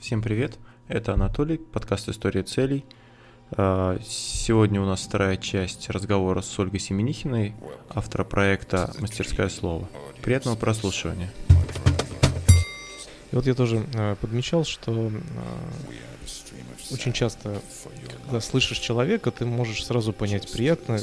Всем 0.00 0.22
привет, 0.22 0.56
это 0.86 1.14
Анатолий, 1.14 1.58
подкаст 1.58 2.08
«История 2.08 2.44
целей». 2.44 2.84
А, 3.50 3.98
сегодня 4.00 4.80
у 4.80 4.86
нас 4.86 5.00
вторая 5.00 5.36
часть 5.36 5.90
разговора 5.90 6.40
с 6.40 6.56
Ольгой 6.56 6.78
Семенихиной, 6.78 7.54
автора 7.90 8.22
проекта 8.22 8.94
«Мастерское 9.00 9.48
слово». 9.48 9.88
Приятного 10.22 10.54
прослушивания. 10.54 11.30
И 13.32 13.34
вот 13.34 13.46
я 13.46 13.54
тоже 13.54 13.84
э, 13.92 14.14
подмечал, 14.20 14.64
что 14.64 15.10
э, 15.10 15.12
очень 16.92 17.12
часто, 17.12 17.60
когда 18.24 18.40
слышишь 18.40 18.78
человека, 18.78 19.32
ты 19.32 19.46
можешь 19.46 19.84
сразу 19.84 20.12
понять, 20.12 20.50
приятно 20.52 21.00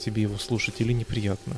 тебе 0.00 0.22
его 0.22 0.38
слушать 0.38 0.80
или 0.80 0.92
неприятно. 0.92 1.54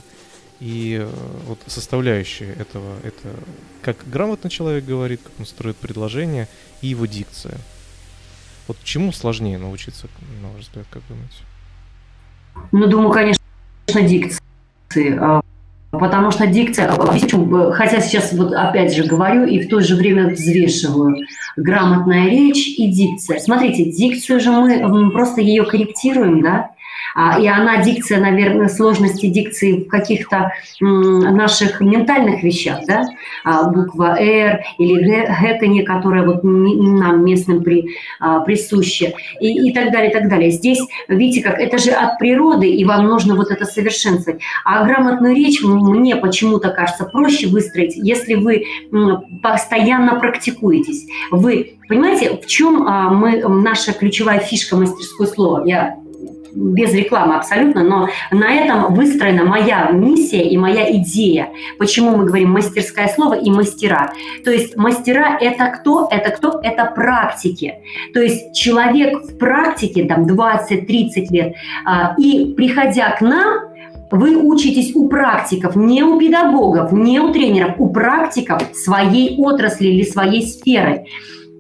И 0.61 0.99
э, 1.01 1.09
вот 1.47 1.59
составляющие 1.67 2.53
этого, 2.53 2.97
это 3.03 3.35
как 3.83 3.97
грамотно 4.07 4.51
человек 4.51 4.85
говорит, 4.85 5.21
как 5.23 5.33
он 5.39 5.47
строит 5.47 5.77
предложение, 5.77 6.49
и 6.83 6.89
его 6.89 7.07
дикция. 7.07 7.57
Вот 8.69 8.77
чему 8.85 9.11
сложнее 9.11 9.59
научиться, 9.59 10.07
на 10.43 10.49
ваш 10.51 10.63
взгляд, 10.63 10.87
как 10.91 11.03
думаете? 11.09 11.35
Ну, 12.73 12.87
думаю, 12.87 13.11
конечно, 13.11 13.41
дикции. 14.09 14.41
А, 15.19 15.41
потому 15.91 16.31
что 16.31 16.47
дикция, 16.47 16.93
а, 16.93 17.73
хотя 17.73 18.01
сейчас 18.01 18.33
вот 18.33 18.53
опять 18.53 18.95
же 18.95 19.05
говорю 19.05 19.47
и 19.47 19.61
в 19.61 19.69
то 19.69 19.81
же 19.81 19.97
время 19.97 20.29
взвешиваю, 20.29 21.17
грамотная 21.57 22.29
речь 22.29 22.69
и 22.79 22.91
дикция. 22.93 23.39
Смотрите, 23.39 23.91
дикцию 23.91 24.41
же 24.41 24.51
мы 24.51 25.11
просто 25.11 25.41
ее 25.41 25.65
корректируем, 25.65 26.43
да, 26.43 26.71
и 27.41 27.47
она 27.47 27.83
дикция, 27.83 28.21
наверное, 28.21 28.69
сложности 28.69 29.27
дикции 29.27 29.85
в 29.85 29.89
каких-то 29.89 30.53
наших 30.81 31.81
ментальных 31.81 32.43
вещах, 32.43 32.81
да, 32.87 33.07
а, 33.45 33.65
буква 33.71 34.17
«Р» 34.19 34.61
или 34.79 35.29
«гэканье», 35.41 35.85
которое 35.85 36.25
вот 36.25 36.43
нам 36.43 37.25
местным 37.25 37.63
при, 37.63 37.97
а, 38.19 38.41
присуще, 38.41 39.15
и, 39.41 39.69
и 39.69 39.73
так 39.73 39.93
далее, 39.93 40.11
и 40.11 40.13
так 40.13 40.29
далее. 40.29 40.51
Здесь, 40.51 40.81
видите, 41.09 41.43
как 41.43 41.59
это 41.59 41.79
же 41.79 41.91
от 41.91 42.19
природы, 42.19 42.69
и 42.69 42.85
вам 42.85 43.07
нужно 43.07 43.35
вот 43.35 43.51
это 43.51 43.65
совершенствовать. 43.65 44.41
А 44.65 44.85
грамотную 44.85 45.35
речь 45.35 45.63
мне 45.63 46.17
почему-то 46.17 46.71
кажется 46.71 47.05
проще 47.05 47.49
выстроить, 47.49 47.97
если 47.97 48.35
вы 48.35 48.65
постоянно 49.43 50.19
практикуетесь. 50.19 51.07
Вы 51.31 51.79
понимаете, 51.89 52.37
в 52.37 52.47
чем 52.47 52.85
мы, 52.85 53.43
наша 53.49 53.93
ключевая 53.93 54.41
фишка 54.41 54.77
мастерской 54.77 55.27
слова? 55.27 55.65
Я 55.65 55.97
без 56.55 56.93
рекламы 56.95 57.37
абсолютно, 57.37 57.83
но 57.83 58.09
на 58.31 58.53
этом 58.53 58.95
выстроена 58.95 59.45
моя 59.45 59.91
миссия 59.91 60.43
и 60.43 60.57
моя 60.57 60.91
идея. 60.97 61.51
Почему 61.79 62.17
мы 62.17 62.25
говорим 62.25 62.51
мастерское 62.53 63.09
слово 63.09 63.35
и 63.35 63.51
мастера? 63.51 64.13
То 64.45 64.51
есть 64.51 64.77
мастера– 64.77 65.39
это 65.41 65.67
кто? 65.67 66.09
Это 66.11 66.31
кто? 66.31 66.61
Это 66.63 66.87
практики. 66.95 67.75
То 68.15 68.21
есть 68.21 68.55
человек 68.55 69.23
в 69.23 69.39
практике, 69.39 70.05
там, 70.05 70.27
20-30 70.27 71.27
лет, 71.31 71.55
а, 71.85 72.15
и 72.19 72.55
приходя 72.55 73.11
к 73.11 73.21
нам, 73.21 73.71
вы 74.11 74.37
учитесь 74.37 74.95
у 74.95 75.09
практиков, 75.09 75.77
не 75.77 76.03
у 76.03 76.19
педагогов, 76.19 76.93
не 76.93 77.21
у 77.21 77.33
тренеров, 77.33 77.75
у 77.79 77.89
практиков 77.89 78.63
своей 78.75 79.37
отрасли 79.39 79.89
или 79.89 80.03
своей 80.03 80.43
сферы. 80.43 81.07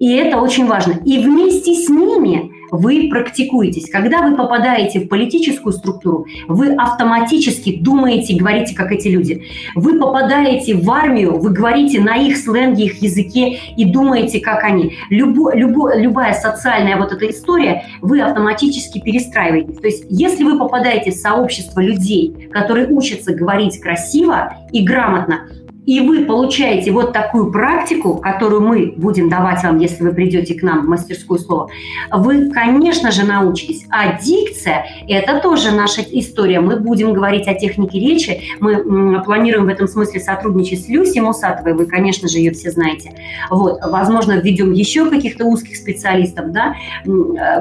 И 0.01 0.13
это 0.15 0.39
очень 0.39 0.67
важно. 0.67 0.95
И 1.05 1.19
вместе 1.19 1.75
с 1.75 1.89
ними 1.89 2.51
вы 2.71 3.09
практикуетесь. 3.11 3.91
Когда 3.91 4.23
вы 4.23 4.37
попадаете 4.37 5.01
в 5.01 5.09
политическую 5.09 5.73
структуру, 5.73 6.27
вы 6.49 6.75
автоматически 6.75 7.79
думаете, 7.81 8.37
говорите, 8.37 8.75
как 8.75 8.93
эти 8.93 9.09
люди. 9.09 9.45
Вы 9.75 9.99
попадаете 9.99 10.75
в 10.75 10.91
армию, 10.91 11.39
вы 11.39 11.51
говорите 11.51 12.01
на 12.01 12.17
их 12.17 12.37
сленге, 12.37 12.87
их 12.87 13.03
языке 13.03 13.59
и 13.77 13.85
думаете, 13.85 14.41
как 14.41 14.65
они. 14.65 14.97
Любо, 15.11 15.55
любо, 15.55 15.97
любая 15.97 16.35
социальная 16.35 16.97
вот 16.97 17.13
эта 17.13 17.29
история, 17.31 17.85
вы 18.01 18.21
автоматически 18.21 19.01
перестраиваете. 19.01 19.73
То 19.73 19.87
есть 19.87 20.05
если 20.09 20.45
вы 20.45 20.59
попадаете 20.59 21.11
в 21.11 21.15
сообщество 21.15 21.81
людей, 21.81 22.49
которые 22.53 22.89
учатся 22.89 23.35
говорить 23.35 23.81
красиво 23.81 24.55
и 24.73 24.83
грамотно, 24.83 25.49
и 25.91 25.99
вы 25.99 26.25
получаете 26.25 26.93
вот 26.93 27.13
такую 27.13 27.51
практику, 27.51 28.15
которую 28.15 28.61
мы 28.61 28.95
будем 28.97 29.29
давать 29.29 29.65
вам, 29.65 29.81
если 29.81 30.05
вы 30.05 30.13
придете 30.13 30.55
к 30.55 30.63
нам 30.63 30.87
в 30.87 30.89
мастерскую 30.89 31.41
слово, 31.41 31.69
вы, 32.13 32.49
конечно 32.53 33.11
же, 33.11 33.27
научитесь. 33.27 33.87
А 33.91 34.17
дикция– 34.17 34.87
это 35.09 35.41
тоже 35.41 35.73
наша 35.73 36.03
история. 36.03 36.61
Мы 36.61 36.77
будем 36.77 37.13
говорить 37.13 37.49
о 37.49 37.55
технике 37.55 37.99
речи. 37.99 38.41
Мы 38.61 39.21
планируем 39.25 39.65
в 39.65 39.69
этом 39.69 39.89
смысле 39.89 40.21
сотрудничать 40.21 40.85
с 40.85 40.89
Люси 40.89 41.19
Мусатовой. 41.19 41.75
Вы, 41.75 41.87
конечно 41.87 42.29
же, 42.29 42.39
ее 42.39 42.53
все 42.53 42.71
знаете. 42.71 43.13
Вот. 43.51 43.81
Возможно, 43.83 44.35
введем 44.35 44.71
еще 44.71 45.11
каких-то 45.11 45.45
узких 45.45 45.75
специалистов, 45.75 46.53
да, 46.53 46.77
э, 47.05 47.09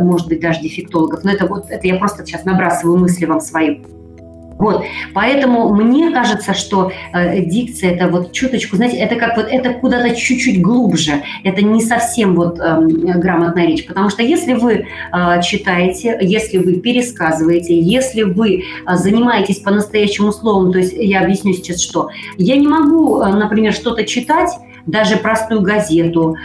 может 0.01 0.28
быть, 0.28 0.40
даже 0.40 0.61
дефектологов. 0.61 1.23
Но 1.23 1.31
это 1.31 1.47
вот 1.47 1.72
это 1.72 1.88
я 1.88 1.96
просто 1.96 2.23
сейчас 2.23 2.46
набрасываю 2.46 3.00
мысли 3.00 3.25
вам 3.25 3.41
свои. 3.41 3.79
Вот, 4.59 4.84
поэтому 5.14 5.74
мне 5.74 6.12
кажется, 6.12 6.53
что 6.53 6.92
э, 7.14 7.40
дикция 7.46 7.92
это 7.92 8.09
вот 8.09 8.34
чуточку, 8.34 8.75
знаете, 8.75 8.97
это 8.97 9.16
как 9.16 9.38
вот 9.38 9.47
это 9.50 9.74
куда-то 9.74 10.14
чуть-чуть 10.14 10.62
глубже, 10.62 11.24
это 11.46 11.62
не 11.62 11.81
совсем 11.81 12.36
вот 12.36 12.59
э, 12.59 12.81
грамотная 12.81 13.68
речь, 13.68 13.88
потому 13.88 14.09
что 14.09 14.22
если 14.22 14.56
вы 14.56 14.86
э, 15.14 15.42
читаете, 15.42 16.18
если 16.20 16.58
вы 16.58 16.75
пересказываете, 16.75 17.80
если 17.80 18.24
вы 18.24 18.66
э, 18.86 18.96
занимаетесь 18.96 19.59
по-настоящему 19.59 20.34
словом, 20.34 20.74
то 20.74 20.80
есть 20.80 20.94
я 20.94 21.22
объясню 21.22 21.53
сейчас 21.53 21.81
что, 21.81 22.09
я 22.38 22.58
не 22.58 22.68
могу, 22.68 23.22
э, 23.22 23.30
например, 23.30 23.72
что-то 23.72 24.03
читать 24.03 24.50
даже 24.89 25.17
простую 25.17 25.61
газету, 25.61 26.35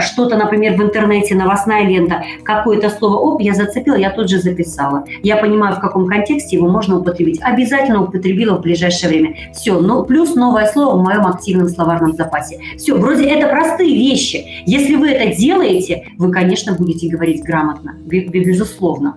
что-то, 0.00 0.36
например, 0.36 0.76
в 0.76 0.82
интернете, 0.82 1.34
новостная 1.34 1.84
лента, 1.84 2.22
какое-то 2.44 2.90
слово, 2.90 3.16
оп, 3.16 3.40
я 3.40 3.54
зацепила, 3.54 3.96
я 3.96 4.10
тут 4.10 4.28
же 4.28 4.38
записала. 4.38 5.04
Я 5.22 5.36
понимаю, 5.36 5.76
в 5.76 5.80
каком 5.80 6.06
контексте 6.06 6.56
его 6.56 6.68
можно 6.68 6.98
употребить. 6.98 7.40
Обязательно 7.42 8.02
употребила 8.02 8.56
в 8.56 8.60
ближайшее 8.60 9.08
время. 9.08 9.34
Все, 9.52 9.80
ну, 9.80 10.04
плюс 10.04 10.34
новое 10.34 10.66
слово 10.66 10.96
в 10.96 11.02
моем 11.02 11.26
активном 11.26 11.68
словарном 11.68 12.14
запасе. 12.14 12.58
Все, 12.76 12.94
вроде 12.94 13.24
это 13.24 13.48
простые 13.48 13.94
вещи. 13.94 14.44
Если 14.66 14.94
вы 14.94 15.10
это 15.10 15.36
делаете, 15.36 16.08
вы, 16.18 16.30
конечно, 16.30 16.74
будете 16.74 17.08
говорить 17.08 17.42
грамотно, 17.42 17.96
безусловно. 18.04 19.16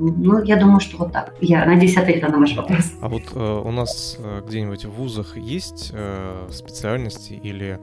Ну, 0.00 0.42
я 0.42 0.56
думаю, 0.56 0.80
что 0.80 0.96
вот 0.96 1.12
так. 1.12 1.34
Я 1.40 1.66
надеюсь, 1.66 1.96
ответила 1.96 2.30
на 2.30 2.38
ваш 2.38 2.56
вопрос. 2.56 2.92
А 3.00 3.08
вот 3.08 3.22
э, 3.34 3.62
у 3.64 3.70
нас 3.70 4.16
э, 4.18 4.42
где-нибудь 4.46 4.86
в 4.86 4.92
вузах 4.92 5.36
есть 5.36 5.90
э, 5.92 6.48
специальности 6.50 7.34
или 7.34 7.78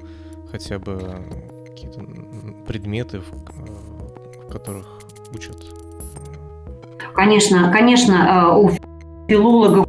хотя 0.51 0.79
бы 0.79 0.99
какие-то 1.67 2.01
предметы, 2.65 3.19
в, 3.19 3.31
э, 3.33 4.47
в 4.47 4.51
которых 4.51 4.99
учат? 5.33 5.57
Конечно, 7.13 7.71
конечно, 7.71 8.13
э, 8.13 8.57
у 8.57 8.71
филологов 9.27 9.87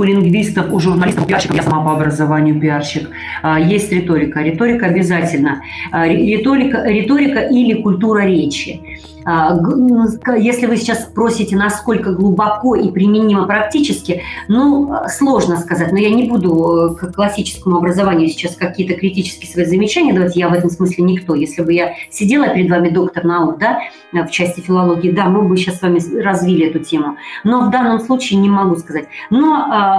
у 0.00 0.04
лингвистов, 0.04 0.72
у 0.72 0.80
журналистов, 0.80 1.26
пиарщиков, 1.26 1.56
я 1.56 1.62
сама 1.62 1.84
по 1.84 1.92
образованию 1.92 2.58
пиарщик, 2.60 3.10
э, 3.42 3.56
есть 3.62 3.92
риторика. 3.92 4.40
Риторика 4.40 4.86
обязательно. 4.86 5.62
Риторика, 5.92 6.84
риторика 6.86 7.40
или 7.40 7.82
культура 7.82 8.20
речи. 8.20 8.80
А, 9.24 9.54
ну, 9.54 10.06
если 10.38 10.66
вы 10.66 10.76
сейчас 10.76 11.04
спросите, 11.04 11.56
насколько 11.56 12.12
глубоко 12.12 12.74
и 12.74 12.90
применимо 12.90 13.46
практически, 13.46 14.22
ну, 14.48 14.92
сложно 15.08 15.56
сказать, 15.58 15.92
но 15.92 15.98
я 15.98 16.10
не 16.10 16.24
буду 16.24 16.92
э, 16.92 16.94
к 16.94 17.12
классическому 17.14 17.76
образованию 17.76 18.28
сейчас 18.28 18.56
какие-то 18.56 18.94
критические 18.94 19.50
свои 19.50 19.64
замечания 19.66 20.12
давать, 20.12 20.36
я 20.36 20.48
в 20.48 20.54
этом 20.54 20.70
смысле 20.70 21.04
никто. 21.04 21.34
Если 21.34 21.62
бы 21.62 21.72
я 21.72 21.94
сидела 22.10 22.48
перед 22.48 22.70
вами 22.70 22.88
доктор 22.90 23.24
наук, 23.24 23.58
да, 23.58 23.80
в 24.12 24.30
части 24.30 24.60
филологии, 24.60 25.10
да, 25.10 25.26
мы 25.26 25.42
бы 25.42 25.56
сейчас 25.56 25.78
с 25.78 25.82
вами 25.82 26.00
развили 26.20 26.68
эту 26.68 26.80
тему. 26.80 27.16
Но 27.44 27.66
в 27.66 27.70
данном 27.70 28.00
случае 28.00 28.40
не 28.40 28.48
могу 28.48 28.76
сказать. 28.76 29.06
Но 29.30 29.66
а, 29.70 29.89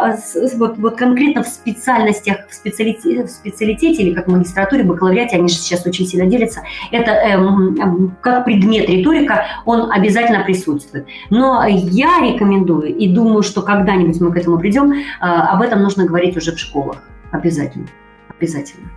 вот, 0.55 0.77
вот 0.77 0.97
конкретно 0.97 1.43
в 1.43 1.47
специальностях, 1.47 2.47
в 2.49 2.53
специалитете, 2.53 3.25
в 3.25 3.29
специалитете 3.29 4.03
или 4.03 4.13
как 4.13 4.27
в 4.27 4.31
магистратуре, 4.31 4.83
бакалавриате, 4.83 5.37
они 5.37 5.47
же 5.47 5.55
сейчас 5.55 5.85
очень 5.85 6.05
сильно 6.05 6.29
делятся, 6.29 6.61
это 6.91 7.11
эм, 7.11 8.15
как 8.21 8.45
предмет 8.45 8.89
риторика, 8.89 9.45
он 9.65 9.91
обязательно 9.91 10.43
присутствует. 10.43 11.07
Но 11.29 11.65
я 11.67 12.19
рекомендую 12.21 12.95
и 12.95 13.13
думаю, 13.13 13.43
что 13.43 13.61
когда-нибудь 13.61 14.19
мы 14.21 14.31
к 14.31 14.37
этому 14.37 14.59
придем, 14.59 14.91
э, 14.91 15.01
об 15.19 15.61
этом 15.61 15.81
нужно 15.81 16.05
говорить 16.05 16.37
уже 16.37 16.51
в 16.51 16.59
школах. 16.59 17.03
Обязательно. 17.31 17.87
Обязательно. 18.29 18.89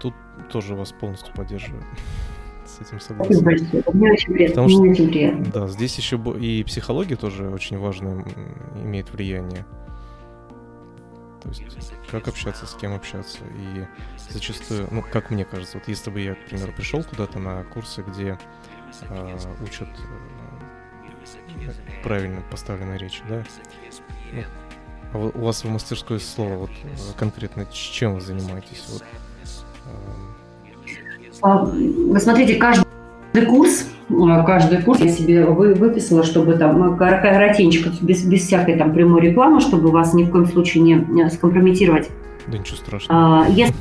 Тут 0.00 0.14
тоже 0.50 0.74
вас 0.74 0.92
полностью 0.92 1.34
поддерживаю. 1.34 1.82
С 2.78 2.86
этим 2.86 3.00
согласен. 3.00 3.44
Мне 3.92 4.12
очень 4.12 4.32
приятно. 4.32 4.54
Потому 4.54 4.68
Мне 4.68 4.94
что, 4.94 5.02
очень 5.02 5.08
приятно. 5.08 5.44
Да, 5.52 5.68
здесь 5.68 5.98
еще 5.98 6.16
и 6.40 6.62
психология 6.62 7.16
тоже 7.16 7.50
очень 7.50 7.78
важно 7.78 8.24
имеет 8.76 9.10
влияние. 9.10 9.66
То 11.42 11.48
есть 11.48 11.62
как 12.10 12.28
общаться, 12.28 12.66
с 12.66 12.74
кем 12.74 12.94
общаться. 12.94 13.38
И 13.56 13.86
зачастую, 14.30 14.88
ну, 14.90 15.02
как 15.02 15.30
мне 15.30 15.44
кажется, 15.44 15.78
вот 15.78 15.88
если 15.88 16.10
бы 16.10 16.20
я, 16.20 16.34
к 16.34 16.44
примеру, 16.46 16.72
пришел 16.72 17.02
куда-то 17.02 17.38
на 17.38 17.64
курсы, 17.64 18.02
где 18.02 18.38
э, 19.02 19.38
учат 19.62 19.88
э, 19.88 22.02
правильно 22.02 22.42
поставленной 22.50 22.98
речи, 22.98 23.22
да, 23.28 23.44
ну, 24.32 24.42
А 25.12 25.18
у 25.18 25.44
вас 25.44 25.64
в 25.64 25.68
мастерской 25.68 26.20
слова 26.20 26.56
вот 26.56 26.70
конкретно 27.16 27.66
чем 27.66 28.14
вы 28.14 28.20
занимаетесь? 28.20 28.84
Вот, 28.88 29.04
а, 29.86 29.90
вы 31.42 32.18
смотрите, 32.20 32.54
каждый 32.54 32.84
курс, 33.46 33.86
а, 34.10 34.42
каждый 34.42 34.82
курс 34.82 35.00
я 35.00 35.08
себе 35.08 35.44
вы, 35.44 35.74
выписала, 35.74 36.22
чтобы 36.24 36.54
там 36.54 36.96
коротенько, 36.96 37.90
без, 38.00 38.24
без 38.24 38.42
всякой 38.42 38.76
там 38.76 38.92
прямой 38.92 39.22
рекламы, 39.22 39.60
чтобы 39.60 39.90
вас 39.90 40.14
ни 40.14 40.24
в 40.24 40.30
коем 40.30 40.46
случае 40.46 40.82
не 40.82 41.30
скомпрометировать. 41.30 42.10
Да 42.46 42.58
ничего 42.58 42.76
страшного. 42.76 43.44
А, 43.44 43.48
если 43.48 43.74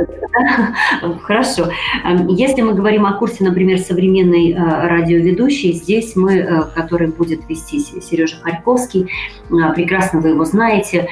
Хорошо. 1.22 1.68
Эм, 2.04 2.28
если 2.28 2.62
мы 2.62 2.74
говорим 2.74 3.06
о 3.06 3.14
курсе, 3.14 3.44
например, 3.44 3.78
современной 3.78 4.52
э, 4.52 4.56
радиоведущей, 4.56 5.72
здесь 5.72 6.16
мы, 6.16 6.36
э, 6.36 6.62
который 6.74 7.08
будет 7.08 7.48
вести 7.48 7.78
Сережа 7.78 8.36
Харьковский, 8.42 9.02
э, 9.50 9.54
прекрасно 9.74 10.20
вы 10.20 10.30
его 10.30 10.44
знаете. 10.44 11.08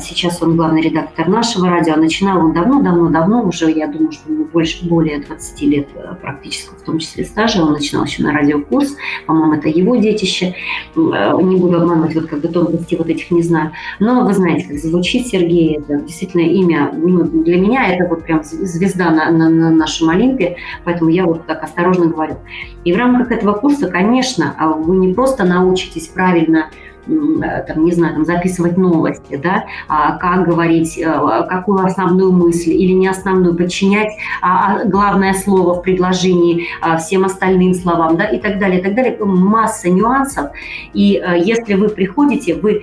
Сейчас 0.00 0.42
он 0.42 0.56
главный 0.56 0.82
редактор 0.82 1.28
нашего 1.28 1.68
радио. 1.68 1.96
Начинал 1.96 2.38
он 2.44 2.52
давно-давно-давно, 2.52 3.42
уже, 3.42 3.70
я 3.70 3.86
думаю, 3.86 4.12
что 4.12 4.32
ему 4.32 4.44
больше, 4.44 4.86
более 4.86 5.20
20 5.20 5.62
лет 5.62 5.88
практически, 6.20 6.70
в 6.74 6.82
том 6.84 6.98
числе 6.98 7.24
стажа. 7.24 7.62
Он 7.62 7.72
начинал 7.72 8.04
еще 8.04 8.22
на 8.22 8.32
радиокурс. 8.32 8.96
По-моему, 9.26 9.54
это 9.54 9.68
его 9.68 9.96
детище. 9.96 10.54
Не 10.96 11.56
буду 11.56 11.80
обманывать, 11.80 12.14
вот 12.14 12.26
как 12.26 12.40
бы 12.40 12.48
тонкости 12.48 12.94
вот 12.94 13.08
этих 13.08 13.30
не 13.30 13.42
знаю. 13.42 13.72
Но 13.98 14.24
вы 14.24 14.32
знаете, 14.32 14.68
как 14.68 14.78
звучит 14.78 15.26
Сергей. 15.26 15.78
Это 15.78 16.00
действительно 16.02 16.42
имя 16.42 16.92
ну, 16.92 17.24
для 17.24 17.58
меня 17.58 17.81
это 17.86 18.08
вот 18.08 18.24
прям 18.24 18.42
звезда 18.42 19.10
на, 19.10 19.30
на, 19.30 19.48
на 19.48 19.70
нашем 19.70 20.10
Олимпе, 20.10 20.56
поэтому 20.84 21.10
я 21.10 21.24
вот 21.24 21.46
так 21.46 21.62
осторожно 21.62 22.06
говорю. 22.06 22.36
И 22.84 22.92
в 22.92 22.96
рамках 22.96 23.30
этого 23.32 23.54
курса, 23.54 23.88
конечно, 23.88 24.54
а 24.58 24.68
вы 24.68 24.96
не 24.96 25.14
просто 25.14 25.44
научитесь 25.44 26.08
правильно 26.08 26.70
там, 27.06 27.84
не 27.84 27.92
знаю, 27.92 28.14
там, 28.14 28.24
записывать 28.24 28.76
новости, 28.76 29.36
да, 29.36 29.64
а 29.88 30.16
как 30.18 30.46
говорить, 30.46 30.98
э, 30.98 31.46
какую 31.48 31.84
основную 31.84 32.32
мысль 32.32 32.70
или 32.70 32.92
не 32.92 33.08
основную, 33.08 33.56
подчинять 33.56 34.12
а, 34.40 34.82
а 34.82 34.84
главное 34.84 35.34
слово 35.34 35.74
в 35.74 35.82
предложении 35.82 36.66
а, 36.80 36.98
всем 36.98 37.24
остальным 37.24 37.74
словам, 37.74 38.16
да, 38.16 38.26
и 38.26 38.38
так 38.38 38.58
далее, 38.58 38.80
и 38.80 38.82
так 38.82 38.94
далее. 38.94 39.16
Масса 39.18 39.90
нюансов. 39.90 40.50
И 40.92 41.16
э, 41.16 41.40
если 41.40 41.74
вы 41.74 41.88
приходите, 41.88 42.54
вы 42.54 42.82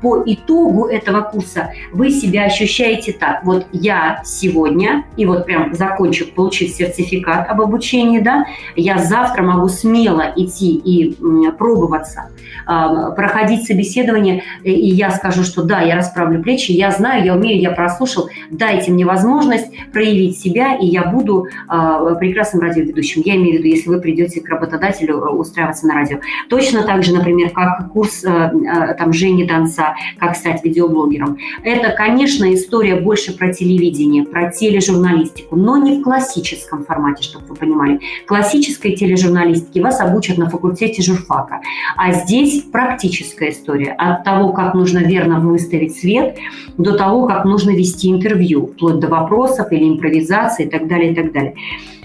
по 0.00 0.22
итогу 0.26 0.86
этого 0.86 1.22
курса, 1.22 1.70
вы 1.92 2.10
себя 2.10 2.44
ощущаете 2.44 3.12
так, 3.12 3.44
вот 3.44 3.66
я 3.72 4.22
сегодня, 4.24 5.04
и 5.16 5.26
вот 5.26 5.46
прям 5.46 5.74
закончив, 5.74 6.32
получив 6.34 6.70
сертификат 6.70 7.48
об 7.48 7.60
обучении, 7.60 8.18
да, 8.18 8.44
я 8.76 8.98
завтра 8.98 9.42
могу 9.42 9.68
смело 9.68 10.32
идти 10.36 10.74
и 10.74 11.16
пробоваться, 11.58 12.30
проходить 12.64 13.51
проводить 13.52 13.66
собеседование, 13.66 14.42
и 14.62 14.72
я 14.72 15.10
скажу, 15.10 15.42
что 15.42 15.62
да, 15.62 15.80
я 15.80 15.96
расправлю 15.96 16.42
плечи, 16.42 16.72
я 16.72 16.90
знаю, 16.90 17.24
я 17.24 17.34
умею, 17.34 17.60
я 17.60 17.70
прослушал, 17.70 18.28
дайте 18.50 18.90
мне 18.90 19.04
возможность 19.04 19.66
проявить 19.92 20.38
себя, 20.38 20.76
и 20.76 20.86
я 20.86 21.04
буду 21.04 21.46
э, 21.46 22.16
прекрасным 22.18 22.62
радиоведущим. 22.62 23.22
Я 23.24 23.36
имею 23.36 23.56
в 23.56 23.58
виду, 23.58 23.68
если 23.68 23.88
вы 23.88 24.00
придете 24.00 24.40
к 24.40 24.48
работодателю 24.48 25.18
э, 25.18 25.28
устраиваться 25.30 25.86
на 25.86 25.94
радио. 25.94 26.18
Точно 26.48 26.82
так 26.82 27.02
же, 27.02 27.14
например, 27.14 27.50
как 27.50 27.90
курс 27.92 28.24
э, 28.24 28.28
э, 28.28 28.94
там 28.94 29.12
Жени 29.12 29.44
Донца, 29.44 29.94
как 30.18 30.36
стать 30.36 30.64
видеоблогером. 30.64 31.38
Это, 31.64 31.90
конечно, 31.90 32.52
история 32.54 32.96
больше 32.96 33.36
про 33.36 33.52
телевидение, 33.52 34.24
про 34.24 34.50
тележурналистику, 34.50 35.56
но 35.56 35.76
не 35.76 35.98
в 35.98 36.02
классическом 36.02 36.84
формате, 36.84 37.22
чтобы 37.22 37.46
вы 37.46 37.56
понимали. 37.56 38.00
Классической 38.26 38.94
тележурналистике 38.94 39.82
вас 39.82 40.00
обучат 40.00 40.38
на 40.38 40.48
факультете 40.48 41.02
журфака, 41.02 41.60
а 41.96 42.12
здесь 42.12 42.62
практическая 42.62 43.41
классическая 43.42 43.50
история. 43.50 43.92
От 43.98 44.24
того, 44.24 44.52
как 44.52 44.74
нужно 44.74 44.98
верно 44.98 45.40
выставить 45.40 45.96
свет, 45.96 46.38
до 46.78 46.96
того, 46.96 47.26
как 47.26 47.44
нужно 47.44 47.70
вести 47.70 48.10
интервью, 48.10 48.66
вплоть 48.66 49.00
до 49.00 49.08
вопросов 49.08 49.72
или 49.72 49.88
импровизации 49.88 50.66
и 50.66 50.68
так 50.68 50.88
далее, 50.88 51.12
и 51.12 51.14
так 51.14 51.32
далее. 51.32 51.54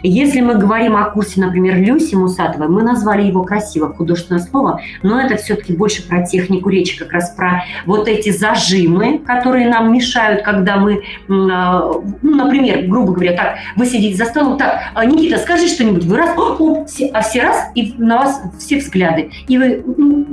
Если 0.03 0.41
мы 0.41 0.55
говорим 0.55 0.95
о 0.95 1.05
курсе, 1.05 1.41
например, 1.41 1.77
Люси 1.77 2.13
Мусатовой, 2.13 2.67
мы 2.67 2.83
назвали 2.83 3.23
его 3.23 3.43
красиво, 3.43 3.91
художественное 3.91 4.41
слово, 4.41 4.79
но 5.01 5.19
это 5.19 5.37
все-таки 5.37 5.73
больше 5.73 6.07
про 6.07 6.23
технику 6.23 6.69
речи, 6.69 6.99
как 6.99 7.11
раз 7.13 7.31
про 7.31 7.63
вот 7.85 8.07
эти 8.07 8.29
зажимы, 8.29 9.17
которые 9.17 9.67
нам 9.67 9.91
мешают, 9.91 10.43
когда 10.43 10.77
мы, 10.77 11.01
а, 11.27 11.91
ну, 12.21 12.35
например, 12.35 12.87
грубо 12.87 13.13
говоря, 13.13 13.35
так, 13.35 13.55
вы 13.75 13.87
сидите 13.87 14.15
за 14.15 14.25
столом, 14.25 14.57
так, 14.57 14.79
«А, 14.93 15.03
Никита, 15.03 15.39
скажи 15.39 15.67
что-нибудь, 15.67 16.05
вы 16.05 16.17
раз, 16.17 16.37
о, 16.37 16.85
все, 16.85 17.07
а 17.07 17.21
все 17.21 17.41
раз, 17.41 17.71
и 17.73 17.95
на 17.97 18.17
вас 18.17 18.41
все 18.59 18.77
взгляды, 18.77 19.31
и 19.47 19.57
вы, 19.57 19.83
ну, 19.97 20.25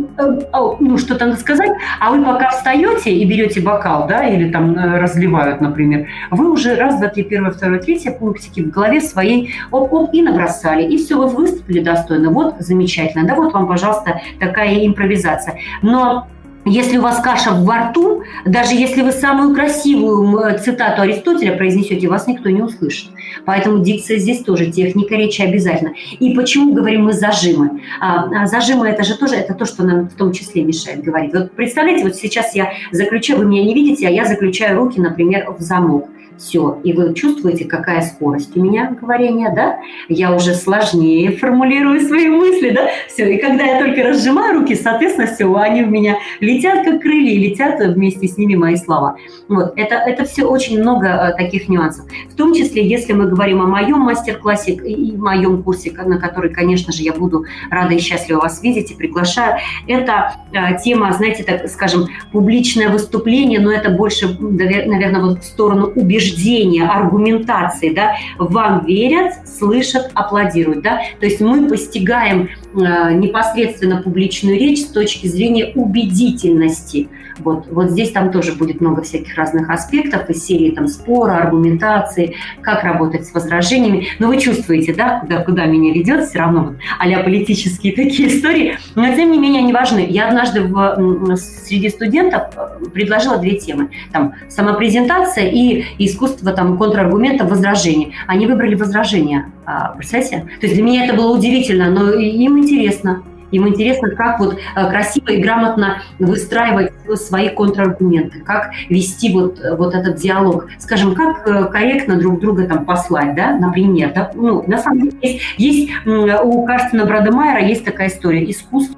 а, 0.52 0.76
ну 0.78 0.98
что-то 0.98 1.24
надо 1.24 1.40
сказать, 1.40 1.70
а 2.00 2.10
вы 2.10 2.22
пока 2.22 2.50
встаете 2.50 3.12
и 3.12 3.24
берете 3.24 3.62
бокал, 3.62 4.06
да, 4.06 4.28
или 4.28 4.50
там 4.50 4.76
э, 4.76 4.98
разливают, 4.98 5.62
например, 5.62 6.06
вы 6.30 6.50
уже 6.52 6.74
раз, 6.74 6.98
два, 6.98 7.08
три, 7.08 7.22
первое, 7.22 7.50
второе, 7.50 7.78
третье 7.78 8.12
пунктики 8.12 8.60
в 8.60 8.70
голове 8.70 9.00
своей 9.00 9.53
оп-оп, 9.70 10.10
и 10.12 10.22
набросали, 10.22 10.84
и 10.84 10.96
все, 10.98 11.16
вы 11.16 11.28
выступили 11.28 11.80
достойно, 11.80 12.30
вот 12.30 12.56
замечательно, 12.58 13.26
да, 13.26 13.34
вот 13.34 13.52
вам, 13.52 13.66
пожалуйста, 13.66 14.20
такая 14.38 14.86
импровизация. 14.86 15.58
Но 15.82 16.26
если 16.66 16.96
у 16.96 17.02
вас 17.02 17.20
каша 17.20 17.50
во 17.52 17.90
рту, 17.90 18.22
даже 18.46 18.74
если 18.74 19.02
вы 19.02 19.12
самую 19.12 19.54
красивую 19.54 20.58
цитату 20.58 21.02
Аристотеля 21.02 21.56
произнесете, 21.56 22.08
вас 22.08 22.26
никто 22.26 22.48
не 22.48 22.62
услышит. 22.62 23.10
Поэтому 23.44 23.80
дикция 23.80 24.16
здесь 24.16 24.42
тоже, 24.42 24.70
техника 24.70 25.14
речи 25.14 25.42
обязательно. 25.42 25.92
И 26.18 26.34
почему 26.34 26.72
говорим 26.72 27.04
мы 27.04 27.12
зажимы? 27.12 27.82
А, 28.00 28.44
а 28.44 28.46
зажимы 28.46 28.88
это 28.88 29.04
же 29.04 29.18
тоже, 29.18 29.34
это 29.34 29.52
то, 29.52 29.66
что 29.66 29.84
нам 29.84 30.08
в 30.08 30.14
том 30.14 30.32
числе 30.32 30.64
мешает 30.64 31.02
говорить. 31.02 31.34
Вот 31.34 31.52
представляете, 31.52 32.04
вот 32.04 32.16
сейчас 32.16 32.54
я 32.54 32.72
заключаю, 32.92 33.40
вы 33.40 33.44
меня 33.44 33.62
не 33.62 33.74
видите, 33.74 34.08
а 34.08 34.10
я 34.10 34.24
заключаю 34.24 34.78
руки, 34.78 34.98
например, 34.98 35.46
в 35.58 35.60
замок 35.60 36.08
все. 36.36 36.80
И 36.84 36.92
вы 36.92 37.14
чувствуете, 37.14 37.64
какая 37.64 38.02
скорость 38.02 38.56
у 38.56 38.62
меня 38.62 38.96
говорения, 39.00 39.52
да? 39.54 39.78
Я 40.08 40.34
уже 40.34 40.54
сложнее 40.54 41.32
формулирую 41.32 42.00
свои 42.00 42.28
мысли, 42.28 42.70
да? 42.70 42.88
Все. 43.08 43.34
И 43.34 43.38
когда 43.38 43.64
я 43.64 43.80
только 43.80 44.02
разжимаю 44.02 44.60
руки, 44.60 44.74
соответственно, 44.74 45.26
все, 45.26 45.54
они 45.54 45.82
у 45.82 45.86
меня 45.86 46.16
летят 46.40 46.84
как 46.84 47.00
крылья, 47.00 47.32
и 47.32 47.38
летят 47.38 47.80
вместе 47.80 48.26
с 48.26 48.36
ними 48.36 48.54
мои 48.54 48.76
слова. 48.76 49.16
Вот. 49.48 49.72
Это, 49.76 49.96
это 49.96 50.24
все 50.24 50.44
очень 50.44 50.80
много 50.80 51.06
э, 51.06 51.36
таких 51.36 51.68
нюансов. 51.68 52.06
В 52.30 52.34
том 52.34 52.52
числе, 52.54 52.86
если 52.86 53.12
мы 53.12 53.26
говорим 53.26 53.62
о 53.62 53.66
моем 53.66 54.00
мастер-классе 54.00 54.72
и 54.72 55.16
моем 55.16 55.62
курсе, 55.62 55.92
на 55.92 56.18
который, 56.18 56.52
конечно 56.52 56.92
же, 56.92 57.02
я 57.02 57.12
буду 57.12 57.44
рада 57.70 57.94
и 57.94 57.98
счастлива 57.98 58.40
вас 58.40 58.62
видеть 58.62 58.90
и 58.90 58.94
приглашаю, 58.94 59.58
это 59.86 60.34
э, 60.52 60.78
тема, 60.82 61.12
знаете, 61.12 61.44
так 61.44 61.68
скажем, 61.68 62.08
публичное 62.32 62.88
выступление, 62.88 63.60
но 63.60 63.72
это 63.72 63.90
больше, 63.90 64.36
наверное, 64.38 65.20
вот 65.20 65.40
в 65.40 65.44
сторону 65.44 65.92
убеждения 65.94 66.23
убеждения, 66.24 66.86
аргументации, 66.86 67.92
да, 67.92 68.16
вам 68.38 68.84
верят, 68.86 69.34
слышат, 69.46 70.10
аплодируют, 70.14 70.82
да, 70.82 71.00
то 71.20 71.26
есть 71.26 71.40
мы 71.40 71.68
постигаем 71.68 72.50
непосредственно 72.74 74.02
публичную 74.02 74.58
речь 74.58 74.82
с 74.82 74.86
точки 74.86 75.26
зрения 75.26 75.72
убедительности. 75.74 77.08
Вот, 77.38 77.66
вот 77.70 77.90
здесь 77.90 78.12
там 78.12 78.30
тоже 78.30 78.52
будет 78.52 78.80
много 78.80 79.02
всяких 79.02 79.34
разных 79.36 79.68
аспектов 79.70 80.30
из 80.30 80.44
серии 80.44 80.70
там 80.70 80.86
спора, 80.86 81.38
аргументации, 81.38 82.36
как 82.60 82.84
работать 82.84 83.26
с 83.26 83.34
возражениями. 83.34 84.06
Но 84.18 84.28
вы 84.28 84.38
чувствуете, 84.38 84.94
да, 84.94 85.20
куда, 85.20 85.42
куда 85.42 85.66
меня 85.66 85.92
ведет, 85.92 86.28
все 86.28 86.38
равно 86.38 86.64
вот, 86.64 86.76
а 86.98 87.22
политические 87.22 87.92
такие 87.94 88.28
истории. 88.28 88.78
Но 88.94 89.04
тем 89.14 89.32
не 89.32 89.38
менее 89.38 89.62
они 89.62 89.72
важны. 89.72 90.06
Я 90.08 90.28
однажды 90.28 90.62
в, 90.62 91.36
среди 91.36 91.88
студентов 91.88 92.42
э, 92.56 92.84
предложила 92.92 93.38
две 93.38 93.58
темы. 93.58 93.90
Там 94.12 94.34
самопрезентация 94.48 95.48
и 95.48 95.84
искусство 95.98 96.52
там 96.52 96.76
контраргумента, 96.78 97.44
возражения. 97.44 98.12
Они 98.26 98.46
выбрали 98.46 98.74
возражения. 98.74 99.50
А, 99.66 99.94
представляете? 99.96 100.46
То 100.60 100.66
есть 100.66 100.74
для 100.74 100.84
меня 100.84 101.04
это 101.04 101.14
было 101.14 101.34
удивительно, 101.34 101.90
но 101.90 102.12
им 102.12 102.63
интересно. 102.64 103.22
Им 103.50 103.68
интересно, 103.68 104.10
как 104.10 104.40
вот 104.40 104.54
э, 104.54 104.90
красиво 104.90 105.30
и 105.30 105.40
грамотно 105.40 106.02
выстраивать 106.18 106.92
свои 107.14 107.50
контраргументы, 107.50 108.40
как 108.40 108.72
вести 108.88 109.32
вот, 109.32 109.60
вот 109.78 109.94
этот 109.94 110.16
диалог. 110.16 110.66
Скажем, 110.78 111.14
как 111.14 111.46
э, 111.46 111.66
корректно 111.66 112.16
друг 112.18 112.40
друга 112.40 112.66
там 112.66 112.84
послать, 112.84 113.36
да, 113.36 113.56
например. 113.56 114.12
Да? 114.12 114.32
Ну, 114.34 114.64
на 114.66 114.78
самом 114.78 115.02
деле 115.02 115.18
есть, 115.22 115.42
есть 115.56 115.90
у 116.06 116.64
Карстена 116.64 117.04
Брадемайера 117.04 117.64
есть 117.64 117.84
такая 117.84 118.08
история. 118.08 118.50
Искусство 118.50 118.96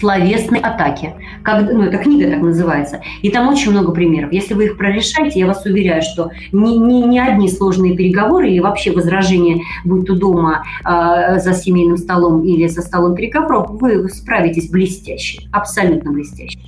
словесной 0.00 0.60
атаки. 0.60 1.14
Как, 1.48 1.62
ну, 1.72 1.82
эта 1.82 1.96
книга 1.96 2.30
так 2.30 2.42
называется. 2.42 3.00
И 3.22 3.30
там 3.30 3.48
очень 3.48 3.70
много 3.70 3.92
примеров. 3.92 4.32
Если 4.32 4.52
вы 4.52 4.66
их 4.66 4.76
прорешаете, 4.76 5.40
я 5.40 5.46
вас 5.46 5.64
уверяю, 5.64 6.02
что 6.02 6.30
ни, 6.52 6.76
ни, 6.76 7.06
ни 7.06 7.18
одни 7.18 7.48
сложные 7.48 7.96
переговоры 7.96 8.50
или 8.50 8.58
вообще 8.58 8.92
возражения, 8.92 9.62
будь 9.82 10.06
то 10.06 10.14
дома 10.14 10.62
э, 10.84 11.38
за 11.38 11.54
семейным 11.54 11.96
столом 11.96 12.44
или 12.44 12.66
за 12.66 12.82
столом 12.82 13.14
переговоров, 13.14 13.70
вы 13.80 14.10
справитесь 14.10 14.68
блестяще, 14.68 15.48
абсолютно 15.50 16.12
блестяще. 16.12 16.58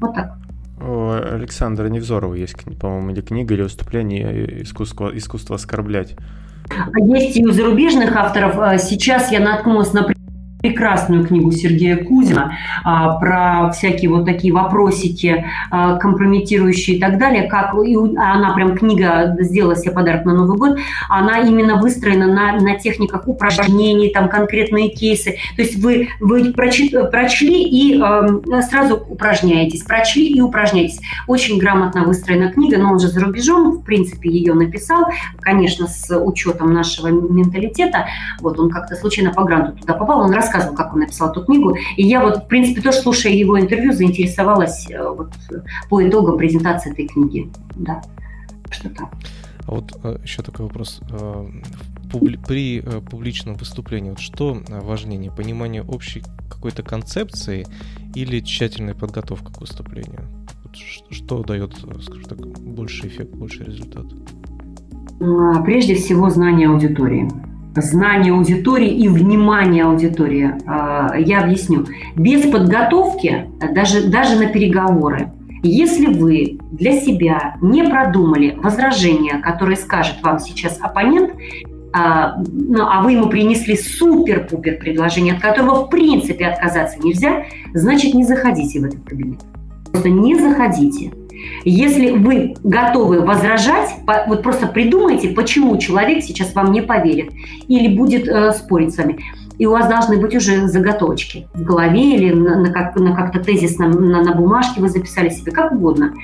Вот 0.00 0.14
так. 0.14 0.38
У 0.80 1.10
Александра 1.10 1.88
Невзорова 1.88 2.34
есть, 2.34 2.54
по-моему, 2.80 3.10
или 3.10 3.20
книга, 3.22 3.54
или 3.54 3.62
выступление 3.62 4.62
«Искусство, 4.62 5.10
искусство 5.12 5.56
оскорблять». 5.56 6.14
Есть 6.96 7.36
и 7.36 7.44
у 7.44 7.50
зарубежных 7.50 8.14
авторов. 8.14 8.80
Сейчас 8.80 9.32
я 9.32 9.40
наткнулась 9.40 9.92
на 9.92 10.04
прекрасную 10.60 11.24
книгу 11.24 11.52
Сергея 11.52 12.04
Кузина 12.04 12.52
а, 12.84 13.14
про 13.18 13.70
всякие 13.70 14.10
вот 14.10 14.24
такие 14.24 14.52
вопросики 14.52 15.44
а, 15.70 15.96
компрометирующие 15.96 16.96
и 16.96 17.00
так 17.00 17.18
далее, 17.18 17.44
как 17.44 17.74
и 17.84 17.94
она 17.94 18.54
прям 18.54 18.76
книга 18.76 19.36
сделала 19.38 19.76
себе 19.76 19.92
подарок 19.92 20.24
на 20.24 20.34
Новый 20.34 20.58
год, 20.58 20.78
она 21.08 21.38
именно 21.38 21.76
выстроена 21.76 22.26
на, 22.26 22.52
на 22.60 22.76
техниках 22.76 23.28
упражнений, 23.28 24.10
там 24.10 24.28
конкретные 24.28 24.88
кейсы. 24.88 25.36
То 25.56 25.62
есть 25.62 25.76
вы, 25.82 26.08
вы 26.20 26.52
прочи, 26.52 26.90
прочли 27.10 27.62
и 27.62 28.00
э, 28.00 28.62
сразу 28.62 28.96
упражняетесь, 28.96 29.82
прочли 29.82 30.26
и 30.26 30.40
упражняетесь. 30.40 31.00
Очень 31.26 31.58
грамотно 31.58 32.04
выстроена 32.04 32.50
книга, 32.50 32.78
но 32.78 32.92
он 32.92 33.00
же 33.00 33.08
за 33.08 33.20
рубежом, 33.20 33.72
в 33.72 33.82
принципе, 33.82 34.30
ее 34.30 34.54
написал, 34.54 35.06
конечно, 35.40 35.86
с 35.86 36.18
учетом 36.18 36.72
нашего 36.72 37.08
менталитета. 37.08 38.06
Вот 38.40 38.58
он 38.58 38.70
как-то 38.70 38.96
случайно 38.96 39.32
по 39.32 39.44
гранту 39.44 39.78
туда 39.78 39.94
попал, 39.94 40.20
он 40.20 40.32
рассказывал, 40.48 40.76
как 40.76 40.94
он 40.94 41.00
написал 41.00 41.30
эту 41.30 41.44
книгу. 41.44 41.76
И 41.96 42.02
я 42.02 42.22
вот, 42.22 42.44
в 42.44 42.46
принципе, 42.46 42.80
тоже 42.80 42.98
слушая 42.98 43.32
его 43.32 43.58
интервью, 43.60 43.92
заинтересовалась 43.92 44.90
э, 44.90 45.08
вот, 45.08 45.30
по 45.88 46.06
итогам 46.06 46.38
презентации 46.38 46.92
этой 46.92 47.06
книги. 47.06 47.50
Да, 47.76 48.02
что 48.70 48.88
так. 48.90 49.08
А 49.66 49.70
вот 49.70 49.98
э, 50.02 50.18
еще 50.22 50.42
такой 50.42 50.66
вопрос. 50.66 51.00
Э, 51.10 51.46
при 52.46 52.80
публичном 53.10 53.56
выступлении, 53.56 54.08
вот 54.08 54.18
что 54.18 54.62
важнее, 54.66 55.30
понимание 55.30 55.82
общей 55.82 56.22
какой-то 56.48 56.82
концепции 56.82 57.66
или 58.14 58.40
тщательная 58.40 58.94
подготовка 58.94 59.52
к 59.52 59.60
выступлению? 59.60 60.22
Что 61.10 61.42
дает, 61.42 61.74
скажем 61.76 62.24
так, 62.24 62.38
больший 62.38 63.08
эффект, 63.08 63.34
больший 63.34 63.66
результат? 63.66 64.06
А, 65.20 65.62
прежде 65.62 65.96
всего, 65.96 66.30
знание 66.30 66.68
аудитории 66.68 67.28
знание 67.76 68.32
аудитории 68.32 68.90
и 68.90 69.08
внимание 69.08 69.84
аудитории. 69.84 70.52
А, 70.66 71.14
я 71.18 71.40
объясню. 71.42 71.86
Без 72.16 72.50
подготовки, 72.50 73.46
даже, 73.72 74.08
даже 74.08 74.36
на 74.36 74.46
переговоры, 74.46 75.32
если 75.62 76.06
вы 76.06 76.58
для 76.70 77.00
себя 77.00 77.56
не 77.60 77.82
продумали 77.84 78.56
возражения, 78.62 79.38
которые 79.38 79.76
скажет 79.76 80.22
вам 80.22 80.38
сейчас 80.38 80.78
оппонент, 80.80 81.32
а, 81.92 82.36
ну, 82.46 82.86
а 82.86 83.02
вы 83.02 83.12
ему 83.12 83.28
принесли 83.28 83.76
супер-пупер 83.76 84.78
предложение, 84.78 85.34
от 85.34 85.40
которого 85.40 85.86
в 85.86 85.90
принципе 85.90 86.46
отказаться 86.46 86.98
нельзя, 87.02 87.44
значит 87.74 88.14
не 88.14 88.24
заходите 88.24 88.80
в 88.80 88.84
этот 88.84 89.04
кабинет. 89.04 89.40
Просто 89.90 90.10
не 90.10 90.38
заходите. 90.38 91.10
Если 91.64 92.10
вы 92.10 92.54
готовы 92.62 93.20
возражать, 93.20 93.90
вот 94.26 94.42
просто 94.42 94.66
придумайте, 94.66 95.30
почему 95.30 95.76
человек 95.78 96.22
сейчас 96.22 96.54
вам 96.54 96.72
не 96.72 96.82
поверит 96.82 97.30
или 97.68 97.94
будет 97.94 98.28
э, 98.28 98.52
спорить 98.52 98.94
с 98.94 98.98
вами. 98.98 99.18
И 99.58 99.66
у 99.66 99.72
вас 99.72 99.88
должны 99.88 100.18
быть 100.18 100.34
уже 100.34 100.68
заготовочки 100.68 101.48
в 101.52 101.62
голове 101.62 102.14
или 102.14 102.32
на, 102.32 102.60
на, 102.60 102.72
как, 102.72 102.94
на 102.96 103.14
как-то 103.14 103.40
тезисно 103.40 103.88
на, 103.88 104.22
на 104.22 104.34
бумажке 104.34 104.80
вы 104.80 104.88
записали 104.88 105.30
себе, 105.30 105.50
как 105.50 105.72
угодно. 105.72 106.14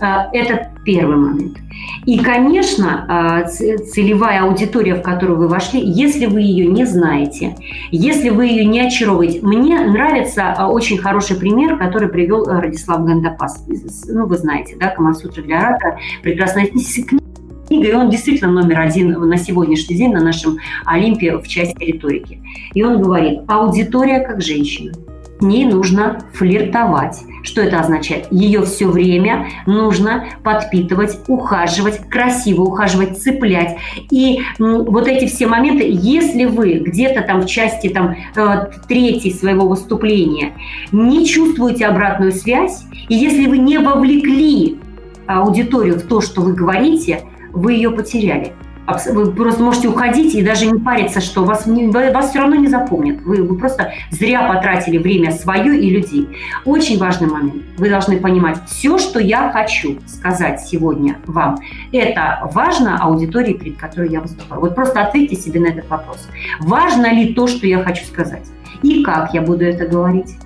Э, 0.00 0.28
это 0.32 0.70
первый 0.84 1.16
момент. 1.16 1.58
И, 2.06 2.18
конечно, 2.18 3.44
э, 3.44 3.48
целевая 3.48 4.42
аудитория, 4.42 4.94
в 4.94 5.02
которую 5.02 5.38
вы 5.38 5.48
вошли, 5.48 5.80
если 5.80 6.26
вы 6.26 6.40
ее 6.40 6.66
не 6.66 6.84
знаете, 6.84 7.56
если 7.90 8.30
вы 8.30 8.46
ее 8.46 8.64
не 8.64 8.80
очаровываете. 8.80 9.40
Мне 9.42 9.78
нравится 9.80 10.54
э, 10.58 10.64
очень 10.64 10.98
хороший 10.98 11.36
пример, 11.36 11.76
который 11.76 12.08
привел 12.08 12.44
Радислав 12.44 13.04
Гандапас. 13.04 13.64
Ну, 14.08 14.26
вы 14.26 14.36
знаете, 14.38 14.76
да, 14.78 14.88
Камасутра 14.88 15.42
для 15.42 15.60
оратора, 15.60 15.98
прекрасная 16.22 16.66
книга, 16.66 17.20
и 17.68 17.92
он 17.92 18.10
действительно 18.10 18.50
номер 18.50 18.80
один 18.80 19.12
на 19.12 19.36
сегодняшний 19.36 19.96
день 19.96 20.12
на 20.12 20.20
нашем 20.20 20.58
Олимпе 20.86 21.36
в 21.36 21.46
части 21.46 21.84
риторики. 21.84 22.40
И 22.74 22.82
он 22.82 23.00
говорит, 23.00 23.40
аудитория 23.46 24.20
как 24.20 24.40
женщина– 24.42 24.92
ней 25.42 25.64
нужно 25.64 26.20
флиртовать. 26.34 27.22
Что 27.42 27.62
это 27.62 27.80
означает? 27.80 28.26
Ее 28.30 28.62
все 28.62 28.86
время 28.86 29.48
нужно 29.66 30.26
подпитывать, 30.42 31.18
ухаживать, 31.26 32.08
красиво 32.08 32.62
ухаживать, 32.62 33.20
цеплять. 33.20 33.78
И 34.10 34.40
вот 34.58 35.08
эти 35.08 35.26
все 35.26 35.46
моменты, 35.46 35.88
если 35.90 36.44
вы 36.44 36.74
где-то 36.74 37.22
там 37.22 37.42
в 37.42 37.46
части 37.46 37.88
там, 37.88 38.16
э, 38.36 38.66
третьей 38.88 39.32
своего 39.32 39.66
выступления 39.66 40.52
не 40.92 41.26
чувствуете 41.26 41.86
обратную 41.86 42.32
связь, 42.32 42.84
и 43.08 43.14
если 43.14 43.46
вы 43.46 43.58
не 43.58 43.78
вовлекли 43.78 44.78
аудиторию 45.26 45.98
в 45.98 46.02
то, 46.02 46.20
что 46.20 46.42
вы 46.42 46.52
говорите, 46.52 47.22
вы 47.52 47.74
ее 47.74 47.90
потеряли. 47.90 48.52
Вы 48.86 49.32
просто 49.32 49.62
можете 49.62 49.88
уходить 49.88 50.34
и 50.34 50.42
даже 50.42 50.66
не 50.66 50.78
париться, 50.78 51.20
что 51.20 51.44
вас, 51.44 51.66
вас 51.66 52.30
все 52.30 52.38
равно 52.40 52.56
не 52.56 52.66
запомнят. 52.66 53.20
Вы, 53.22 53.42
вы 53.42 53.56
просто 53.56 53.92
зря 54.10 54.52
потратили 54.52 54.98
время 54.98 55.30
свое 55.30 55.78
и 55.78 55.90
людей. 55.90 56.28
Очень 56.64 56.98
важный 56.98 57.28
момент. 57.28 57.62
Вы 57.78 57.88
должны 57.88 58.18
понимать, 58.18 58.58
все, 58.66 58.98
что 58.98 59.20
я 59.20 59.50
хочу 59.50 59.98
сказать 60.06 60.60
сегодня 60.60 61.18
вам, 61.26 61.58
это 61.92 62.48
важно 62.52 62.98
аудитории, 62.98 63.54
перед 63.54 63.76
которой 63.76 64.10
я 64.10 64.20
выступаю. 64.20 64.60
Вот 64.60 64.74
просто 64.74 65.02
ответьте 65.02 65.36
себе 65.36 65.60
на 65.60 65.68
этот 65.68 65.88
вопрос. 65.88 66.28
Важно 66.60 67.12
ли 67.12 67.34
то, 67.34 67.46
что 67.46 67.66
я 67.66 67.82
хочу 67.82 68.04
сказать? 68.04 68.46
И 68.82 69.02
как 69.02 69.34
я 69.34 69.42
буду 69.42 69.64
это 69.64 69.86
говорить? 69.86 70.36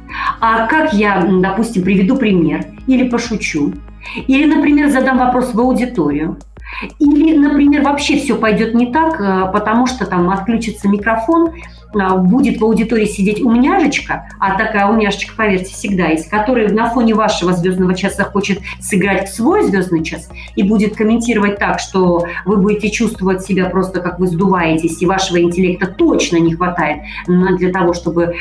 А 0.41 0.67
как 0.67 0.93
я, 0.93 1.25
допустим, 1.41 1.83
приведу 1.83 2.17
пример 2.17 2.67
или 2.87 3.09
пошучу? 3.09 3.73
Или, 4.26 4.53
например, 4.53 4.91
задам 4.91 5.19
вопрос 5.19 5.55
в 5.55 5.61
аудиторию– 5.61 6.37
или, 6.99 7.37
например, 7.37 7.83
вообще 7.83 8.19
все 8.19 8.37
пойдет 8.37 8.75
не 8.75 8.93
так, 8.93 9.21
э, 9.21 9.52
потому 9.52 9.87
что 9.87 10.07
там 10.07 10.31
отключится 10.31 10.88
микрофон, 10.88 11.50
а, 11.50 11.84
будет 11.95 12.61
в 12.61 12.65
аудитории 12.65 13.07
сидеть 13.07 13.41
умняшечка, 13.41 14.29
а 14.39 14.59
такая 14.59 14.87
умняшечка, 14.89 15.35
поверьте, 15.37 15.73
всегда 15.73 16.09
есть, 16.09 16.29
которая 16.29 16.69
на 16.69 16.91
фоне 16.91 17.15
вашего 17.15 17.53
звездного 17.53 17.95
часа 17.95 18.25
хочет 18.25 18.61
сыграть 18.81 19.29
в 19.29 19.35
свой 19.35 19.65
звездный 19.65 20.05
час 20.05 20.29
и 20.57 20.63
будет 20.63 20.97
комментировать 20.97 21.59
так, 21.59 21.79
что 21.79 22.27
вы 22.45 22.57
будете 22.57 22.91
чувствовать 22.91 23.43
себя 23.43 23.67
просто 23.67 24.01
как 24.01 24.19
вы 24.19 24.27
сдуваетесь, 24.27 25.01
и 25.03 25.07
вашего 25.07 25.41
интеллекта 25.41 25.87
точно 25.87 26.37
не 26.39 26.55
хватает 26.55 27.03
для 27.27 27.73
того, 27.73 27.95
чтобы 27.95 28.35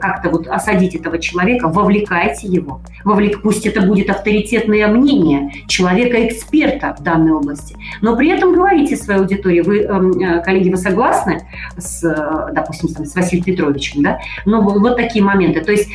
как-то 0.00 0.30
вот 0.30 0.46
осадить 0.48 0.94
этого 0.94 1.18
человека, 1.18 1.68
вовлекайте 1.68 2.46
его. 2.46 2.80
Вовлек... 3.04 3.42
Пусть 3.42 3.66
это 3.66 3.82
будет 3.82 4.10
авторитетное 4.10 4.88
мнение 4.88 5.52
человека-эксперта 5.68 6.96
в 6.98 7.02
данной 7.02 7.32
области, 7.32 7.76
но 8.00 8.16
при 8.16 8.30
этом 8.30 8.52
говорите 8.52 8.96
своей 8.96 9.20
аудитории, 9.20 9.60
вы, 9.60 9.80
эм, 9.82 10.10
э, 10.18 10.42
коллеги, 10.42 10.70
вы 10.70 10.76
согласны 10.76 11.46
с, 11.76 12.02
э, 12.02 12.52
допустим, 12.52 12.85
допустим, 12.86 13.06
с 13.06 13.14
Василием 13.14 13.44
Петровичем, 13.44 14.02
да, 14.02 14.18
но 14.44 14.60
вот 14.62 14.96
такие 14.96 15.24
моменты. 15.24 15.60
То 15.60 15.72
есть 15.72 15.88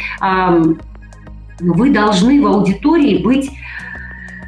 вы 1.60 1.90
должны 1.92 2.42
в 2.42 2.48
аудитории 2.48 3.22
быть 3.22 3.52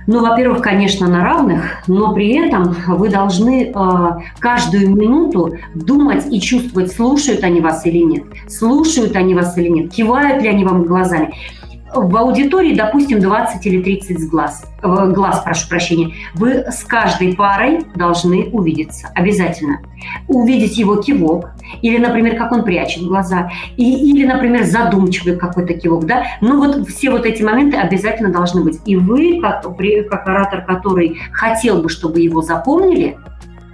ну, 0.06 0.20
во-первых, 0.20 0.62
конечно, 0.62 1.08
на 1.08 1.24
равных, 1.24 1.64
но 1.88 2.14
при 2.14 2.34
этом 2.34 2.76
вы 2.88 3.08
должны 3.08 3.72
э, 3.74 4.10
каждую 4.38 4.94
минуту 4.94 5.56
думать 5.76 6.26
и 6.30 6.42
чувствовать, 6.42 6.92
слушают 6.92 7.42
они 7.46 7.62
вас 7.62 7.86
или 7.86 8.00
нет, 8.00 8.24
слушают 8.50 9.16
они 9.16 9.34
вас 9.34 9.58
или 9.58 9.70
нет, 9.70 9.94
кивают 9.94 10.44
ли 10.44 10.50
они 10.50 10.66
вам 10.66 10.84
глазами 10.84 11.34
в 11.94 12.16
аудитории, 12.18 12.76
допустим, 12.76 13.20
20 13.20 13.66
или 13.66 13.82
30 13.82 14.30
глаз, 14.30 14.66
э, 14.82 15.12
глаз, 15.14 15.42
прошу 15.44 15.68
прощения, 15.70 16.14
вы 16.34 16.66
с 16.70 16.84
каждой 16.84 17.36
парой 17.36 17.86
должны 17.96 18.50
увидеться 18.52 19.10
обязательно. 19.16 19.80
Увидеть 20.28 20.78
его 20.78 20.98
кивок, 20.98 21.52
или, 21.82 21.98
например, 21.98 22.36
как 22.36 22.52
он 22.52 22.64
прячет 22.64 23.04
глаза, 23.04 23.50
и, 23.78 24.12
или, 24.12 24.26
например, 24.26 24.64
задумчивый 24.64 25.38
какой-то 25.38 25.74
кивок, 25.74 26.06
да. 26.06 26.24
Ну 26.42 26.58
вот 26.60 26.88
все 26.90 27.10
вот 27.10 27.26
эти 27.26 27.42
моменты 27.42 27.78
обязательно 27.78 28.32
должны 28.32 28.64
быть. 28.64 28.80
И 28.86 28.96
вы, 28.96 29.40
как, 29.42 29.64
как 29.64 30.28
оратор, 30.28 30.66
который 30.66 31.20
хотел 31.32 31.82
бы, 31.82 31.90
чтобы 31.90 32.20
его 32.20 32.42
запомнили, 32.42 33.18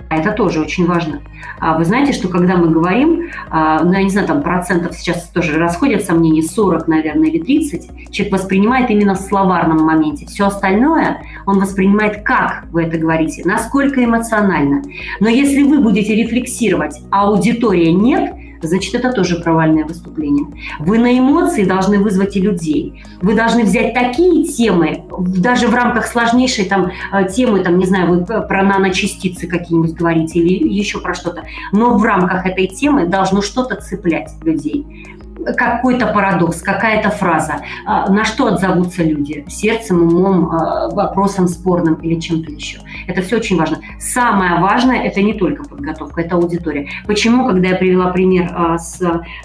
это 0.10 0.32
тоже 0.32 0.62
очень 0.62 0.88
важно. 0.88 1.22
А 1.60 1.78
вы 1.78 1.86
знаете, 1.86 2.14
что 2.14 2.30
когда 2.30 2.58
мы 2.58 2.70
говорим, 2.70 3.30
а, 3.50 3.84
ну, 3.84 3.94
я 3.94 4.04
не 4.04 4.10
знаю, 4.10 4.28
там 4.28 4.42
процентов 4.42 4.96
сейчас 4.96 5.30
тоже 5.30 5.58
расходятся 5.58 6.14
мнения, 6.14 6.42
40, 6.42 6.88
наверное, 6.88 7.30
или 7.30 7.40
30, 7.40 8.12
человек 8.12 8.34
воспринимает 8.34 8.90
именно 8.90 9.16
в 9.16 9.20
словарном 9.20 9.80
моменте. 9.80 10.26
Все 10.26 10.48
остальное 10.48 11.22
он 11.46 11.60
воспринимает, 11.60 12.24
как 12.24 12.66
вы 12.72 12.84
это 12.84 12.98
говорите, 12.98 13.44
насколько 13.46 14.04
эмоционально. 14.04 14.82
Но 15.20 15.30
если 15.30 15.64
вы 15.64 15.80
будете 15.80 16.16
рефлексировать, 16.16 17.00
а 17.12 17.28
аудитория 17.28 17.94
нет– 17.94 18.34
значит, 18.68 18.96
это 18.96 19.12
тоже 19.12 19.38
провальное 19.38 19.86
выступление. 19.86 20.46
Вы 20.80 20.98
на 20.98 21.18
эмоции 21.18 21.64
должны 21.64 22.00
вызвать 22.00 22.36
и 22.36 22.42
людей. 22.42 23.04
Вы 23.22 23.36
должны 23.36 23.64
взять 23.64 23.94
такие 23.94 24.46
темы, 24.46 25.04
даже 25.20 25.68
в 25.68 25.74
рамках 25.74 26.08
сложнейшей 26.08 26.66
там 26.66 26.92
э, 27.12 27.28
темы, 27.30 27.60
там, 27.62 27.78
не 27.78 27.86
знаю, 27.86 28.10
вы 28.10 28.26
про 28.26 28.64
наночастицы 28.64 29.48
какие-нибудь 29.48 29.94
говорите 29.94 30.40
или 30.40 30.68
еще 30.68 31.00
про 31.00 31.14
что-то, 31.14 31.44
но 31.72 31.98
в 31.98 32.04
рамках 32.04 32.46
этой 32.46 32.68
темы 32.68 33.06
должно 33.08 33.42
что-то 33.42 33.76
цеплять 33.76 34.32
людей. 34.44 35.19
Какой-то 35.56 36.08
парадокс, 36.08 36.62
какая-то 36.62 37.10
фраза. 37.10 37.62
А, 37.86 38.12
на 38.12 38.26
что 38.26 38.48
отзовутся 38.48 39.04
люди? 39.04 39.46
Сердцем, 39.48 40.02
умом, 40.02 40.50
а, 40.52 40.90
вопросом 40.90 41.48
спорным 41.48 41.96
или 41.96 42.20
чем-то 42.20 42.52
еще. 42.52 42.80
Это 43.08 43.22
все 43.22 43.38
очень 43.38 43.58
важно. 43.58 43.80
Самое 44.00 44.60
важное– 44.60 45.02
это 45.04 45.22
не 45.22 45.34
только 45.34 45.64
подготовка, 45.64 46.22
это 46.22 46.36
аудитория. 46.36 46.90
Почему, 47.06 47.48
когда 47.48 47.70
я 47.70 47.76
привела 47.76 48.12
пример 48.12 48.52
а, 48.54 48.78
с 48.78 49.00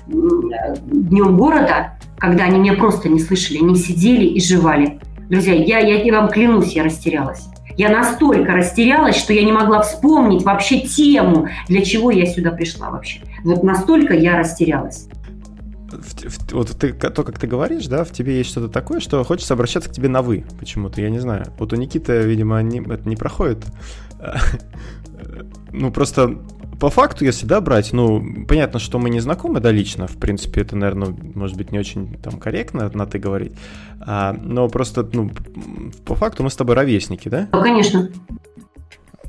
Днем 0.07 1.37
города, 1.37 1.99
когда 2.19 2.45
они 2.45 2.59
меня 2.59 2.75
просто 2.75 3.09
не 3.09 3.21
слышали, 3.21 3.59
они 3.59 3.77
сидели 3.77 4.25
и 4.25 4.41
жевали. 4.41 5.01
Друзья, 5.29 5.55
я, 5.55 5.79
я 5.79 6.21
вам 6.21 6.29
клянусь, 6.29 6.73
я 6.73 6.85
растерялась. 6.85 7.49
Я 7.77 7.89
настолько 7.89 8.53
растерялась, 8.53 9.17
что 9.17 9.33
я 9.33 9.43
не 9.43 9.53
могла 9.53 9.83
вспомнить 9.83 10.45
вообще 10.45 10.81
тему, 10.81 11.49
для 11.69 11.83
чего 11.83 12.11
я 12.11 12.25
сюда 12.27 12.51
пришла 12.53 12.91
вообще. 12.91 13.21
Вот 13.45 13.65
настолько 13.65 14.15
я 14.15 14.39
растерялась 14.39 15.09
вот 16.53 16.71
ты, 16.79 16.93
то, 16.93 17.25
как 17.25 17.39
ты 17.39 17.47
говоришь, 17.47 17.87
да, 17.87 18.05
в 18.05 18.11
тебе 18.11 18.39
есть 18.39 18.51
что-то 18.51 18.69
такое, 18.69 19.01
что 19.01 19.23
хочется 19.25 19.55
обращаться 19.55 19.91
к 19.91 19.93
тебе 19.93 20.09
на 20.09 20.23
«вы» 20.23 20.45
почему-то, 20.59 21.01
я 21.01 21.11
не 21.11 21.19
знаю. 21.19 21.47
Вот 21.59 21.73
у 21.73 21.77
Никиты, 21.77 22.23
видимо, 22.23 22.63
не, 22.63 22.81
это 22.81 23.09
не 23.09 23.17
проходит. 23.17 23.65
Ну, 25.77 25.91
просто 25.91 26.39
по 26.79 26.91
факту, 26.91 27.25
если, 27.25 27.47
да, 27.47 27.61
брать, 27.61 27.93
ну, 27.93 28.45
понятно, 28.47 28.79
что 28.79 28.99
мы 28.99 29.11
не 29.11 29.21
знакомы, 29.21 29.61
да, 29.61 29.73
лично, 29.73 30.07
в 30.07 30.17
принципе, 30.19 30.61
это, 30.61 30.77
наверное, 30.77 31.09
может 31.35 31.57
быть, 31.57 31.73
не 31.73 31.79
очень 31.79 32.17
там 32.19 32.39
корректно 32.39 32.91
на 32.95 33.07
«ты» 33.07 33.19
говорить, 33.19 33.53
а, 34.01 34.33
но 34.33 34.69
просто, 34.69 35.09
ну, 35.13 35.31
по 36.05 36.15
факту 36.15 36.45
мы 36.45 36.51
с 36.51 36.57
тобой 36.57 36.77
ровесники, 36.77 37.29
да? 37.29 37.49
Ну, 37.53 37.63
конечно 37.63 38.11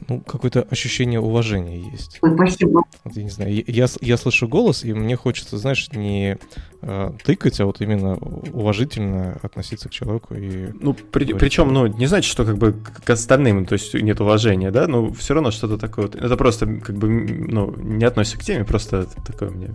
ну, 0.08 0.22
какое-то 0.22 0.62
ощущение 0.70 1.20
уважения 1.20 1.80
есть. 1.80 2.20
Ой, 2.22 2.34
спасибо. 2.34 2.84
Вот, 3.04 3.16
я 3.16 3.24
не 3.24 3.30
знаю, 3.30 3.64
я, 3.68 3.88
я 4.02 4.18
слышу 4.18 4.48
голос, 4.48 4.84
и 4.84 4.94
мне 4.94 5.16
хочется, 5.16 5.58
знаешь, 5.58 5.90
не 5.92 6.38
э, 6.82 7.12
тыкать, 7.24 7.60
а 7.60 7.66
вот 7.66 7.82
именно 7.82 8.16
уважительно 8.16 9.40
относиться 9.42 9.90
к 9.90 9.92
человеку 9.92 10.36
и... 10.36 10.70
Ну, 10.80 10.94
при, 10.94 11.34
причем, 11.34 11.74
ну, 11.74 11.88
не 11.88 12.06
значит, 12.06 12.32
что 12.32 12.46
как 12.46 12.58
бы 12.58 12.74
к 12.74 13.10
остальным, 13.10 13.66
то 13.66 13.74
есть 13.74 13.94
нет 13.94 14.22
уважения, 14.22 14.72
да, 14.72 14.88
но 14.88 15.12
все 15.14 15.34
равно 15.34 15.52
что-то 15.52 15.78
такое. 15.78 16.08
Это 16.08 16.38
просто 16.38 16.68
как 16.68 16.96
бы, 16.98 17.10
ну, 17.10 17.76
не 17.78 18.06
относится 18.06 18.38
к 18.38 18.44
теме, 18.44 18.64
просто 18.64 19.08
такое 19.26 19.50
мне... 19.50 19.70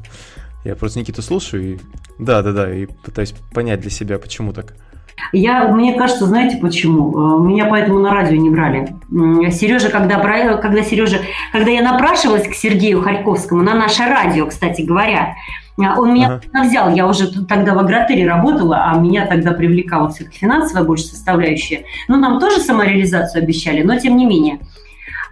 Я 0.64 0.76
просто 0.76 0.98
Никиту 0.98 1.22
слушаю 1.22 1.74
и... 1.74 1.78
Да-да-да, 2.18 2.72
и 2.74 2.86
пытаюсь 2.86 3.32
понять 3.54 3.80
для 3.80 3.90
себя, 3.90 4.18
почему 4.18 4.52
так. 4.52 4.74
Я, 5.32 5.68
мне 5.68 5.94
кажется, 5.94 6.26
знаете 6.26 6.56
почему? 6.56 7.12
Э, 7.12 7.40
меня 7.40 7.66
поэтому 7.66 7.98
на 7.98 8.12
радио 8.12 8.36
не 8.36 8.50
брали. 8.50 8.94
Сережа, 9.50 9.88
когда, 9.88 10.18
когда 10.56 10.82
Сережа, 10.82 11.18
когда 11.52 11.70
я 11.70 11.82
напрашивалась 11.82 12.46
к 12.48 12.54
Сергею 12.54 13.02
Харьковскому 13.02 13.62
на 13.62 13.74
наше 13.74 14.04
радио, 14.04 14.46
кстати 14.46 14.82
говоря, 14.82 15.36
э, 15.78 15.82
он 15.82 16.14
меня 16.14 16.40
ага. 16.52 16.64
взял, 16.64 16.94
я 16.94 17.06
уже 17.06 17.30
тогда 17.46 17.74
в 17.74 17.78
Агротыре 17.78 18.26
работала, 18.26 18.84
а 18.86 18.98
меня 18.98 19.26
тогда 19.26 19.52
привлекала 19.52 20.10
все-таки 20.10 20.38
финансовая 20.38 20.84
больше 20.84 21.04
составляющая. 21.04 21.84
Ну, 22.08 22.16
нам 22.16 22.40
тоже 22.40 22.60
самореализацию 22.60 23.42
обещали, 23.42 23.82
но 23.82 23.98
тем 23.98 24.16
не 24.16 24.26
менее. 24.26 24.58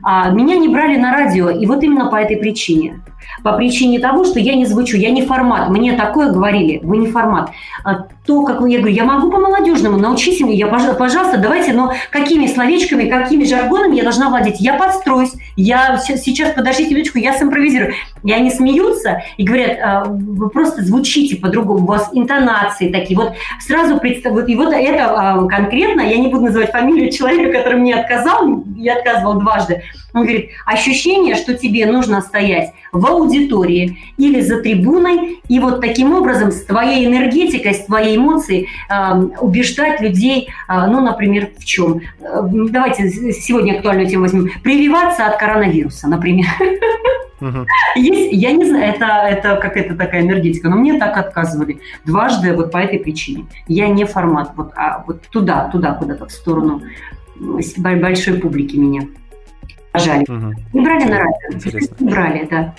А 0.02 0.30
меня 0.30 0.56
не 0.56 0.68
брали 0.68 0.96
на 0.96 1.12
радио, 1.12 1.50
и 1.50 1.66
вот 1.66 1.82
именно 1.82 2.10
по 2.10 2.16
этой 2.16 2.36
причине 2.36 3.00
по 3.42 3.52
причине 3.52 3.98
того, 3.98 4.24
что 4.24 4.38
я 4.38 4.54
не 4.54 4.64
звучу, 4.64 4.96
я 4.96 5.10
не 5.10 5.22
формат. 5.22 5.68
Мне 5.70 5.92
такое 5.92 6.30
говорили, 6.30 6.80
вы 6.82 6.96
не 6.98 7.06
формат. 7.08 7.50
А 7.84 8.06
то, 8.26 8.42
как 8.42 8.60
я 8.68 8.78
говорю, 8.78 8.94
я 8.94 9.04
могу 9.04 9.30
по-молодежному, 9.30 9.96
научись 9.96 10.40
мне, 10.40 10.54
я, 10.54 10.66
пожалуйста, 10.66 11.38
давайте, 11.38 11.72
но 11.72 11.92
какими 12.10 12.46
словечками, 12.46 13.08
какими 13.08 13.44
жаргонами 13.44 13.96
я 13.96 14.02
должна 14.02 14.28
владеть? 14.28 14.60
Я 14.60 14.74
подстроюсь, 14.74 15.32
я 15.56 15.98
сейчас, 15.98 16.54
подождите 16.54 16.94
минуточку, 16.94 17.18
я 17.18 17.36
симпровизирую. 17.38 17.94
И 18.24 18.32
они 18.32 18.50
смеются 18.50 19.22
и 19.36 19.44
говорят, 19.44 19.78
«А, 19.82 20.04
вы 20.04 20.50
просто 20.50 20.82
звучите 20.82 21.36
по-другому, 21.36 21.84
у 21.84 21.86
вас 21.86 22.10
интонации 22.12 22.90
такие. 22.90 23.18
Вот 23.18 23.32
сразу 23.60 23.98
представь, 23.98 24.48
и 24.48 24.56
вот 24.56 24.72
это 24.72 25.04
а, 25.06 25.46
конкретно, 25.46 26.02
я 26.02 26.18
не 26.18 26.28
буду 26.28 26.44
называть 26.46 26.70
фамилию 26.70 27.10
человека, 27.12 27.58
который 27.58 27.80
мне 27.80 27.94
отказал, 27.94 28.64
я 28.76 28.96
отказывал 28.96 29.34
дважды, 29.40 29.82
он 30.18 30.26
говорит, 30.26 30.50
ощущение, 30.66 31.34
что 31.34 31.54
тебе 31.54 31.86
нужно 31.86 32.20
стоять 32.20 32.72
в 32.92 33.06
аудитории 33.06 33.98
или 34.16 34.40
за 34.40 34.60
трибуной, 34.60 35.40
и 35.48 35.60
вот 35.60 35.80
таким 35.80 36.14
образом 36.14 36.50
с 36.50 36.64
твоей 36.64 37.06
энергетикой, 37.06 37.74
с 37.74 37.84
твоей 37.84 38.16
эмоцией 38.16 38.68
э, 38.90 39.14
убеждать 39.40 40.00
людей, 40.00 40.48
э, 40.68 40.86
ну, 40.86 41.00
например, 41.00 41.50
в 41.58 41.64
чем? 41.64 42.00
Э, 42.20 42.40
давайте 42.42 43.10
сегодня 43.32 43.74
актуальную 43.74 44.08
тему 44.08 44.22
возьмем. 44.22 44.50
Прививаться 44.62 45.26
от 45.26 45.38
коронавируса, 45.38 46.08
например. 46.08 46.46
Есть, 47.94 48.32
я 48.32 48.52
не 48.52 48.64
знаю, 48.64 48.94
это, 48.94 49.06
это 49.06 49.56
какая-то 49.56 49.94
такая 49.94 50.22
энергетика, 50.22 50.68
но 50.68 50.76
мне 50.76 50.98
так 50.98 51.16
отказывали 51.16 51.80
дважды 52.04 52.52
вот 52.52 52.72
по 52.72 52.78
этой 52.78 52.98
причине. 52.98 53.46
Я 53.68 53.88
не 53.88 54.04
формат, 54.04 54.52
вот, 54.56 54.72
а 54.74 55.04
вот 55.06 55.22
туда, 55.30 55.68
туда 55.70 55.92
куда-то 55.92 56.26
в 56.26 56.32
сторону 56.32 56.82
большой 57.36 58.34
публики 58.34 58.76
меня 58.76 59.02
пожали. 59.92 60.22
Угу. 60.22 60.54
Не 60.72 60.80
брали 60.80 61.04
на 61.04 61.18
радио. 61.18 61.52
Интересно. 61.52 61.96
Не 62.00 62.10
брали, 62.10 62.48
да. 62.50 62.74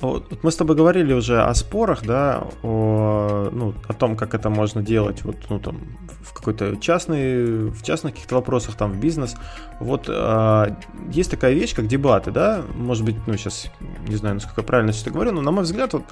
Вот 0.00 0.42
мы 0.44 0.50
с 0.50 0.56
тобой 0.56 0.76
говорили 0.76 1.12
уже 1.12 1.42
о 1.42 1.52
спорах, 1.54 2.04
да, 2.04 2.46
о, 2.62 3.50
ну, 3.52 3.74
о 3.88 3.92
том, 3.92 4.16
как 4.16 4.34
это 4.34 4.48
можно 4.48 4.82
делать 4.82 5.24
вот, 5.24 5.36
ну, 5.48 5.58
там, 5.58 5.78
в 6.22 6.32
какой-то 6.32 6.76
частный, 6.76 7.70
в 7.70 7.82
частных 7.82 8.14
каких-то 8.14 8.36
вопросах, 8.36 8.76
там, 8.76 8.92
в 8.92 9.00
бизнес. 9.00 9.36
Вот 9.80 10.06
а, 10.08 10.76
есть 11.10 11.30
такая 11.30 11.52
вещь, 11.52 11.74
как 11.74 11.86
дебаты, 11.86 12.30
да, 12.30 12.62
может 12.74 13.04
быть, 13.04 13.16
ну, 13.26 13.36
сейчас 13.36 13.70
не 14.06 14.16
знаю, 14.16 14.36
насколько 14.36 14.62
правильно 14.62 14.92
все 14.92 15.02
это 15.02 15.10
говорю, 15.10 15.32
но, 15.32 15.40
на 15.40 15.50
мой 15.50 15.64
взгляд, 15.64 15.92
вот, 15.94 16.04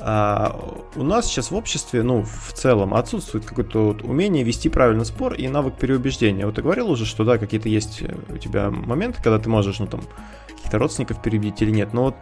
а, 0.00 0.60
у 0.94 1.02
нас 1.02 1.26
сейчас 1.26 1.50
в 1.50 1.56
обществе, 1.56 2.02
ну, 2.02 2.22
в 2.22 2.52
целом 2.52 2.94
отсутствует 2.94 3.44
какое-то 3.44 3.86
вот 3.86 4.02
умение 4.02 4.44
вести 4.44 4.68
правильный 4.68 5.04
спор 5.04 5.34
и 5.34 5.48
навык 5.48 5.74
переубеждения. 5.74 6.46
Вот 6.46 6.54
ты 6.54 6.62
говорил 6.62 6.90
уже, 6.90 7.04
что, 7.04 7.24
да, 7.24 7.38
какие-то 7.38 7.68
есть 7.68 8.02
у 8.28 8.38
тебя 8.38 8.70
моменты, 8.70 9.22
когда 9.22 9.38
ты 9.38 9.48
можешь, 9.48 9.78
ну, 9.80 9.86
там, 9.86 10.02
каких-то 10.64 10.78
родственников 10.78 11.22
перебить 11.22 11.60
или 11.60 11.70
нет. 11.70 11.92
Но 11.92 12.04
вот 12.04 12.16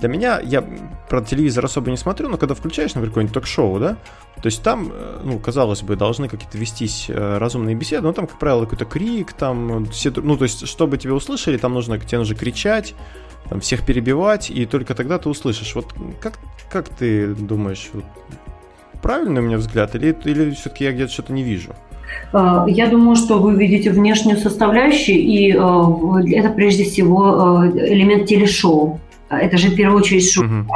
для 0.00 0.08
меня, 0.08 0.40
я 0.40 0.64
про 1.08 1.22
телевизор 1.22 1.64
особо 1.64 1.90
не 1.90 1.96
смотрю, 1.96 2.28
но 2.28 2.36
когда 2.36 2.54
включаешь, 2.54 2.94
например, 2.94 3.10
какое-нибудь 3.10 3.34
ток-шоу, 3.34 3.78
да, 3.78 3.96
то 4.42 4.46
есть 4.46 4.62
там, 4.62 4.90
э, 4.92 5.20
ну, 5.24 5.38
казалось 5.38 5.82
бы, 5.82 5.96
должны 5.96 6.28
какие-то 6.28 6.58
вестись 6.58 7.06
э, 7.08 7.38
разумные 7.38 7.74
беседы, 7.74 8.02
но 8.02 8.12
там, 8.12 8.26
как 8.26 8.38
правило, 8.38 8.64
какой-то 8.64 8.84
крик, 8.84 9.32
там, 9.32 9.86
все, 9.86 10.12
ну, 10.16 10.36
то 10.36 10.44
есть, 10.44 10.66
чтобы 10.66 10.98
тебя 10.98 11.14
услышали, 11.14 11.56
там 11.56 11.74
нужно, 11.74 11.98
тебе 11.98 12.18
нужно 12.18 12.34
кричать, 12.34 12.94
там, 13.48 13.60
всех 13.60 13.86
перебивать, 13.86 14.50
и 14.50 14.66
только 14.66 14.94
тогда 14.94 15.18
ты 15.18 15.28
услышишь. 15.28 15.74
Вот 15.74 15.94
как, 16.20 16.38
как 16.70 16.88
ты 16.88 17.28
думаешь, 17.34 17.90
вот, 17.92 18.04
правильный 19.00 19.40
у 19.40 19.44
меня 19.44 19.58
взгляд, 19.58 19.94
или, 19.94 20.16
или 20.24 20.50
все-таки 20.50 20.84
я 20.84 20.92
где-то 20.92 21.12
что-то 21.12 21.32
не 21.32 21.42
вижу? 21.44 21.70
Э, 22.32 22.64
я 22.66 22.88
думаю, 22.88 23.16
что 23.16 23.38
вы 23.38 23.54
видите 23.54 23.90
внешнюю 23.90 24.38
составляющую, 24.38 25.18
и 25.18 25.52
э, 25.52 26.36
это 26.36 26.50
прежде 26.50 26.84
всего 26.84 27.64
элемент 27.74 28.26
телешоу. 28.26 29.00
Это 29.28 29.56
же 29.56 29.68
в 29.68 29.74
первую 29.76 30.00
очередь 30.00 30.30
шоу. 30.30 30.44
Угу. 30.44 30.66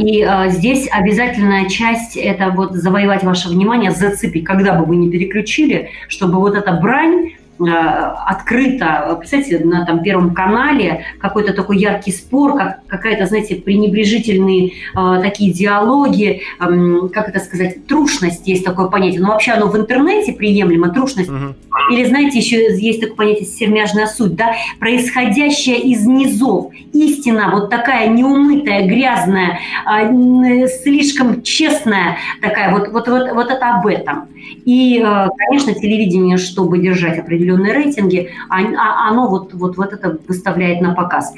И 0.00 0.26
здесь 0.48 0.88
обязательная 0.90 1.68
часть– 1.68 2.16
это 2.18 2.50
вот 2.50 2.72
завоевать 2.72 3.24
ваше 3.24 3.48
внимание, 3.48 3.90
зацепить, 3.90 4.44
когда 4.44 4.74
бы 4.74 4.84
вы 4.84 4.96
не 4.96 5.10
переключили, 5.10 5.90
чтобы 6.08 6.38
вот 6.38 6.54
эта 6.54 6.72
брань 6.72 7.32
открыто, 7.60 9.16
представьте, 9.18 9.58
на 9.58 9.84
там, 9.84 10.02
Первом 10.02 10.34
канале 10.34 11.04
какой-то 11.20 11.52
такой 11.52 11.78
яркий 11.78 12.12
спор, 12.12 12.56
как, 12.56 12.86
какая-то, 12.86 13.26
знаете, 13.26 13.56
пренебрежительные 13.56 14.72
э, 14.94 15.20
такие 15.22 15.52
диалоги, 15.52 16.42
э, 16.60 17.08
как 17.12 17.28
это 17.28 17.40
сказать, 17.40 17.86
трушность 17.86 18.46
есть 18.46 18.64
такое 18.64 18.86
понятие, 18.86 19.20
но 19.20 19.28
вообще 19.28 19.52
оно 19.52 19.68
в 19.68 19.76
интернете 19.76 20.32
приемлемо, 20.32 20.90
трушность. 20.90 21.30
Угу. 21.30 21.54
Или, 21.90 22.04
знаете, 22.04 22.38
еще 22.38 22.76
есть 22.76 23.00
такое 23.00 23.16
понятие 23.16 23.46
сермяжная 23.46 24.06
суть, 24.06 24.34
да, 24.34 24.52
происходящая 24.78 25.76
из 25.76 26.06
низов, 26.06 26.72
истина 26.92 27.50
вот 27.52 27.70
такая 27.70 28.08
неумытая, 28.08 28.86
грязная, 28.86 29.58
э, 29.86 30.68
слишком 30.82 31.42
честная 31.42 32.18
такая, 32.40 32.72
вот, 32.72 32.88
вот, 32.92 33.08
вот, 33.08 33.32
вот 33.32 33.50
это 33.50 33.74
об 33.74 33.86
этом. 33.86 34.28
И, 34.64 35.02
э, 35.04 35.28
конечно, 35.36 35.74
телевидение, 35.74 36.36
чтобы 36.36 36.78
держать 36.78 37.18
определенные 37.48 37.72
рейтинги, 37.72 38.30
а, 38.48 38.60
а, 38.60 39.08
оно 39.08 39.28
вот, 39.28 39.54
вот, 39.54 39.76
вот 39.76 39.92
это 39.92 40.18
выставляет 40.28 40.80
на 40.80 40.94
показ. 40.94 41.34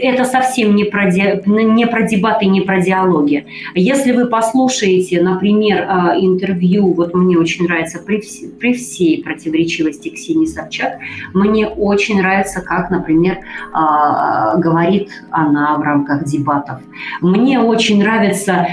Это 0.00 0.24
совсем 0.24 0.74
не 0.74 0.84
про, 0.84 1.10
не 1.10 1.86
про 1.86 2.02
дебаты, 2.02 2.46
не 2.46 2.60
про 2.60 2.80
диалоги. 2.80 3.46
Если 3.74 4.12
вы 4.12 4.26
послушаете, 4.26 5.22
например, 5.22 5.78
э, 5.78 6.18
интервью, 6.20 6.92
вот 6.92 7.14
мне 7.14 7.38
очень 7.38 7.64
нравится 7.64 7.98
при, 8.04 8.22
при 8.58 8.74
всей 8.74 9.22
противоречивости 9.22 10.08
Ксении 10.08 10.46
Собчак, 10.46 10.98
мне 11.32 11.66
очень 11.66 12.18
нравится, 12.18 12.60
как, 12.60 12.90
например, 12.90 13.38
говорит 14.56 15.10
она 15.30 15.76
в 15.76 15.82
рамках 15.82 16.24
дебатов. 16.24 16.80
Мне 17.20 17.60
очень 17.60 17.98
нравится, 17.98 18.66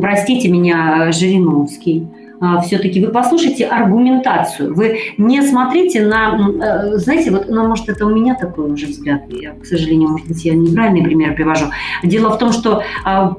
простите 0.00 0.48
меня, 0.48 1.10
Жириновский, 1.12 2.06
а, 2.06 2.23
все-таки 2.62 3.04
вы 3.04 3.12
послушайте 3.12 3.66
аргументацию. 3.66 4.74
Вы 4.74 4.98
не 5.18 5.42
смотрите 5.42 6.04
на, 6.04 6.38
э, 6.62 6.98
знаете, 6.98 7.30
вот, 7.30 7.48
ну, 7.48 7.66
может, 7.66 7.88
это 7.88 8.06
у 8.06 8.10
меня 8.10 8.34
такой 8.34 8.72
уже 8.72 8.86
взгляд, 8.86 9.22
я, 9.30 9.52
к 9.52 9.64
сожалению, 9.66 10.10
может 10.10 10.26
быть, 10.26 10.44
я 10.44 10.54
неправильный 10.54 11.02
пример 11.02 11.34
привожу. 11.34 11.66
Дело 12.02 12.30
в 12.30 12.38
том, 12.38 12.52
что 12.52 12.82
а, 13.04 13.36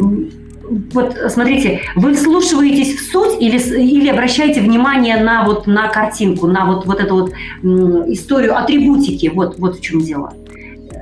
вот 0.93 1.17
смотрите, 1.29 1.81
вы 1.95 2.13
вслушиваетесь 2.13 2.95
в 2.95 3.11
суть 3.11 3.41
или, 3.41 3.57
или 3.57 4.09
обращаете 4.09 4.61
внимание 4.61 5.17
на 5.17 5.45
вот 5.45 5.67
на 5.67 5.87
картинку, 5.89 6.47
на 6.47 6.65
вот, 6.65 6.85
вот 6.85 6.99
эту 6.99 7.15
вот 7.15 7.33
историю 8.09 8.57
атрибутики, 8.57 9.31
вот, 9.33 9.59
вот 9.59 9.77
в 9.77 9.81
чем 9.81 10.01
дело. 10.01 10.33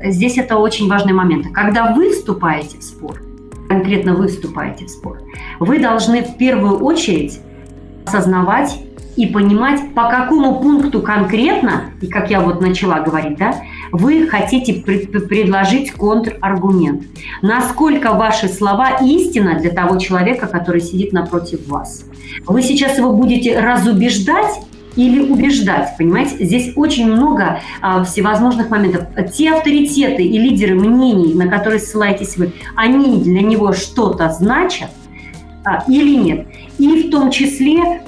Здесь 0.03 0.37
это 0.37 0.57
очень 0.57 0.89
важный 0.89 1.13
момент. 1.13 1.47
Когда 1.53 1.93
вы 1.93 2.09
вступаете 2.09 2.77
в 2.77 2.83
спор, 2.83 3.21
конкретно 3.69 4.15
вы 4.15 4.27
вступаете 4.27 4.85
в 4.85 4.89
спор, 4.89 5.21
вы 5.59 5.79
должны 5.79 6.23
в 6.23 6.37
первую 6.37 6.79
очередь 6.79 7.39
осознавать 8.05 8.79
и 9.15 9.27
понимать, 9.27 9.93
по 9.93 10.09
какому 10.09 10.59
пункту 10.59 11.01
конкретно, 11.01 11.91
и 12.01 12.07
как 12.07 12.31
я 12.31 12.41
вот 12.41 12.61
начала 12.61 12.99
говорить, 12.99 13.37
да, 13.37 13.55
вы 13.91 14.27
хотите 14.27 14.73
предложить 14.73 15.91
контраргумент. 15.91 17.03
Насколько 17.41 18.13
ваши 18.13 18.47
слова 18.47 18.97
истина 19.01 19.59
для 19.59 19.69
того 19.69 19.99
человека, 19.99 20.47
который 20.47 20.81
сидит 20.81 21.13
напротив 21.13 21.67
вас. 21.67 22.05
Вы 22.47 22.63
сейчас 22.63 22.97
его 22.97 23.13
будете 23.13 23.59
разубеждать 23.59 24.61
или 24.95 25.21
убеждать, 25.21 25.95
понимаете? 25.97 26.43
Здесь 26.43 26.73
очень 26.75 27.11
много 27.11 27.59
а, 27.81 28.03
всевозможных 28.03 28.69
моментов. 28.69 29.05
Те 29.35 29.51
авторитеты 29.51 30.23
и 30.23 30.37
лидеры 30.37 30.75
мнений, 30.75 31.33
на 31.33 31.47
которые 31.47 31.79
ссылаетесь 31.79 32.37
вы, 32.37 32.51
они 32.75 33.21
для 33.21 33.41
него 33.41 33.73
что-то 33.73 34.29
значат 34.29 34.89
а, 35.65 35.83
или 35.87 36.15
нет? 36.15 36.47
И 36.79 37.03
в 37.03 37.11
том 37.11 37.29
числе, 37.29 38.03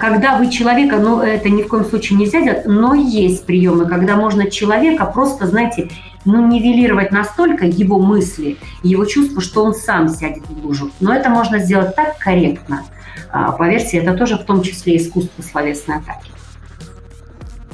когда 0.00 0.36
вы 0.36 0.50
человека, 0.50 0.98
ну 0.98 1.20
это 1.20 1.48
ни 1.48 1.62
в 1.62 1.68
коем 1.68 1.84
случае 1.84 2.18
нельзя 2.18 2.42
делать, 2.42 2.66
но 2.66 2.94
есть 2.94 3.46
приемы, 3.46 3.86
когда 3.86 4.16
можно 4.16 4.50
человека 4.50 5.06
просто, 5.06 5.46
знаете, 5.46 5.88
ну, 6.26 6.46
нивелировать 6.46 7.12
настолько 7.12 7.64
его 7.64 7.98
мысли, 7.98 8.58
его 8.82 9.06
чувства, 9.06 9.40
что 9.40 9.64
он 9.64 9.74
сам 9.74 10.08
сядет 10.08 10.46
в 10.46 10.64
лужу. 10.64 10.90
Но 11.00 11.14
это 11.14 11.30
можно 11.30 11.58
сделать 11.58 11.96
так 11.96 12.18
корректно. 12.18 12.82
А, 13.32 13.52
поверьте, 13.52 13.98
это 13.98 14.12
тоже 14.14 14.36
в 14.36 14.44
том 14.44 14.62
числе 14.62 14.98
искусство 14.98 15.42
словесной 15.42 15.96
атаки. 15.96 16.30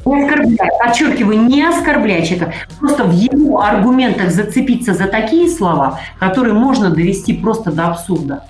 Не 0.04 0.22
оскорбляй, 0.22 0.70
подчеркиваю, 0.78 1.40
не 1.40 1.64
оскорбляй 1.64 2.24
человека. 2.24 2.54
Просто 2.78 3.02
в 3.02 3.12
его 3.12 3.60
аргументах 3.60 4.30
зацепиться 4.30 4.94
за 4.94 5.08
такие 5.08 5.50
слова, 5.50 5.98
которые 6.20 6.54
можно 6.54 6.90
довести 6.90 7.32
просто 7.32 7.72
до 7.72 7.88
абсурда. 7.88 8.44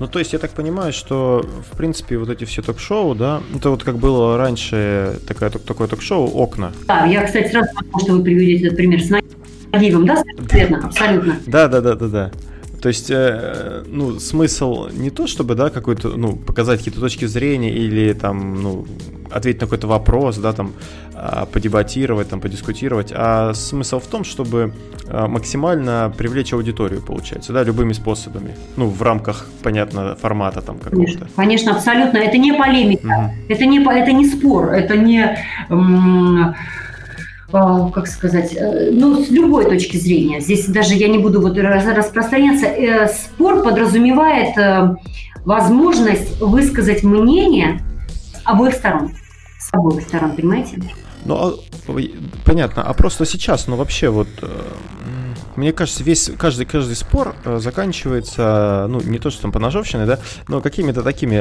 Ну, 0.00 0.08
то 0.08 0.18
есть 0.18 0.32
я 0.32 0.38
так 0.38 0.52
понимаю, 0.52 0.94
что, 0.94 1.46
в 1.70 1.76
принципе, 1.76 2.16
вот 2.16 2.30
эти 2.30 2.44
все 2.44 2.62
ток-шоу, 2.62 3.14
да, 3.14 3.42
это 3.54 3.68
вот 3.68 3.84
как 3.84 3.98
было 3.98 4.38
раньше 4.38 5.20
такое, 5.28 5.50
такое 5.50 5.88
ток-шоу 5.88 6.26
«Окна». 6.42 6.72
Да, 6.88 7.04
я, 7.04 7.22
кстати, 7.22 7.50
сразу 7.50 7.68
подумал, 7.74 8.00
что 8.00 8.12
вы 8.14 8.24
приведете 8.24 8.68
этот 8.68 8.78
пример 8.78 9.02
с 9.02 9.10
Нагиевым, 9.72 10.06
да, 10.06 10.22
Верно, 10.50 10.86
абсолютно. 10.86 11.36
Да, 11.46 11.68
да, 11.68 11.82
да, 11.82 11.94
да, 11.96 12.06
да. 12.08 12.30
То 12.80 12.88
есть, 12.88 13.10
э, 13.10 13.82
ну, 13.86 14.18
смысл 14.18 14.88
не 14.92 15.10
то, 15.10 15.26
чтобы, 15.26 15.54
да, 15.54 15.70
какой-то, 15.70 16.08
ну, 16.16 16.36
показать 16.36 16.78
какие-то 16.78 17.00
точки 17.00 17.26
зрения 17.26 17.70
или 17.70 18.14
там, 18.14 18.62
ну, 18.62 18.86
ответить 19.30 19.60
на 19.60 19.66
какой-то 19.66 19.86
вопрос, 19.86 20.38
да, 20.38 20.52
там, 20.52 20.72
э, 21.14 21.46
подебатировать, 21.52 22.28
там, 22.28 22.40
подискутировать, 22.40 23.12
а 23.14 23.52
смысл 23.54 23.98
в 23.98 24.06
том, 24.06 24.24
чтобы 24.24 24.72
э, 25.06 25.26
максимально 25.26 26.12
привлечь 26.16 26.54
аудиторию, 26.54 27.02
получается, 27.02 27.52
да, 27.52 27.64
любыми 27.64 27.92
способами. 27.92 28.54
Ну, 28.76 28.88
в 28.88 29.02
рамках, 29.02 29.46
понятно, 29.62 30.16
формата 30.16 30.62
там 30.62 30.78
какого-то. 30.78 31.12
Конечно, 31.12 31.26
конечно 31.36 31.72
абсолютно. 31.72 32.18
Это 32.18 32.38
не 32.38 32.52
полемика, 32.52 33.06
угу. 33.06 33.52
это, 33.52 33.66
не, 33.66 33.78
это 33.78 34.12
не 34.12 34.26
спор, 34.26 34.72
это 34.72 34.96
не... 34.96 35.36
М- 35.68 36.54
как 37.50 38.06
сказать, 38.06 38.54
э, 38.54 38.90
ну, 38.92 39.24
с 39.24 39.30
любой 39.30 39.64
точки 39.64 39.96
зрения. 39.96 40.40
Здесь 40.40 40.66
даже 40.66 40.94
я 40.94 41.08
не 41.08 41.18
буду 41.18 41.40
вот 41.40 41.56
распространяться. 41.56 42.66
Э, 42.66 43.08
спор 43.08 43.62
подразумевает 43.62 44.56
э, 44.56 44.94
возможность 45.44 46.40
высказать 46.40 47.02
мнение 47.02 47.80
обоих 48.44 48.74
сторон. 48.74 49.12
С 49.58 49.68
обоих 49.72 50.02
сторон, 50.02 50.36
понимаете? 50.36 50.82
Ну, 51.24 51.34
а, 51.36 51.92
понятно. 52.44 52.82
А 52.82 52.94
просто 52.94 53.26
сейчас, 53.26 53.66
ну, 53.66 53.76
вообще 53.76 54.08
вот 54.08 54.28
мне 55.56 55.72
кажется, 55.72 56.04
весь 56.04 56.30
каждый 56.38 56.64
каждый 56.64 56.94
спор 56.94 57.34
заканчивается, 57.44 58.86
ну 58.88 59.00
не 59.02 59.18
то 59.18 59.30
что 59.30 59.42
там 59.42 59.52
по 59.52 59.58
ножовщине, 59.58 60.06
да, 60.06 60.18
но 60.48 60.62
какими-то 60.62 61.02
такими 61.02 61.38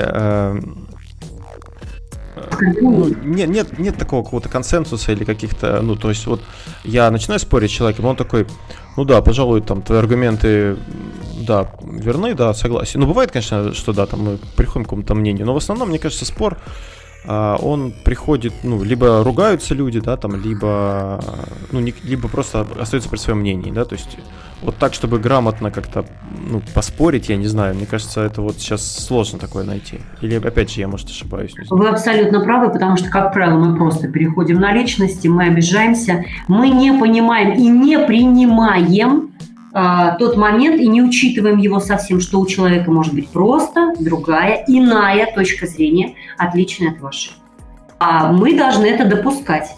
ну, 2.82 3.08
нет, 3.24 3.50
нет, 3.50 3.80
нет 3.80 3.98
такого 3.98 4.24
какого-то 4.24 4.50
консенсуса 4.50 5.12
или 5.12 5.24
каких-то, 5.24 5.82
ну, 5.82 5.96
то 5.96 6.10
есть 6.10 6.26
вот 6.28 6.42
я 6.84 7.10
начинаю 7.12 7.40
спорить 7.40 7.72
с 7.72 7.74
человеком, 7.74 8.06
он 8.06 8.16
такой, 8.16 8.48
ну 8.98 9.06
да, 9.06 9.22
пожалуй, 9.22 9.62
там 9.62 9.82
твои 9.82 10.00
аргументы, 10.00 10.78
да, 11.42 11.70
верны, 11.84 12.34
да, 12.34 12.54
согласен. 12.54 13.00
Ну, 13.00 13.08
бывает, 13.08 13.32
конечно, 13.32 13.74
что 13.74 13.94
да, 13.94 14.06
там 14.06 14.22
мы 14.22 14.38
приходим 14.56 14.84
к 14.84 14.88
какому-то 14.88 15.16
мнению, 15.16 15.46
но 15.46 15.54
в 15.54 15.58
основном, 15.58 15.90
мне 15.90 16.00
кажется, 16.00 16.26
спор, 16.26 16.58
он 17.26 17.94
приходит, 18.04 18.54
ну, 18.64 18.84
либо 18.84 19.24
ругаются 19.24 19.76
люди, 19.76 20.00
да, 20.00 20.18
там, 20.18 20.42
либо, 20.42 21.24
ну, 21.72 21.80
не, 21.80 21.94
либо 22.04 22.28
просто 22.28 22.66
остаются 22.80 23.10
при 23.10 23.18
своем 23.18 23.40
мнении, 23.40 23.72
да, 23.72 23.86
то 23.86 23.96
есть 23.96 24.18
вот 24.62 24.76
так, 24.78 24.94
чтобы 24.94 25.20
грамотно 25.20 25.72
как-то, 25.72 26.06
ну, 26.50 26.62
поспорить, 26.74 27.30
я 27.30 27.38
не 27.38 27.48
знаю, 27.48 27.76
мне 27.76 27.86
кажется, 27.86 28.22
это 28.22 28.42
вот 28.42 28.56
сейчас 28.56 29.06
сложно 29.06 29.40
такое 29.40 29.64
найти. 29.64 30.00
Или, 30.22 30.36
опять 30.36 30.72
же, 30.72 30.82
я, 30.82 30.88
может, 30.88 31.10
ошибаюсь. 31.10 31.54
Вы 31.70 31.88
абсолютно 31.88 32.42
правы, 32.42 32.72
потому 32.72 32.98
что, 32.98 33.10
как 33.10 33.34
правило, 33.34 33.58
мы 33.58 33.76
просто 33.76 34.08
переходим 34.08 34.60
на 34.60 34.74
личности, 34.74 35.28
мы 35.28 35.46
обижаемся, 35.46 36.26
мы 36.48 36.70
не 36.70 36.92
понимаем 36.92 37.54
и 37.54 37.68
не 37.68 38.00
принимаем 38.00 39.32
а, 39.72 40.16
тот 40.18 40.36
момент 40.36 40.82
и 40.82 40.88
не 40.88 41.02
учитываем 41.02 41.58
его 41.58 41.80
совсем, 41.80 42.20
что 42.20 42.40
у 42.40 42.46
человека 42.48 42.92
может 42.92 43.14
быть 43.14 43.30
просто 43.30 43.94
другая, 44.00 44.64
иная 44.68 45.32
точка 45.34 45.68
зрения, 45.68 46.16
отличная 46.38 46.92
от 46.92 47.02
вашей. 47.02 47.34
А 48.00 48.32
мы 48.32 48.58
должны 48.58 48.86
это 48.88 49.06
допускать. 49.06 49.76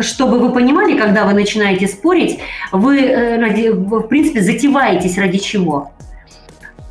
Чтобы 0.00 0.38
вы 0.38 0.52
понимали, 0.52 0.96
когда 0.96 1.26
вы 1.26 1.34
начинаете 1.34 1.86
спорить, 1.86 2.38
вы, 2.72 3.00
э, 3.00 3.72
в 3.72 4.02
принципе, 4.02 4.40
затеваетесь 4.40 5.18
ради 5.18 5.38
чего? 5.38 5.90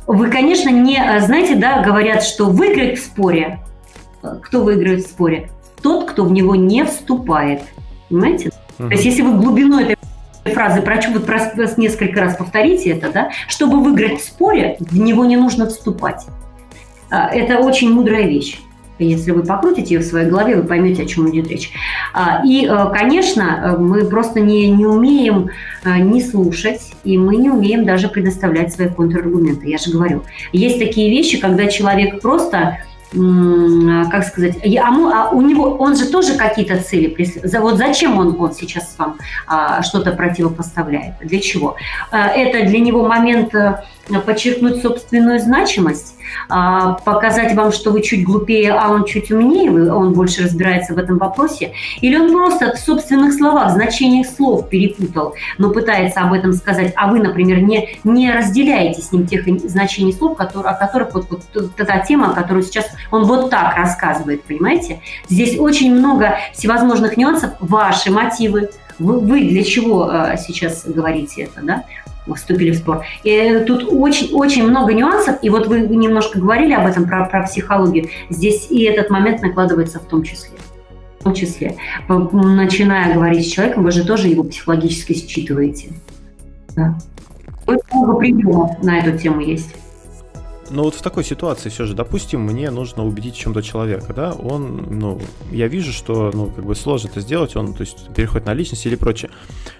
Вы, 0.06 0.30
конечно, 0.30 0.68
не, 0.68 0.96
э, 0.96 1.20
знаете, 1.20 1.56
да, 1.56 1.82
говорят, 1.82 2.22
что 2.22 2.46
выиграть 2.46 2.98
в 2.98 3.04
споре. 3.04 3.60
Кто 4.42 4.62
выиграет 4.62 5.00
в 5.00 5.08
споре? 5.08 5.50
Тот, 5.82 6.10
кто 6.10 6.24
в 6.24 6.32
него 6.32 6.54
не 6.54 6.84
вступает. 6.84 7.62
Понимаете? 8.08 8.50
Uh-huh. 8.78 8.88
То 8.88 8.92
есть, 8.92 9.04
если 9.04 9.22
вы 9.22 9.38
глубину 9.38 9.80
этой 9.80 9.96
фразы 10.44 10.82
прочу, 10.82 11.12
вот 11.12 11.26
просто 11.26 11.68
несколько 11.76 12.20
раз 12.20 12.36
повторите 12.36 12.90
это, 12.90 13.10
да, 13.12 13.30
чтобы 13.48 13.82
выиграть 13.82 14.20
в 14.20 14.24
споре, 14.24 14.76
в 14.80 14.98
него 14.98 15.24
не 15.24 15.36
нужно 15.36 15.68
вступать. 15.68 16.26
А, 17.10 17.28
это 17.28 17.58
очень 17.58 17.92
мудрая 17.92 18.26
вещь. 18.26 18.60
Если 18.98 19.30
вы 19.30 19.42
покрутите 19.42 19.94
ее 19.94 20.00
в 20.00 20.04
своей 20.04 20.28
голове, 20.28 20.56
вы 20.56 20.62
поймете, 20.62 21.04
о 21.04 21.06
чем 21.06 21.30
идет 21.30 21.48
речь. 21.48 21.72
А, 22.12 22.42
и, 22.44 22.66
э, 22.66 22.90
конечно, 22.92 23.76
мы 23.78 24.04
просто 24.04 24.40
не, 24.40 24.70
не 24.70 24.84
умеем 24.84 25.48
э, 25.84 25.98
не 26.00 26.20
слушать, 26.20 26.92
и 27.02 27.16
мы 27.16 27.36
не 27.36 27.48
умеем 27.48 27.86
даже 27.86 28.08
предоставлять 28.08 28.74
свои 28.74 28.88
контраргументы. 28.88 29.70
Я 29.70 29.78
же 29.78 29.90
говорю, 29.90 30.22
есть 30.52 30.78
такие 30.78 31.10
вещи, 31.10 31.40
когда 31.40 31.66
человек 31.66 32.20
просто 32.20 32.80
как 33.12 34.24
сказать, 34.24 34.58
а 34.78 35.30
у 35.30 35.42
него, 35.42 35.74
он 35.76 35.96
же 35.96 36.06
тоже 36.06 36.34
какие-то 36.34 36.80
цели 36.80 37.08
преследует. 37.08 37.60
Вот 37.60 37.76
зачем 37.76 38.18
он 38.18 38.32
вот 38.36 38.54
сейчас 38.54 38.94
вам 38.98 39.18
а, 39.46 39.82
что-то 39.82 40.12
противопоставляет? 40.12 41.14
Для 41.20 41.40
чего? 41.40 41.76
А, 42.12 42.28
это 42.28 42.68
для 42.68 42.78
него 42.78 43.06
момент 43.06 43.52
э, 43.54 43.82
подчеркнуть 44.24 44.82
собственную 44.82 45.40
значимость, 45.40 46.14
а, 46.48 46.94
показать 47.04 47.54
вам, 47.54 47.72
что 47.72 47.90
вы 47.90 48.02
чуть 48.02 48.24
глупее, 48.24 48.72
а 48.72 48.90
он 48.90 49.04
чуть 49.04 49.30
умнее, 49.30 49.92
он 49.92 50.12
больше 50.12 50.44
разбирается 50.44 50.94
в 50.94 50.98
этом 50.98 51.18
вопросе, 51.18 51.72
или 52.00 52.16
он 52.16 52.32
просто 52.32 52.76
в 52.76 52.78
собственных 52.78 53.34
словах, 53.34 53.72
значениях 53.72 54.26
слов 54.26 54.68
перепутал, 54.68 55.34
но 55.58 55.70
пытается 55.70 56.20
об 56.20 56.32
этом 56.32 56.52
сказать, 56.52 56.92
а 56.96 57.10
вы, 57.10 57.20
например, 57.20 57.60
не, 57.60 57.98
не 58.04 58.32
разделяете 58.32 59.02
с 59.02 59.12
ним 59.12 59.26
тех 59.26 59.44
значений 59.68 60.12
слов, 60.12 60.36
которые, 60.36 60.72
о 60.72 60.74
которых 60.74 61.14
вот, 61.14 61.26
вот 61.30 61.76
та 61.76 61.98
тема, 62.00 62.34
которую 62.34 62.62
сейчас 62.62 62.86
он 63.10 63.24
вот 63.24 63.50
так 63.50 63.76
рассказывает, 63.76 64.42
понимаете? 64.44 65.00
Здесь 65.28 65.58
очень 65.58 65.94
много 65.94 66.36
всевозможных 66.52 67.16
нюансов, 67.16 67.52
ваши 67.60 68.10
мотивы, 68.10 68.70
вы, 68.98 69.20
вы 69.20 69.42
для 69.48 69.64
чего 69.64 70.10
э, 70.10 70.36
сейчас 70.38 70.84
говорите 70.86 71.42
это, 71.42 71.62
да? 71.62 71.84
вступили 72.34 72.70
в 72.70 72.76
спор. 72.76 73.04
И 73.24 73.64
тут 73.66 73.86
очень-очень 73.90 74.64
много 74.64 74.92
нюансов, 74.92 75.36
и 75.42 75.50
вот 75.50 75.66
вы 75.66 75.80
немножко 75.80 76.38
говорили 76.38 76.72
об 76.72 76.86
этом, 76.86 77.06
про, 77.06 77.24
про 77.26 77.42
психологию, 77.44 78.08
здесь 78.28 78.68
и 78.70 78.82
этот 78.82 79.10
момент 79.10 79.42
накладывается 79.42 79.98
в 79.98 80.04
том 80.04 80.22
числе. 80.22 80.58
В 81.20 81.24
том 81.24 81.34
числе. 81.34 81.76
Начиная 82.08 83.14
говорить 83.14 83.46
с 83.46 83.50
человеком, 83.50 83.84
вы 83.84 83.90
же 83.90 84.04
тоже 84.04 84.28
его 84.28 84.44
психологически 84.44 85.12
считываете. 85.14 85.88
Да. 86.76 86.96
Очень 87.66 87.82
много 87.92 88.18
приемов 88.18 88.82
на 88.82 88.98
эту 88.98 89.18
тему 89.18 89.40
есть. 89.40 89.74
Но 90.70 90.84
вот 90.84 90.94
в 90.94 91.02
такой 91.02 91.24
ситуации 91.24 91.68
все 91.68 91.84
же, 91.84 91.94
допустим, 91.94 92.40
мне 92.42 92.70
нужно 92.70 93.04
убедить 93.04 93.34
в 93.34 93.38
чем-то 93.38 93.62
человека, 93.62 94.12
да, 94.14 94.32
он, 94.32 94.86
ну, 94.90 95.20
я 95.50 95.68
вижу, 95.68 95.92
что, 95.92 96.30
ну, 96.32 96.46
как 96.46 96.64
бы 96.64 96.74
сложно 96.74 97.08
это 97.08 97.20
сделать, 97.20 97.56
он, 97.56 97.74
то 97.74 97.82
есть, 97.82 98.08
переходит 98.14 98.46
на 98.46 98.54
личность 98.54 98.86
или 98.86 98.94
прочее. 98.94 99.30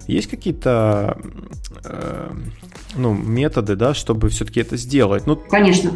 Есть 0.06 0.28
какие-то, 0.28 1.18
э, 1.84 2.30
ну, 2.96 3.14
методы, 3.14 3.76
да, 3.76 3.94
чтобы 3.94 4.28
все-таки 4.28 4.60
это 4.60 4.76
сделать? 4.76 5.26
Ну... 5.26 5.36
Конечно. 5.36 5.92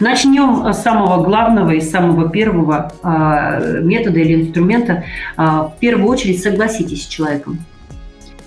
Начнем 0.00 0.72
с 0.72 0.82
самого 0.82 1.24
главного 1.24 1.70
и 1.70 1.80
самого 1.80 2.28
первого 2.28 2.92
э, 3.02 3.80
метода 3.82 4.20
или 4.20 4.42
инструмента. 4.42 5.04
Э, 5.36 5.42
в 5.42 5.74
первую 5.80 6.08
очередь 6.08 6.42
согласитесь 6.42 7.04
с 7.04 7.06
человеком. 7.06 7.58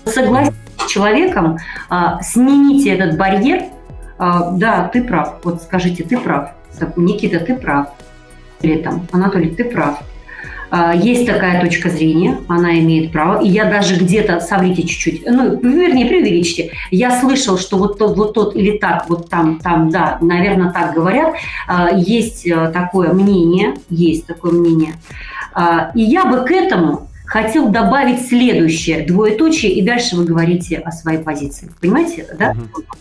Согласитесь 0.06 0.56
с 0.78 0.90
человеком, 0.90 1.58
э, 1.90 1.94
снимите 2.22 2.90
этот 2.90 3.18
барьер– 3.18 3.64
а, 3.72 3.79
да, 4.20 4.90
ты 4.92 5.02
прав. 5.02 5.36
Вот 5.44 5.62
скажите, 5.62 6.04
ты 6.04 6.18
прав. 6.18 6.50
Никита, 6.96 7.40
ты 7.40 7.54
прав. 7.54 7.88
Или 8.62 8.82
там, 8.82 9.06
Анатолий, 9.12 9.50
ты 9.50 9.64
прав. 9.64 10.02
А, 10.70 10.94
есть 10.94 11.26
такая 11.26 11.60
точка 11.60 11.90
зрения, 11.90 12.38
она 12.46 12.78
имеет 12.78 13.10
право. 13.10 13.42
И 13.42 13.48
я 13.48 13.64
даже 13.64 13.96
где-то, 13.96 14.40
соврите 14.40 14.82
чуть-чуть, 14.82 15.26
ну, 15.26 15.58
вернее, 15.60 16.06
преувеличьте, 16.06 16.72
я 16.90 17.18
слышал, 17.18 17.58
что 17.58 17.76
вот 17.76 17.98
тот, 17.98 18.16
вот 18.16 18.34
тот 18.34 18.54
или 18.54 18.78
так, 18.78 19.08
вот 19.08 19.28
там, 19.28 19.58
там, 19.58 19.90
да, 19.90 20.18
наверное, 20.20 20.70
так 20.70 20.94
говорят. 20.94 21.34
А, 21.66 21.90
есть 21.90 22.46
э, 22.46 22.70
такое 22.72 23.12
мнение, 23.12 23.74
есть 23.88 24.26
такое 24.26 24.52
мнение. 24.52 24.94
И 25.96 26.02
я 26.02 26.26
бы 26.26 26.44
к 26.44 26.52
этому 26.52 27.09
хотел 27.30 27.68
добавить 27.68 28.26
следующее 28.26 29.06
двоеточие, 29.06 29.72
и 29.72 29.82
дальше 29.82 30.16
вы 30.16 30.24
говорите 30.24 30.78
о 30.78 30.90
своей 30.90 31.18
позиции. 31.18 31.70
Понимаете 31.80 32.26
да? 32.36 32.56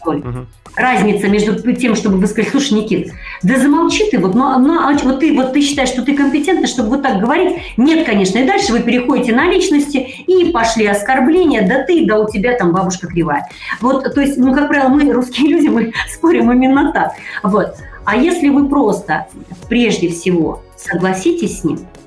Uh-huh. 0.06 0.22
Uh-huh. 0.22 0.46
Разница 0.76 1.28
между 1.28 1.74
тем, 1.74 1.96
чтобы 1.96 2.18
вы 2.18 2.28
сказали, 2.28 2.52
слушай, 2.52 2.74
Никит, 2.74 3.12
да 3.42 3.58
замолчи 3.58 4.08
ты, 4.12 4.20
вот, 4.20 4.36
ну, 4.36 4.60
ну, 4.60 4.80
а 4.80 4.96
вот, 5.04 5.20
ты, 5.20 5.34
вот 5.34 5.54
ты 5.54 5.62
считаешь, 5.62 5.90
что 5.90 6.04
ты 6.04 6.16
компетентный, 6.16 6.68
чтобы 6.68 6.90
вот 6.90 7.02
так 7.02 7.20
говорить? 7.20 7.58
Нет, 7.76 8.06
конечно. 8.06 8.38
И 8.38 8.46
дальше 8.46 8.72
вы 8.72 8.82
переходите 8.82 9.34
на 9.34 9.50
личности, 9.50 9.98
и 9.98 10.52
пошли 10.52 10.86
оскорбления, 10.86 11.68
да 11.68 11.84
ты, 11.84 12.06
да 12.06 12.20
у 12.20 12.30
тебя 12.30 12.56
там 12.56 12.72
бабушка 12.72 13.08
кривая. 13.08 13.50
Вот, 13.82 14.14
то 14.14 14.22
есть, 14.22 14.38
ну, 14.38 14.54
как 14.54 14.68
правило, 14.68 14.90
мы, 14.90 15.12
русские 15.12 15.50
люди, 15.50 15.70
мы 15.70 15.92
спорим 16.14 16.52
именно 16.52 16.94
так. 16.94 17.14
Вот. 17.42 17.78
А 18.06 18.16
если 18.16 18.50
вы 18.50 18.70
просто, 18.70 19.26
прежде 19.70 20.10
всего, 20.10 20.62
согласитесь 20.78 21.62
с 21.62 21.64
ним, 21.64 21.80
а, 21.80 21.99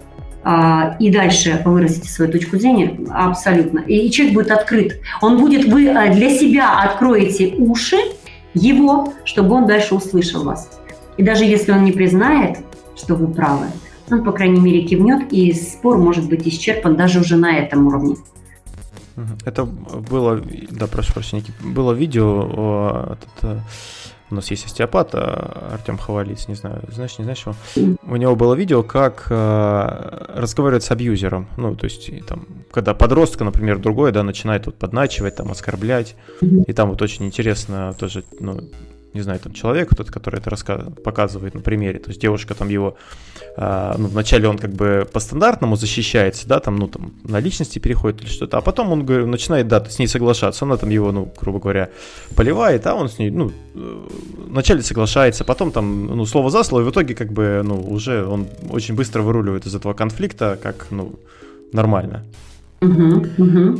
и 0.98 1.11
дальше 1.11 1.62
выразите 1.64 2.09
свою 2.09 2.33
точку 2.33 2.59
зрения, 2.59 2.98
абсолютно. 3.11 3.78
И 3.81 4.11
человек 4.11 4.35
будет 4.35 4.50
открыт. 4.50 5.00
Он 5.20 5.38
будет, 5.38 5.66
вы 5.66 5.88
а, 5.88 6.12
для 6.12 6.31
себя 6.31 6.81
откроете 6.83 7.55
уши 7.59 7.98
его, 8.55 9.12
чтобы 9.24 9.55
он 9.55 9.66
дальше 9.66 9.94
услышал 9.94 10.42
вас. 10.42 10.68
И 11.16 11.22
даже 11.22 11.44
если 11.44 11.70
он 11.70 11.85
не 11.85 11.92
признает, 11.92 12.59
что 12.96 13.14
вы 13.14 13.28
правы, 13.28 13.66
он, 14.11 14.24
по 14.24 14.33
крайней 14.33 14.61
мере, 14.61 14.83
кивнет, 14.83 15.33
и 15.33 15.52
спор 15.52 15.98
может 15.98 16.28
быть 16.28 16.46
исчерпан 16.46 16.96
даже 16.96 17.20
уже 17.20 17.37
на 17.37 17.59
этом 17.59 17.87
уровне. 17.87 18.16
Это 19.44 19.64
было, 19.64 20.42
да, 20.70 20.87
прошу 20.87 21.12
прощения, 21.12 21.44
было 21.62 21.92
видео, 21.92 23.16
этот, 23.40 23.62
у 24.33 24.35
нас 24.35 24.51
есть 24.51 24.64
остеопат 24.64 25.11
а, 25.12 25.68
Артем 25.75 25.99
Хавалиц, 25.99 26.49
не 26.49 26.55
знаю, 26.55 26.83
знаешь, 26.90 27.18
не 27.18 27.25
знаешь 27.25 27.45
его? 27.47 27.97
У 28.03 28.16
него 28.16 28.35
было 28.35 28.55
видео, 28.55 28.83
как 28.83 29.27
э, 29.29 30.27
разговаривать 30.35 30.83
с 30.85 30.90
абьюзером. 30.90 31.49
Ну, 31.59 31.77
то 31.77 31.85
есть, 31.85 32.11
там, 32.27 32.47
когда 32.71 32.95
подростка, 32.95 33.45
например, 33.45 33.79
другой, 33.79 34.11
да, 34.11 34.23
начинает 34.23 34.66
вот 34.66 34.77
подначивать, 34.77 35.37
там, 35.37 35.51
оскорблять. 35.51 36.16
И 36.40 36.73
там 36.73 36.90
вот 36.90 37.03
очень 37.03 37.27
интересно 37.27 37.95
тоже, 37.99 38.25
ну, 38.40 38.61
не 39.12 39.21
знаю, 39.21 39.38
там 39.38 39.53
человек, 39.53 39.95
тот, 39.95 40.11
который 40.11 40.40
это 40.40 40.90
показывает 41.05 41.55
на 41.55 41.61
примере. 41.61 41.99
То 41.99 42.09
есть 42.09 42.21
девушка 42.21 42.55
там 42.55 42.71
его, 42.71 42.97
э, 43.57 43.95
ну, 43.99 44.09
вначале 44.09 44.49
он 44.49 44.59
как 44.59 44.73
бы 44.73 45.07
по 45.12 45.21
стандартному 45.21 45.77
защищается, 45.77 46.47
да, 46.49 46.61
там, 46.61 46.77
ну, 46.77 46.88
там, 46.88 47.12
на 47.25 47.41
личности 47.41 47.79
переходит 47.79 48.23
или 48.23 48.29
что-то, 48.29 48.59
а 48.59 48.61
потом 48.61 48.93
он 48.93 49.05
говорит, 49.05 49.27
начинает, 49.27 49.69
да, 49.69 49.85
с 49.85 49.99
ней 49.99 50.07
соглашаться. 50.07 50.65
Она 50.65 50.77
там 50.77 50.91
его, 50.91 51.12
ну, 51.12 51.33
грубо 51.41 51.59
говоря, 51.59 51.88
поливает, 52.37 52.87
а 52.87 52.95
он 52.95 53.09
с 53.09 53.19
ней, 53.19 53.31
ну, 53.31 53.53
э, 53.75 54.09
вначале 54.49 54.83
соглашается, 54.83 55.45
потом 55.45 55.73
там, 55.73 56.07
ну, 56.07 56.27
слово 56.27 56.51
за 56.51 56.62
слово, 56.62 56.83
и 56.83 56.85
в 56.85 56.91
итоге 56.91 57.15
как 57.15 57.33
бы, 57.33 57.62
ну, 57.65 57.81
уже 57.81 58.25
он 58.27 58.47
очень 58.71 58.95
быстро 58.95 59.23
выруливает 59.23 59.67
из 59.67 59.75
этого 59.75 59.95
конфликта, 59.95 60.59
как, 60.62 60.87
ну, 60.91 61.19
нормально. 61.73 62.25
Угу, 62.81 63.27
угу. 63.38 63.79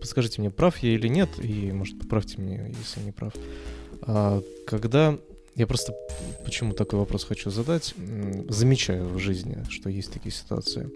Подскажите 0.00 0.40
мне, 0.40 0.50
прав 0.50 0.76
я 0.78 0.94
или 0.94 1.08
нет, 1.08 1.30
и, 1.42 1.72
может, 1.72 1.98
поправьте 1.98 2.40
меня, 2.40 2.66
если 2.66 3.00
не 3.00 3.12
прав. 3.12 3.32
А, 4.02 4.42
когда 4.66 5.16
я 5.56 5.66
просто 5.66 5.94
почему 6.44 6.72
такой 6.72 6.98
вопрос 6.98 7.24
хочу 7.24 7.50
задать, 7.50 7.94
замечаю 8.48 9.08
в 9.08 9.18
жизни, 9.18 9.64
что 9.70 9.88
есть 9.88 10.12
такие 10.12 10.32
ситуации. 10.32 10.90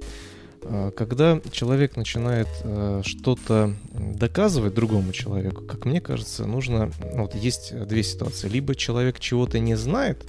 А, 0.62 0.90
когда 0.90 1.40
человек 1.52 1.96
начинает 1.96 2.48
а, 2.64 3.02
что-то 3.04 3.74
доказывать 3.92 4.74
другому 4.74 5.12
человеку, 5.12 5.62
как 5.62 5.84
мне 5.84 6.00
кажется, 6.00 6.44
нужно... 6.46 6.90
Ну, 7.14 7.22
вот 7.22 7.34
есть 7.34 7.72
две 7.86 8.02
ситуации. 8.02 8.48
Либо 8.48 8.74
человек 8.74 9.20
чего-то 9.20 9.58
не 9.58 9.76
знает, 9.76 10.24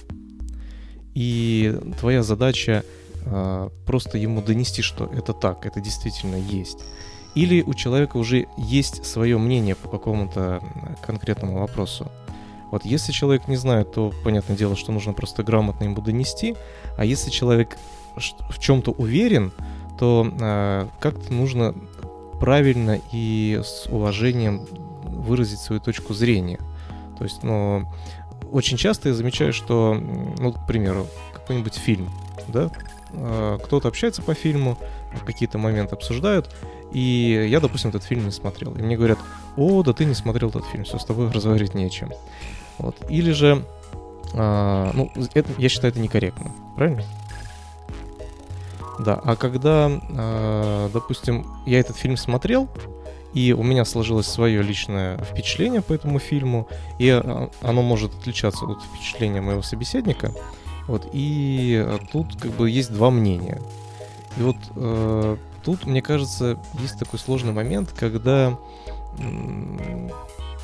и 1.14 1.76
твоя 1.98 2.22
задача 2.22 2.84
просто 3.84 4.16
ему 4.16 4.40
донести, 4.40 4.80
что 4.80 5.04
это 5.12 5.34
так, 5.34 5.66
это 5.66 5.78
действительно 5.78 6.36
есть. 6.36 6.78
Или 7.34 7.60
у 7.60 7.74
человека 7.74 8.16
уже 8.16 8.46
есть 8.56 9.04
свое 9.04 9.36
мнение 9.36 9.74
по 9.74 9.88
какому-то 9.88 10.62
конкретному 11.04 11.58
вопросу. 11.58 12.10
Вот 12.70 12.84
если 12.84 13.12
человек 13.12 13.48
не 13.48 13.56
знает, 13.56 13.92
то 13.92 14.12
понятное 14.24 14.56
дело, 14.56 14.76
что 14.76 14.92
нужно 14.92 15.12
просто 15.12 15.42
грамотно 15.42 15.84
ему 15.84 16.00
донести. 16.00 16.56
А 16.96 17.04
если 17.04 17.30
человек 17.30 17.76
в 18.16 18.58
чем-то 18.58 18.92
уверен, 18.92 19.52
то 19.98 20.26
э, 20.40 20.86
как-то 21.00 21.32
нужно 21.32 21.74
правильно 22.40 23.00
и 23.12 23.60
с 23.62 23.86
уважением 23.86 24.66
выразить 25.04 25.60
свою 25.60 25.80
точку 25.80 26.14
зрения. 26.14 26.58
То 27.18 27.24
есть, 27.24 27.42
ну, 27.42 27.86
очень 28.50 28.76
часто 28.76 29.10
я 29.10 29.14
замечаю, 29.14 29.52
что, 29.52 29.94
ну, 29.94 30.52
к 30.52 30.66
примеру, 30.66 31.06
какой-нибудь 31.34 31.74
фильм, 31.74 32.10
да, 32.48 32.70
э, 33.12 33.58
кто-то 33.62 33.88
общается 33.88 34.22
по 34.22 34.34
фильму, 34.34 34.78
какие-то 35.26 35.58
моменты 35.58 35.94
обсуждают, 35.94 36.54
и 36.92 37.46
я, 37.48 37.60
допустим, 37.60 37.90
этот 37.90 38.04
фильм 38.04 38.24
не 38.24 38.30
смотрел. 38.30 38.74
И 38.74 38.82
мне 38.82 38.96
говорят, 38.96 39.18
о, 39.60 39.82
да 39.82 39.92
ты 39.92 40.04
не 40.06 40.14
смотрел 40.14 40.48
этот 40.48 40.64
фильм, 40.66 40.84
все, 40.84 40.98
с 40.98 41.04
тобой 41.04 41.30
разговаривать 41.30 41.74
не 41.74 41.84
о 41.84 41.90
чем. 41.90 42.10
Вот. 42.78 42.96
Или 43.10 43.32
же, 43.32 43.64
а, 44.34 44.90
ну, 44.94 45.12
это, 45.34 45.50
я 45.58 45.68
считаю, 45.68 45.92
это 45.92 46.00
некорректно, 46.00 46.50
правильно? 46.76 47.04
Да, 48.98 49.20
а 49.22 49.36
когда, 49.36 49.90
а, 49.90 50.90
допустим, 50.92 51.46
я 51.66 51.78
этот 51.78 51.96
фильм 51.96 52.16
смотрел, 52.16 52.68
и 53.34 53.52
у 53.52 53.62
меня 53.62 53.84
сложилось 53.84 54.26
свое 54.26 54.62
личное 54.62 55.18
впечатление 55.18 55.82
по 55.82 55.92
этому 55.92 56.18
фильму, 56.18 56.66
и 56.98 57.10
а, 57.10 57.50
оно 57.60 57.82
может 57.82 58.14
отличаться 58.14 58.64
от 58.64 58.82
впечатления 58.82 59.42
моего 59.42 59.62
собеседника, 59.62 60.32
вот, 60.88 61.06
и 61.12 61.86
тут 62.12 62.36
как 62.40 62.52
бы 62.52 62.70
есть 62.70 62.92
два 62.92 63.10
мнения. 63.10 63.60
И 64.36 64.42
вот 64.42 64.56
э, 64.74 65.36
тут, 65.62 65.86
мне 65.86 66.02
кажется, 66.02 66.58
есть 66.80 66.98
такой 66.98 67.18
сложный 67.18 67.52
момент, 67.52 67.92
когда 67.96 68.58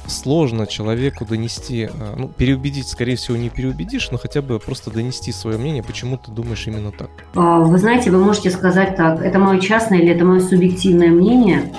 сложно 0.08 0.66
человеку 0.66 1.24
донести, 1.24 1.88
э, 1.92 2.14
ну, 2.16 2.28
переубедить, 2.28 2.88
скорее 2.88 3.16
всего, 3.16 3.36
не 3.36 3.48
переубедишь, 3.48 4.10
но 4.10 4.18
хотя 4.18 4.42
бы 4.42 4.58
просто 4.58 4.90
донести 4.90 5.32
свое 5.32 5.58
мнение, 5.58 5.82
почему 5.82 6.16
ты 6.16 6.30
думаешь 6.30 6.66
именно 6.66 6.92
так. 6.92 7.10
А, 7.34 7.60
вы 7.60 7.78
знаете, 7.78 8.10
вы 8.10 8.18
можете 8.18 8.50
сказать 8.50 8.96
так, 8.96 9.20
это 9.20 9.38
мое 9.38 9.60
частное 9.60 9.98
или 9.98 10.10
это 10.10 10.24
мое 10.24 10.40
субъективное 10.40 11.08
мнение, 11.08 11.72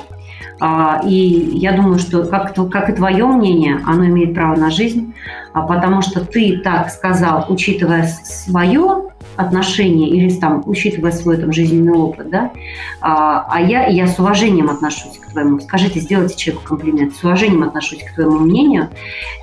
а, 0.60 1.01
и 1.06 1.13
я 1.13 1.73
думаю, 1.73 1.99
что 1.99 2.25
как, 2.25 2.56
как 2.71 2.89
и 2.89 2.93
твое 2.93 3.25
мнение, 3.25 3.80
оно 3.86 4.06
имеет 4.06 4.34
право 4.34 4.56
на 4.56 4.71
жизнь, 4.71 5.13
а, 5.53 5.62
потому 5.62 6.01
что 6.01 6.25
ты 6.25 6.58
так 6.58 6.89
сказал, 6.89 7.45
учитывая 7.49 8.08
свое 8.08 9.10
отношение 9.38 10.10
или 10.10 10.30
там, 10.34 10.63
учитывая 10.65 11.12
свой 11.12 11.38
там, 11.38 11.54
жизненный 11.54 11.93
опыт, 11.93 12.30
да, 12.30 12.52
а, 13.00 13.47
а 13.50 13.62
я, 13.62 13.86
я 13.88 14.08
с 14.08 14.19
уважением 14.19 14.69
отношусь 14.69 15.19
к 15.19 15.32
твоему, 15.32 15.60
скажите, 15.60 16.00
сделайте 16.00 16.36
человеку 16.36 16.65
комплимент, 16.65 17.15
с 17.15 17.23
уважением 17.23 17.63
отношусь 17.63 18.04
к 18.04 18.15
твоему 18.15 18.39
мнению, 18.39 18.89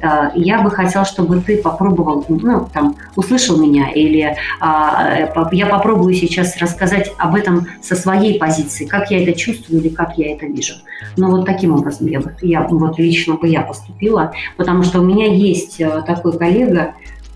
а, 0.03 0.33
я 0.35 0.61
бы 0.61 0.71
хотела, 0.71 1.05
чтобы 1.05 1.41
ты 1.41 1.59
попробовал, 1.59 2.25
ну, 2.29 2.69
там, 2.73 2.97
услышал 3.15 3.57
меня, 3.57 3.91
или 3.91 4.37
а, 4.61 5.33
я 5.53 5.67
попробую 5.67 6.15
сейчас 6.15 6.57
рассказать 6.59 7.13
об 7.17 7.37
этом 7.37 7.69
со 7.81 7.95
своей 7.95 8.39
позиции, 8.39 8.87
как 8.87 9.11
я 9.11 9.23
это 9.23 9.33
чувствую 9.39 9.81
или 9.81 9.89
как 9.89 10.19
я 10.19 10.35
это 10.35 10.47
вижу. 10.47 10.75
Ну, 11.17 11.31
вот 11.31 11.47
таким 11.47 11.73
образом 11.73 12.09
я, 12.09 12.21
я 12.43 12.63
вот 12.63 12.99
лично 12.99 13.35
бы 13.35 13.49
я 13.49 13.63
поступила, 13.63 14.33
потому 14.57 14.83
что 14.83 15.01
у 15.01 15.05
меня 15.05 15.27
есть 15.27 15.81
э, 15.81 16.03
такой 16.07 16.37
коллега, 16.37 16.95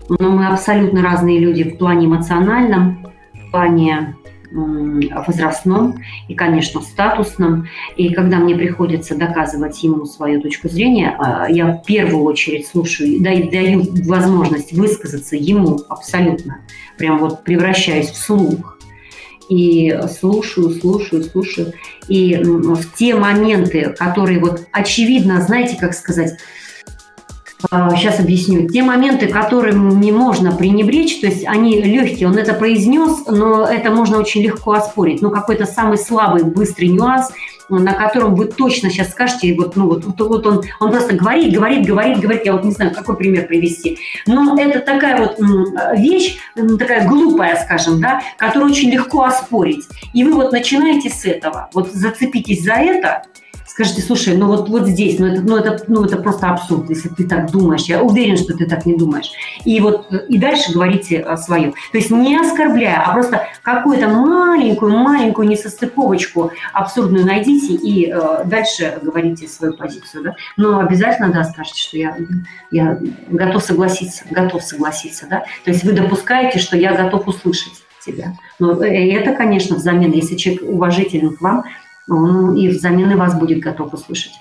но 0.09 0.31
мы 0.31 0.47
абсолютно 0.47 1.01
разные 1.01 1.39
люди 1.39 1.63
в 1.63 1.77
плане 1.77 2.07
эмоциональном, 2.07 3.07
в 3.33 3.51
плане 3.51 4.15
возрастном 4.51 6.01
и, 6.27 6.33
конечно, 6.33 6.81
статусном. 6.81 7.67
И 7.97 8.13
когда 8.13 8.37
мне 8.37 8.55
приходится 8.55 9.15
доказывать 9.15 9.81
ему 9.83 10.05
свою 10.05 10.41
точку 10.41 10.69
зрения, 10.69 11.15
а, 11.19 11.47
я 11.49 11.73
в 11.73 11.83
первую 11.83 12.23
очередь 12.23 12.67
слушаю, 12.67 13.21
даю, 13.21 13.83
возможность 14.05 14.73
высказаться 14.73 15.35
ему 15.35 15.81
абсолютно. 15.87 16.61
Прям 16.97 17.19
вот 17.19 17.43
превращаюсь 17.43 18.09
в 18.09 18.17
слух 18.17 18.79
и 19.49 19.99
слушаю, 20.19 20.71
слушаю, 20.71 21.23
слушаю. 21.23 21.73
И 22.07 22.35
в 22.35 22.95
те 22.95 23.15
моменты, 23.15 23.95
которые 23.97 24.39
вот 24.39 24.67
очевидно, 24.71 25.41
знаете, 25.41 25.77
как 25.79 25.93
сказать, 25.93 26.37
сейчас 27.61 28.19
а, 28.19 28.23
объясню. 28.23 28.67
Те 28.69 28.83
моменты, 28.83 29.27
которыми 29.27 30.11
можно 30.11 30.51
пренебречь, 30.51 31.19
то 31.19 31.27
есть 31.27 31.45
они 31.45 31.81
легкие, 31.81 32.29
он 32.29 32.37
это 32.37 32.53
произнес, 32.53 33.25
но 33.27 33.67
это 33.67 33.91
можно 33.91 34.17
очень 34.17 34.41
легко 34.41 34.73
оспорить. 34.73 35.21
Но 35.21 35.29
какой-то 35.29 35.65
самый 35.65 35.97
слабый, 35.97 36.43
быстрый 36.43 36.87
нюанс, 36.87 37.31
на 37.67 37.93
котором 37.93 38.35
вы 38.35 38.45
точно 38.45 38.89
сейчас 38.89 39.11
скажете, 39.11 39.53
вот, 39.55 39.75
ну, 39.75 39.87
вот, 39.87 40.03
вот 40.05 40.47
он, 40.47 40.63
он 40.79 40.91
просто 40.91 41.15
говорит, 41.15 41.53
говорит, 41.53 41.85
говорит, 41.85 42.19
говорит, 42.19 42.45
я 42.45 42.53
вот 42.53 42.63
не 42.63 42.71
знаю, 42.71 42.91
какой 42.91 43.15
пример 43.15 43.45
привести. 43.47 43.99
Но 44.25 44.57
это 44.57 44.79
такая 44.79 45.17
вот 45.17 45.37
вещь, 45.97 46.37
такая 46.55 47.07
глупая, 47.07 47.61
скажем, 47.63 48.01
да, 48.01 48.21
которую 48.37 48.71
очень 48.71 48.89
легко 48.89 49.23
оспорить. 49.23 49.85
И 50.13 50.23
вы 50.23 50.33
вот 50.33 50.51
начинаете 50.51 51.09
с 51.09 51.25
этого, 51.25 51.69
вот 51.73 51.91
зацепитесь 51.91 52.63
за 52.63 52.73
это, 52.73 53.23
скажите, 53.69 54.01
слушай, 54.01 54.35
ну 54.35 54.47
вот, 54.47 54.67
вот 54.67 54.87
здесь, 54.87 55.19
ну 55.19 55.27
это, 55.27 55.41
ну, 55.41 55.55
это, 55.55 55.83
ну 55.87 56.03
это 56.03 56.17
просто 56.17 56.47
абсурд, 56.47 56.89
если 56.89 57.09
ты 57.09 57.27
так 57.27 57.51
думаешь. 57.51 57.83
Я 57.83 58.01
уверен, 58.01 58.35
что 58.35 58.57
ты 58.57 58.65
так 58.65 58.85
не 58.85 58.97
думаешь. 58.97 59.31
И 59.63 59.79
вот 59.79 60.11
и 60.11 60.37
дальше 60.37 60.73
говорите 60.73 61.25
свое. 61.37 61.73
То 61.91 61.97
есть 61.97 62.09
не 62.09 62.37
оскорбляя, 62.37 63.03
а 63.05 63.13
просто 63.13 63.47
какую-то 63.61 64.07
маленькую-маленькую 64.07 65.47
несостыковочку 65.47 66.51
абсурдную 66.73 67.25
найдите 67.25 67.73
и 67.73 68.11
э, 68.11 68.43
дальше 68.45 68.99
говорите 69.01 69.47
свою 69.47 69.73
позицию. 69.73 70.23
Да? 70.23 70.35
Но 70.57 70.79
обязательно, 70.79 71.31
да, 71.31 71.43
скажете, 71.43 71.79
что 71.79 71.97
я, 71.97 72.17
я 72.71 72.99
готов 73.29 73.63
согласиться, 73.63 74.23
готов 74.31 74.63
согласиться. 74.63 75.27
Да? 75.29 75.45
То 75.63 75.71
есть 75.71 75.83
вы 75.83 75.91
допускаете, 75.91 76.59
что 76.59 76.75
я 76.75 76.93
готов 76.95 77.27
услышать 77.27 77.73
тебя. 78.03 78.33
Но 78.57 78.83
э, 78.83 79.11
это, 79.11 79.33
конечно, 79.33 79.75
взамен, 79.75 80.11
если 80.11 80.35
человек 80.35 80.63
уважителен 80.63 81.35
к 81.35 81.41
вам, 81.41 81.65
он 82.09 82.55
и 82.55 82.67
взамен 82.69 83.11
и 83.11 83.15
вас 83.15 83.37
будет 83.37 83.59
готов 83.59 83.93
услышать. 83.93 84.33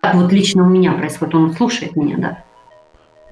Так 0.00 0.14
вот 0.14 0.32
лично 0.32 0.62
у 0.62 0.68
меня 0.68 0.92
происходит, 0.92 1.34
он 1.34 1.52
слушает 1.54 1.96
меня, 1.96 2.16
да. 2.18 2.44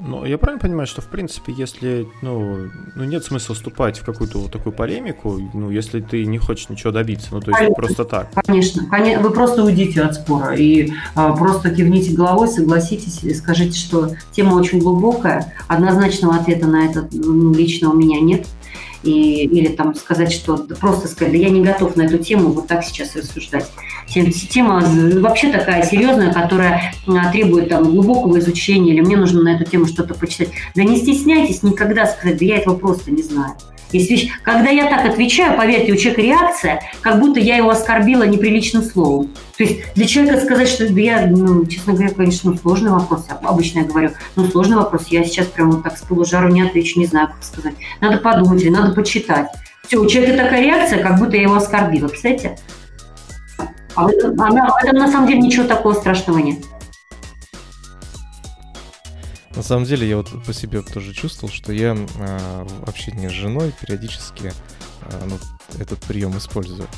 Ну, 0.01 0.25
я 0.25 0.39
правильно 0.39 0.61
понимаю, 0.61 0.89
что, 0.89 1.01
в 1.01 1.07
принципе, 1.07 1.53
если, 1.53 2.09
ну, 2.21 2.69
ну 2.97 3.05
нет 3.05 3.25
смысла 3.25 3.55
вступать 3.55 3.99
в 3.99 4.05
какую-то 4.05 4.39
вот 4.39 4.51
такую 4.51 4.73
полемику, 4.73 5.39
ну, 5.53 5.71
если 5.71 6.01
ты 6.01 6.27
не 6.27 6.39
хочешь 6.39 6.69
ничего 6.69 6.91
добиться, 6.91 7.29
ну, 7.31 7.41
то 7.41 7.53
есть 7.53 7.59
конечно, 7.59 7.75
просто 7.77 8.05
так. 8.05 8.29
Конечно, 8.45 8.87
конечно, 8.91 9.23
вы 9.23 9.31
просто 9.31 9.63
уйдите 9.63 10.03
от 10.03 10.17
спора 10.17 10.57
и 10.57 10.93
а, 11.15 11.33
просто 11.37 11.73
кивните 11.73 12.13
головой, 12.13 12.49
согласитесь 12.49 13.23
и 13.23 13.33
скажите, 13.35 13.79
что 13.79 14.11
тема 14.33 14.55
очень 14.55 14.81
глубокая, 14.81 15.55
однозначного 15.69 16.35
ответа 16.35 16.67
на 16.67 16.87
это 16.87 17.09
ну, 17.13 17.55
лично 17.55 17.91
у 17.91 17.95
меня 17.95 18.21
нет 18.21 18.47
и, 19.05 19.45
или 19.45 19.69
там 19.69 19.95
сказать, 19.95 20.33
что 20.33 20.57
просто 20.57 21.09
сказать, 21.09 21.33
да 21.33 21.39
я 21.39 21.51
не 21.51 21.63
готов 21.63 21.97
на 21.97 22.03
эту 22.03 22.19
тему 22.19 22.49
вот 22.53 22.67
так 22.67 22.85
сейчас 22.85 23.15
рассуждать. 23.17 23.71
Тема 24.07 24.83
вообще 25.21 25.51
такая 25.51 25.83
серьезная, 25.85 26.33
которая 26.33 26.95
а, 27.07 27.31
требует 27.33 27.69
там 27.69 27.85
глубокого 27.85 28.39
изучения, 28.39 28.93
или 28.93 29.01
мне 29.01 29.17
нужно 29.17 29.43
на 29.43 29.57
эту 29.57 29.71
тему 29.71 29.87
что-то 29.87 30.15
почитать. 30.15 30.51
Да 30.75 30.83
не 30.83 30.97
стесняйтесь 30.97 31.63
никогда 31.63 32.07
сказать, 32.07 32.39
да 32.39 32.45
я 32.45 32.59
этого 32.59 32.77
просто 32.77 33.11
не 33.11 33.23
знаю. 33.23 33.55
Есть 33.93 34.11
вещь, 34.11 34.29
когда 34.43 34.71
я 34.71 34.89
так 34.91 35.05
отвечаю, 35.07 35.57
поверьте, 35.57 35.93
у 35.93 35.97
человека 35.97 36.23
реакция, 36.23 36.83
как 37.01 37.21
будто 37.21 37.39
я 37.39 37.57
его 37.57 37.71
оскорбила 37.71 38.25
неприличным 38.25 38.83
словом. 38.83 39.31
То 39.57 39.65
есть 39.65 39.95
для 39.95 40.07
человека 40.07 40.41
сказать, 40.41 40.69
что 40.69 40.85
я, 40.85 41.27
ну, 41.27 41.65
честно 41.67 41.93
говоря, 41.93 42.13
конечно, 42.13 42.51
ну, 42.51 42.57
сложный 42.57 42.91
вопрос. 42.91 43.27
Обычно 43.43 43.81
я 43.81 43.85
говорю, 43.85 44.11
ну, 44.35 44.49
сложный 44.49 44.77
вопрос. 44.77 45.07
Я 45.09 45.25
сейчас 45.25 45.47
прямо 45.47 45.73
вот 45.73 45.85
так 45.85 45.97
с 45.97 46.03
полужару 46.03 46.49
не 46.49 46.63
отвечу, 46.63 46.99
не 46.99 47.07
знаю, 47.07 47.29
как 47.29 47.45
сказать. 47.45 47.75
Надо 48.01 48.19
подумать 48.19 48.63
или 48.63 48.71
надо 48.71 48.95
почитать. 48.95 49.49
Все, 49.87 49.99
у 49.99 50.07
человека 50.07 50.43
такая 50.43 50.63
реакция, 50.63 51.03
как 51.03 51.19
будто 51.19 51.37
я 51.37 51.43
его 51.43 51.57
оскорбила. 51.57 52.09
Представляете? 52.09 52.59
А 53.95 54.05
в 54.05 54.09
этом, 54.09 54.41
а 54.41 54.51
в 54.51 54.85
этом 54.85 54.97
на 54.97 55.11
самом 55.11 55.29
деле 55.29 55.41
ничего 55.41 55.67
такого 55.67 55.93
страшного 55.93 56.39
нет. 56.39 56.59
На 59.57 59.63
самом 59.63 59.85
деле 59.85 60.09
я 60.09 60.17
вот 60.17 60.31
по 60.45 60.53
себе 60.53 60.83
тоже 60.83 61.13
чувствовал, 61.13 61.53
что 61.53 61.73
я 61.73 61.95
э, 61.95 62.65
в 62.65 62.89
общении 62.89 63.29
с 63.29 63.33
женой 63.33 63.73
периодически 63.81 64.53
э, 65.03 65.25
ну, 65.27 65.39
этот 65.81 66.01
прием 66.01 66.37
использую. 66.37 66.89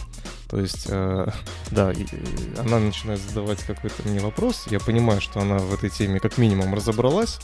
То 0.49 0.61
есть, 0.61 0.87
э, 0.89 1.29
да, 1.71 1.93
и, 1.93 2.03
и 2.03 2.59
она 2.59 2.79
начинает 2.79 3.21
задавать 3.21 3.63
какой-то 3.63 4.09
мне 4.09 4.21
вопрос, 4.21 4.67
я 4.71 4.81
понимаю, 4.81 5.21
что 5.21 5.41
она 5.41 5.59
в 5.59 5.75
этой 5.75 5.91
теме 5.91 6.19
как 6.19 6.39
минимум 6.39 6.75
разобралась, 6.75 7.39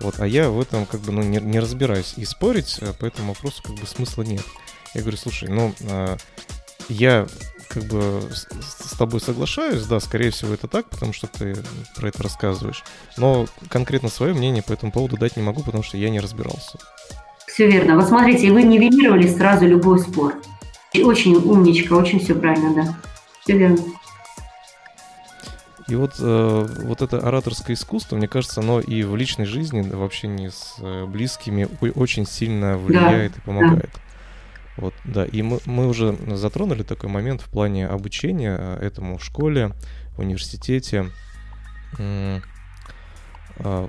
вот, 0.00 0.20
а 0.20 0.26
я 0.26 0.48
в 0.50 0.60
этом 0.60 0.86
как 0.86 1.00
бы 1.00 1.12
ну, 1.12 1.22
не, 1.22 1.38
не 1.38 1.60
разбираюсь. 1.60 2.14
И 2.16 2.24
спорить 2.24 2.80
по 2.98 3.06
этому 3.06 3.34
вопросу 3.34 3.62
как 3.62 3.76
бы 3.76 3.86
смысла 3.86 4.22
нет. 4.22 4.44
Я 4.94 5.02
говорю, 5.02 5.18
слушай, 5.18 5.48
ну, 5.48 5.74
э, 5.80 6.16
я 6.88 7.26
как 7.68 7.84
бы 7.84 8.22
с, 8.32 8.46
с 8.90 8.96
тобой 8.96 9.20
соглашаюсь, 9.20 9.84
да, 9.84 10.00
скорее 10.00 10.30
всего 10.30 10.54
это 10.54 10.68
так, 10.68 10.86
потому 10.86 11.12
что 11.12 11.26
ты 11.26 11.56
про 11.96 12.08
это 12.08 12.22
рассказываешь. 12.22 12.84
Но 13.16 13.46
конкретно 13.68 14.08
свое 14.08 14.34
мнение 14.34 14.62
по 14.62 14.72
этому 14.72 14.92
поводу 14.92 15.16
дать 15.16 15.36
не 15.36 15.42
могу, 15.42 15.62
потому 15.62 15.82
что 15.82 15.96
я 15.96 16.10
не 16.10 16.20
разбирался. 16.20 16.78
Все 17.46 17.70
верно. 17.70 17.96
Вот 17.96 18.06
смотрите, 18.08 18.50
вы 18.50 18.62
нивелировали 18.62 19.28
сразу 19.28 19.66
любой 19.66 19.98
спор. 19.98 20.34
Очень 20.94 21.36
умничка, 21.36 21.94
очень 21.94 22.20
все 22.20 22.34
правильно, 22.34 22.74
да. 22.74 22.96
Все 23.40 23.56
верно. 23.56 23.78
И 25.88 25.94
вот, 25.94 26.14
э, 26.18 26.66
вот 26.82 27.00
это 27.00 27.18
ораторское 27.20 27.76
искусство, 27.76 28.16
мне 28.16 28.26
кажется, 28.26 28.60
оно 28.60 28.80
и 28.80 29.04
в 29.04 29.14
личной 29.14 29.44
жизни, 29.44 29.82
в 29.82 30.02
общении 30.02 30.48
с 30.48 30.74
э, 30.80 31.06
близкими 31.06 31.68
очень 31.94 32.26
сильно 32.26 32.76
влияет 32.76 33.32
да, 33.32 33.38
и 33.38 33.40
помогает. 33.40 33.90
Да. 33.94 34.00
Вот, 34.76 34.94
да, 35.04 35.24
и 35.24 35.42
мы, 35.42 35.60
мы 35.64 35.88
уже 35.88 36.16
затронули 36.36 36.82
такой 36.82 37.08
момент 37.08 37.40
в 37.40 37.48
плане 37.48 37.86
обучения 37.86 38.56
э, 38.58 38.86
этому 38.86 39.16
в 39.18 39.24
школе, 39.24 39.72
в 40.16 40.20
университете. 40.20 41.10
А, 43.58 43.88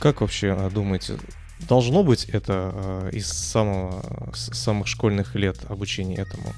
как 0.00 0.20
вообще 0.20 0.52
а, 0.52 0.70
думаете, 0.70 1.18
должно 1.60 2.02
быть 2.02 2.24
это 2.24 2.72
а, 2.74 3.08
из 3.10 3.28
самого, 3.28 4.32
самых 4.34 4.88
школьных 4.88 5.34
лет 5.34 5.58
обучения 5.68 6.16
этому? 6.16 6.52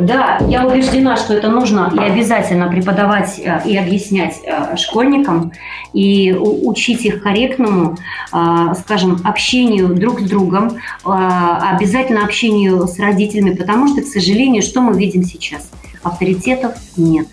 Да, 0.00 0.38
я 0.48 0.66
убеждена, 0.66 1.16
что 1.16 1.34
это 1.34 1.48
нужно 1.48 1.92
и 1.94 1.98
обязательно 1.98 2.68
преподавать 2.68 3.38
э, 3.38 3.62
и 3.64 3.76
объяснять 3.76 4.36
э, 4.44 4.76
школьникам, 4.76 5.52
и 5.92 6.32
учить 6.32 7.04
их 7.04 7.22
корректному, 7.22 7.96
э, 8.32 8.74
скажем, 8.80 9.20
общению 9.24 9.94
друг 9.94 10.20
с 10.20 10.28
другом, 10.28 10.78
обязательно 11.04 12.24
общению 12.24 12.86
с 12.86 12.98
родителями, 12.98 13.54
потому 13.54 13.88
что, 13.88 14.02
к 14.02 14.06
сожалению, 14.06 14.62
что 14.62 14.80
мы 14.80 14.98
видим 14.98 15.22
сейчас? 15.24 15.70
Авторитетов 16.02 16.74
нет. 16.96 17.26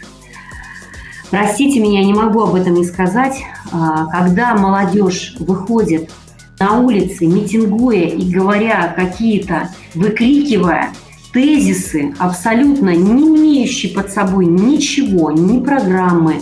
Простите 1.29 1.79
меня, 1.79 2.03
не 2.03 2.13
могу 2.13 2.43
об 2.43 2.55
этом 2.55 2.75
не 2.75 2.85
сказать. 2.85 3.41
Когда 4.11 4.55
молодежь 4.55 5.35
выходит 5.39 6.09
на 6.59 6.79
улицы, 6.79 7.25
митингуя 7.25 8.05
и 8.05 8.31
говоря 8.31 8.93
какие-то, 8.95 9.69
выкрикивая– 9.93 10.89
тезисы, 11.35 12.15
абсолютно 12.17 12.95
не 12.95 13.27
имеющие 13.27 13.93
под 13.93 14.09
собой 14.09 14.45
ничего, 14.45 15.31
ни 15.31 15.61
программы, 15.61 16.41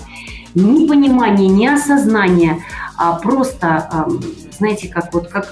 ни 0.53 0.87
понимания, 0.87 1.47
ни 1.47 1.65
осознания, 1.65 2.59
а 2.95 3.13
просто, 3.13 4.07
знаете, 4.55 4.89
как 4.89 5.11
вот 5.11 5.29
как 5.29 5.51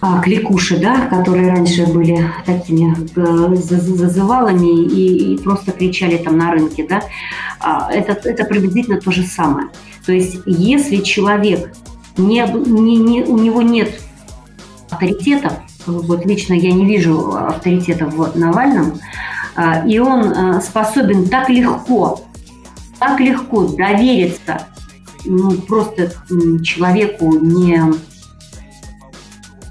а, 0.00 0.22
кликуши, 0.22 0.78
да, 0.78 1.02
которые 1.02 1.50
раньше 1.50 1.84
были 1.84 2.30
такими 2.46 2.96
э, 3.14 3.56
зазывалами 3.56 4.86
и, 4.86 5.34
и 5.34 5.38
просто 5.38 5.72
кричали 5.72 6.16
там 6.16 6.38
на 6.38 6.50
рынке, 6.50 6.86
да, 6.88 7.02
а, 7.60 7.92
это, 7.92 8.26
это 8.26 8.44
приблизительно 8.44 8.98
то 8.98 9.12
же 9.12 9.22
самое. 9.22 9.68
То 10.06 10.12
есть 10.12 10.38
если 10.46 10.96
человек, 10.96 11.74
не, 12.16 12.42
не, 12.66 12.96
не, 12.96 13.22
у 13.22 13.36
него 13.36 13.60
нет 13.60 14.00
авторитетов, 14.90 15.52
вот 15.86 16.24
лично 16.26 16.54
я 16.54 16.72
не 16.72 16.86
вижу 16.86 17.34
авторитета 17.36 18.06
в 18.06 18.36
Навальном, 18.36 19.00
а, 19.54 19.86
и 19.86 19.98
он 19.98 20.32
а, 20.32 20.60
способен 20.60 21.28
так 21.28 21.48
легко, 21.50 22.20
так 22.98 23.20
легко 23.20 23.66
довериться 23.66 24.66
ну, 25.24 25.52
просто 25.52 26.12
человеку 26.62 27.32
не, 27.38 27.80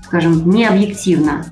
скажем, 0.05 0.49
не 0.49 0.65
объективно, 0.65 1.45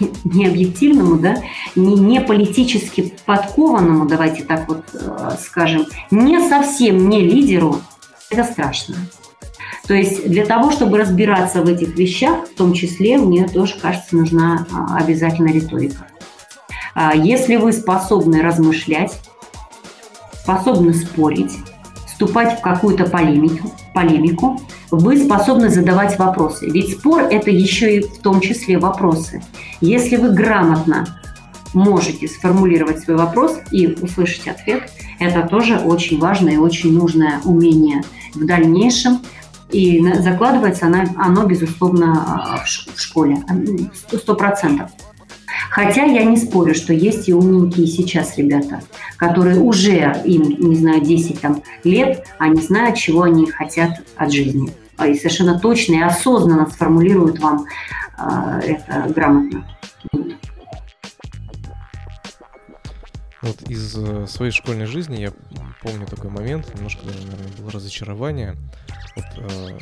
не 0.24 0.46
объективному, 0.46 1.18
да, 1.18 1.42
не, 1.76 1.94
не 1.94 2.20
политически 2.20 3.14
подкованному, 3.26 4.06
давайте 4.06 4.44
так 4.44 4.68
вот 4.68 4.84
а, 4.94 5.36
скажем, 5.40 5.86
не 6.10 6.48
совсем 6.48 7.08
не 7.08 7.20
лидеру, 7.20 7.80
это 8.30 8.44
страшно. 8.44 8.96
То 9.90 9.94
есть 9.96 10.30
для 10.30 10.46
того, 10.46 10.70
чтобы 10.70 10.98
разбираться 10.98 11.62
в 11.62 11.66
этих 11.66 11.96
вещах, 11.96 12.46
в 12.46 12.54
том 12.54 12.74
числе, 12.74 13.18
мне 13.18 13.48
тоже 13.48 13.74
кажется, 13.82 14.14
нужна 14.14 14.64
а, 14.72 14.98
обязательно 14.98 15.48
риторика. 15.48 16.06
А, 16.94 17.12
если 17.12 17.56
вы 17.56 17.72
способны 17.72 18.40
размышлять, 18.40 19.20
способны 20.44 20.94
спорить, 20.94 21.50
вступать 22.06 22.60
в 22.60 22.62
какую-то 22.62 23.06
полемику, 23.06 23.72
полемику, 23.92 24.60
вы 24.92 25.16
способны 25.16 25.70
задавать 25.70 26.16
вопросы. 26.20 26.70
Ведь 26.70 26.96
спор– 26.96 27.22
это 27.28 27.50
еще 27.50 27.96
и 27.96 28.00
в 28.02 28.18
том 28.18 28.40
числе 28.40 28.78
вопросы. 28.78 29.42
Если 29.80 30.14
вы 30.14 30.30
грамотно 30.30 31.18
можете 31.74 32.28
сформулировать 32.28 33.00
свой 33.00 33.16
вопрос 33.16 33.58
и 33.72 33.88
услышать 34.00 34.46
ответ, 34.46 34.88
это 35.18 35.42
тоже 35.48 35.78
очень 35.78 36.20
важное 36.20 36.52
и 36.52 36.58
очень 36.58 36.92
нужное 36.92 37.40
умение 37.44 38.04
в 38.34 38.46
дальнейшем. 38.46 39.18
И 39.72 40.04
закладывается 40.14 40.86
оно, 40.86 41.04
оно 41.16 41.44
безусловно, 41.46 42.62
в 42.64 43.00
школе. 43.00 43.38
Сто 44.12 44.34
процентов. 44.34 44.90
Хотя 45.70 46.04
я 46.04 46.24
не 46.24 46.36
спорю, 46.36 46.74
что 46.74 46.92
есть 46.92 47.28
и 47.28 47.34
умненькие 47.34 47.86
сейчас 47.86 48.36
ребята, 48.36 48.80
которые 49.16 49.60
уже, 49.60 50.20
им, 50.24 50.42
не 50.58 50.76
знаю, 50.76 51.00
10 51.00 51.40
там, 51.40 51.62
лет, 51.84 52.26
они 52.38 52.60
знают, 52.60 52.96
чего 52.96 53.22
они 53.22 53.46
хотят 53.46 54.02
от 54.16 54.32
жизни. 54.32 54.72
А, 54.96 55.06
и 55.06 55.14
совершенно 55.14 55.58
точно 55.58 55.94
и 55.94 56.02
осознанно 56.02 56.68
сформулируют 56.68 57.38
вам 57.38 57.64
э, 58.18 58.60
это 58.66 59.12
грамотно. 59.12 59.64
Вот 63.42 63.62
из 63.62 63.96
э, 63.96 64.26
своей 64.26 64.52
школьной 64.52 64.86
жизни 64.86 65.16
я 65.16 65.32
помню 65.82 66.06
такой 66.06 66.30
момент, 66.30 66.74
немножко 66.74 67.06
даже, 67.06 67.20
наверное, 67.20 67.56
было 67.58 67.70
разочарование. 67.70 68.56
Вот, 69.16 69.24
э, 69.38 69.78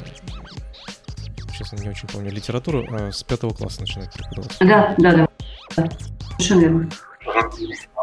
честно, 1.57 1.77
не 1.77 1.89
очень 1.89 2.09
помню, 2.09 2.31
литературу 2.31 2.85
э, 2.85 3.11
с 3.11 3.25
пятого 3.25 3.53
класса 3.53 3.81
начинать 3.81 4.13
преподавать. 4.13 4.57
Да, 4.61 4.95
да, 4.99 5.29
да. 5.77 5.89
Совершенно 6.31 6.61
верно. 6.61 6.91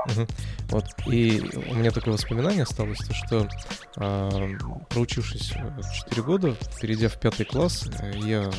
Угу. 0.05 0.27
Вот. 0.69 0.85
И 1.07 1.41
у 1.69 1.75
меня 1.75 1.91
такое 1.91 2.13
воспоминание 2.13 2.63
осталось, 2.63 2.97
то, 2.99 3.13
что 3.13 3.47
э, 3.97 4.57
проучившись 4.89 5.53
4 6.07 6.23
года, 6.23 6.55
перейдя 6.81 7.09
в 7.09 7.19
пятый 7.19 7.45
класс, 7.45 7.87
я 8.15 8.49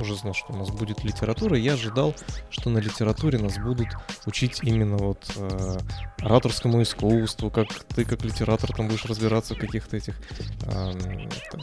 уже 0.00 0.16
знал, 0.16 0.34
что 0.34 0.52
у 0.52 0.56
нас 0.56 0.70
будет 0.70 1.02
литература, 1.04 1.58
и 1.58 1.62
я 1.62 1.74
ожидал, 1.74 2.14
что 2.50 2.70
на 2.70 2.78
литературе 2.78 3.38
нас 3.38 3.58
будут 3.58 3.88
учить 4.26 4.60
именно 4.62 4.96
вот 4.96 5.30
э, 5.36 5.78
ораторскому 6.18 6.82
искусству, 6.82 7.50
как 7.50 7.68
ты 7.94 8.04
как 8.04 8.24
литератор 8.24 8.72
там 8.74 8.88
будешь 8.88 9.04
разбираться 9.04 9.54
в 9.54 9.58
каких-то 9.58 9.96
этих 9.96 10.16
э, 10.62 10.92
там, 11.50 11.60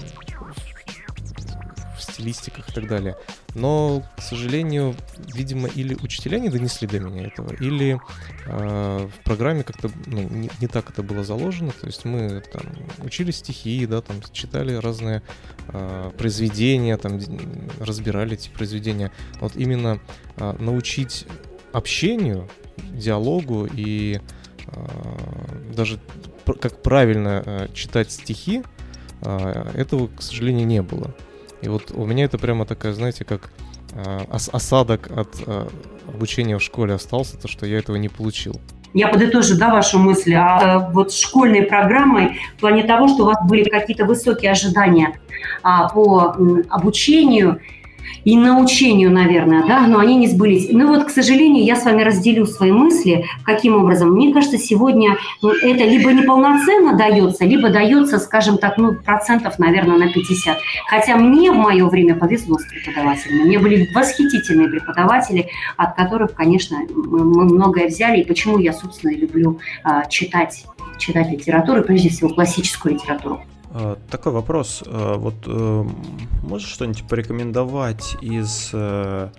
в 1.98 2.02
стилистиках 2.02 2.70
и 2.70 2.72
так 2.72 2.88
далее. 2.88 3.16
Но, 3.58 4.04
к 4.16 4.22
сожалению, 4.22 4.96
видимо, 5.34 5.68
или 5.68 5.96
учителя 5.96 6.38
не 6.38 6.50
донесли 6.50 6.88
до 6.88 7.00
меня 7.00 7.26
этого, 7.26 7.52
или 7.56 8.00
э, 8.46 9.08
в 9.08 9.24
программе 9.24 9.64
как-то 9.64 9.90
ну, 10.06 10.22
не, 10.22 10.52
не 10.62 10.68
так 10.68 10.92
это 10.92 11.02
было 11.02 11.24
заложено. 11.24 11.72
То 11.72 11.88
есть 11.88 12.06
мы 12.06 12.44
там 12.54 12.62
учили 13.00 13.32
стихи, 13.32 13.88
да, 13.88 14.02
там 14.02 14.18
читали 14.32 14.76
разные 14.76 15.24
э, 15.70 16.12
произведения, 16.16 16.98
там 16.98 17.20
разбирали 17.80 18.36
эти 18.36 18.50
произведения. 18.50 19.12
Вот 19.42 19.56
именно 19.56 20.00
э, 20.36 20.56
научить 20.60 21.26
общению, 21.74 22.48
диалогу 22.92 23.68
и 23.74 24.22
э, 24.68 24.86
даже 25.74 26.00
как 26.62 26.84
правильно 26.84 27.42
э, 27.44 27.68
читать 27.74 28.12
стихи, 28.12 28.62
этого, 29.74 30.10
к 30.10 30.22
сожалению, 30.22 30.68
не 30.68 30.84
было. 30.84 31.16
И 31.62 31.70
вот 31.70 31.92
у 31.92 32.06
меня 32.06 32.26
это 32.26 32.38
прямо 32.38 32.66
такая, 32.66 32.94
знаете, 32.94 33.26
как 33.26 33.50
э, 33.94 34.20
осадок 34.30 35.10
от 35.12 35.30
э, 35.46 35.68
обучения 36.08 36.58
в 36.58 36.64
школе 36.64 36.94
остался, 36.94 37.38
то, 37.38 37.48
что 37.48 37.66
я 37.66 37.80
этого 37.80 37.96
не 37.96 38.10
получил. 38.10 38.60
Я 38.94 39.10
подытожу, 39.10 39.58
да, 39.58 39.70
вашу 39.70 40.00
мысль. 40.00 40.34
А 40.34 40.90
вот 40.92 41.14
школьной 41.14 41.64
программой 41.64 42.40
в 42.58 42.62
плане 42.62 42.84
того, 42.84 43.08
что 43.08 43.24
у 43.24 43.26
вас 43.26 43.38
были 43.48 43.70
какие-то 43.70 44.06
высокие 44.06 44.52
ожидания 44.52 45.20
а, 45.62 45.90
по 45.90 46.36
обучению, 46.70 47.60
и 48.28 48.36
научению, 48.36 49.10
наверное, 49.10 49.66
да, 49.66 49.88
но 49.88 50.00
они 50.00 50.18
не 50.18 50.28
сбылись. 50.28 50.68
Ну 50.70 50.88
вот, 50.88 51.06
к 51.06 51.10
сожалению, 51.12 51.64
я 51.64 51.78
с 51.78 51.86
вами 51.86 52.04
разделю 52.04 52.46
свои 52.46 52.74
мысли. 52.74 53.26
Каким 53.46 53.78
образом? 53.78 54.10
Мне 54.10 54.34
кажется, 54.34 54.58
сегодня 54.58 55.16
ну, 55.42 55.52
это 55.52 55.86
либо 55.86 56.12
неполноценно 56.12 56.98
дается, 56.98 57.46
либо 57.46 57.70
дается, 57.70 58.20
скажем 58.20 58.58
так, 58.58 58.78
ну, 58.78 58.96
процентов, 58.96 59.60
наверное, 59.60 59.98
на 59.98 60.12
50. 60.12 60.58
Хотя 60.90 61.16
мне 61.16 61.54
в 61.54 61.56
мое 61.56 61.88
время 61.88 62.16
повезло 62.16 62.58
с 62.60 62.66
преподавателями. 62.66 63.44
Мне 63.44 63.60
были 63.60 63.88
восхитительные 63.96 64.68
преподаватели, 64.68 65.48
от 65.78 65.96
которых, 65.96 66.34
конечно, 66.34 66.80
мы 66.94 67.46
многое 67.46 67.88
взяли. 67.88 68.20
И 68.20 68.26
почему 68.26 68.60
я, 68.60 68.74
собственно, 68.74 69.12
люблю 69.16 69.62
а, 69.86 70.04
читать, 70.04 70.66
читать 70.98 71.32
литературу, 71.32 71.82
прежде 71.82 72.10
всего 72.10 72.28
классическую 72.28 72.96
литературу. 72.96 73.40
А, 73.74 73.98
такой 74.10 74.32
вопрос. 74.32 74.84
А, 74.86 75.18
вот 75.18 75.36
э, 75.46 75.84
можешь 76.44 76.70
что-нибудь 76.70 77.08
порекомендовать 77.08 78.16
из 78.22 78.70
э, 78.74 79.30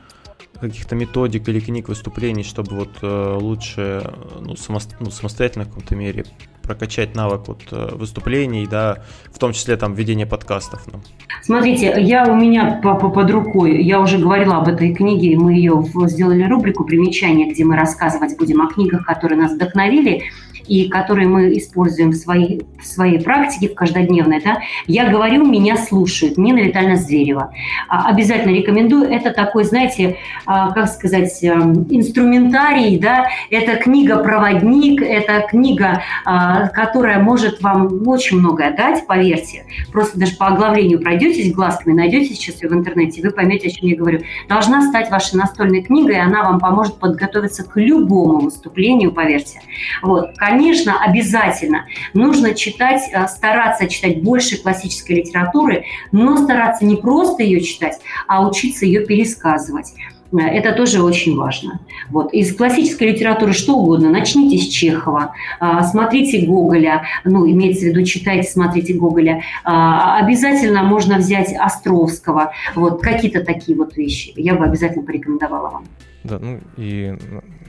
каких-то 0.60 0.94
методик 0.94 1.48
или 1.48 1.60
книг 1.60 1.88
выступлений, 1.88 2.42
чтобы 2.42 2.76
вот 2.76 2.90
э, 3.02 3.38
лучше 3.40 4.10
ну, 4.40 4.56
самост... 4.56 4.96
ну, 5.00 5.10
самостоятельно 5.10 5.64
в 5.64 5.68
каком-то 5.68 5.96
мере 5.96 6.24
прокачать 6.62 7.14
навык 7.16 7.48
вот 7.48 7.62
выступлений, 7.70 8.66
да, 8.66 9.02
в 9.32 9.38
том 9.38 9.54
числе 9.54 9.78
там 9.78 9.94
ведения 9.94 10.26
подкастов. 10.26 10.82
Ну. 10.92 11.00
Смотрите, 11.42 11.94
я 11.98 12.26
у 12.26 12.36
меня 12.36 12.82
под 12.82 13.30
рукой, 13.30 13.82
я 13.82 13.98
уже 14.00 14.18
говорила 14.18 14.58
об 14.58 14.68
этой 14.68 14.92
книге, 14.92 15.38
мы 15.38 15.54
ее 15.54 15.82
сделали 16.08 16.42
рубрику 16.42 16.84
примечания, 16.84 17.50
где 17.50 17.64
мы 17.64 17.74
рассказывать 17.74 18.36
будем 18.36 18.60
о 18.60 18.66
книгах, 18.66 19.06
которые 19.06 19.40
нас 19.40 19.52
вдохновили 19.52 20.24
и 20.68 20.88
которые 20.88 21.26
мы 21.28 21.56
используем 21.56 22.10
в 22.10 22.16
своей, 22.16 22.62
в 22.80 22.86
своей 22.86 23.20
практике, 23.20 23.68
в 23.68 23.74
каждодневной, 23.74 24.42
да, 24.42 24.58
я 24.86 25.08
говорю, 25.08 25.46
меня 25.46 25.76
слушают. 25.76 26.38
Нина 26.38 26.58
Витальевна 26.58 26.96
Зверева. 26.96 27.52
А, 27.88 28.08
обязательно 28.08 28.54
рекомендую. 28.54 29.10
Это 29.10 29.30
такой, 29.30 29.64
знаете, 29.64 30.16
а, 30.46 30.72
как 30.72 30.88
сказать, 30.88 31.42
эм, 31.42 31.86
инструментарий, 31.90 32.98
да, 32.98 33.28
это 33.50 33.76
книга-проводник, 33.76 35.02
это 35.02 35.46
книга, 35.48 36.02
а, 36.24 36.68
которая 36.68 37.18
может 37.18 37.62
вам 37.62 38.06
очень 38.06 38.38
многое 38.38 38.76
дать, 38.76 39.06
поверьте. 39.06 39.64
Просто 39.92 40.18
даже 40.18 40.36
по 40.36 40.48
оглавлению 40.48 41.00
пройдетесь 41.00 41.52
глазками, 41.52 41.94
найдете 41.94 42.34
сейчас 42.34 42.62
ее 42.62 42.68
в 42.68 42.74
интернете, 42.74 43.22
вы 43.22 43.30
поймете, 43.30 43.68
о 43.68 43.70
чем 43.70 43.88
я 43.88 43.96
говорю. 43.96 44.20
Должна 44.48 44.86
стать 44.88 45.10
вашей 45.10 45.36
настольной 45.36 45.82
книгой, 45.82 46.16
и 46.16 46.18
она 46.18 46.44
вам 46.44 46.60
поможет 46.60 46.98
подготовиться 46.98 47.64
к 47.64 47.76
любому 47.76 48.40
выступлению, 48.40 49.12
поверьте. 49.12 49.60
Вот, 50.02 50.36
конечно, 50.36 50.57
конечно, 50.58 51.00
обязательно 51.00 51.86
нужно 52.14 52.52
читать, 52.54 53.02
э, 53.12 53.28
стараться 53.28 53.86
читать 53.86 54.22
больше 54.22 54.60
классической 54.60 55.16
литературы, 55.16 55.84
но 56.10 56.36
стараться 56.36 56.84
не 56.84 56.96
просто 56.96 57.44
ее 57.44 57.60
читать, 57.60 57.98
а 58.26 58.46
учиться 58.46 58.84
ее 58.84 59.06
пересказывать. 59.06 59.92
Э, 60.32 60.38
это 60.38 60.72
тоже 60.72 61.00
очень 61.00 61.36
важно. 61.36 61.80
Вот. 62.10 62.34
Из 62.34 62.56
классической 62.56 63.12
литературы 63.12 63.52
что 63.52 63.76
угодно. 63.76 64.10
Начните 64.10 64.58
с 64.58 64.68
Чехова, 64.68 65.32
э, 65.60 65.64
смотрите 65.88 66.44
Гоголя, 66.44 67.04
ну, 67.24 67.48
имеется 67.48 67.82
в 67.82 67.88
виду, 67.90 68.04
читайте, 68.04 68.50
смотрите 68.50 68.94
Гоголя. 68.94 69.42
Обязательно 69.62 70.82
можно 70.82 71.18
взять 71.18 71.54
Островского. 71.56 72.52
Вот, 72.74 73.00
какие-то 73.00 73.44
такие 73.44 73.78
вот 73.78 73.96
вещи. 73.96 74.32
Я 74.34 74.54
бы 74.54 74.64
обязательно 74.64 75.04
порекомендовала 75.04 75.70
вам. 75.70 75.84
Да, 76.24 76.38
ну 76.40 76.58
и 76.76 77.14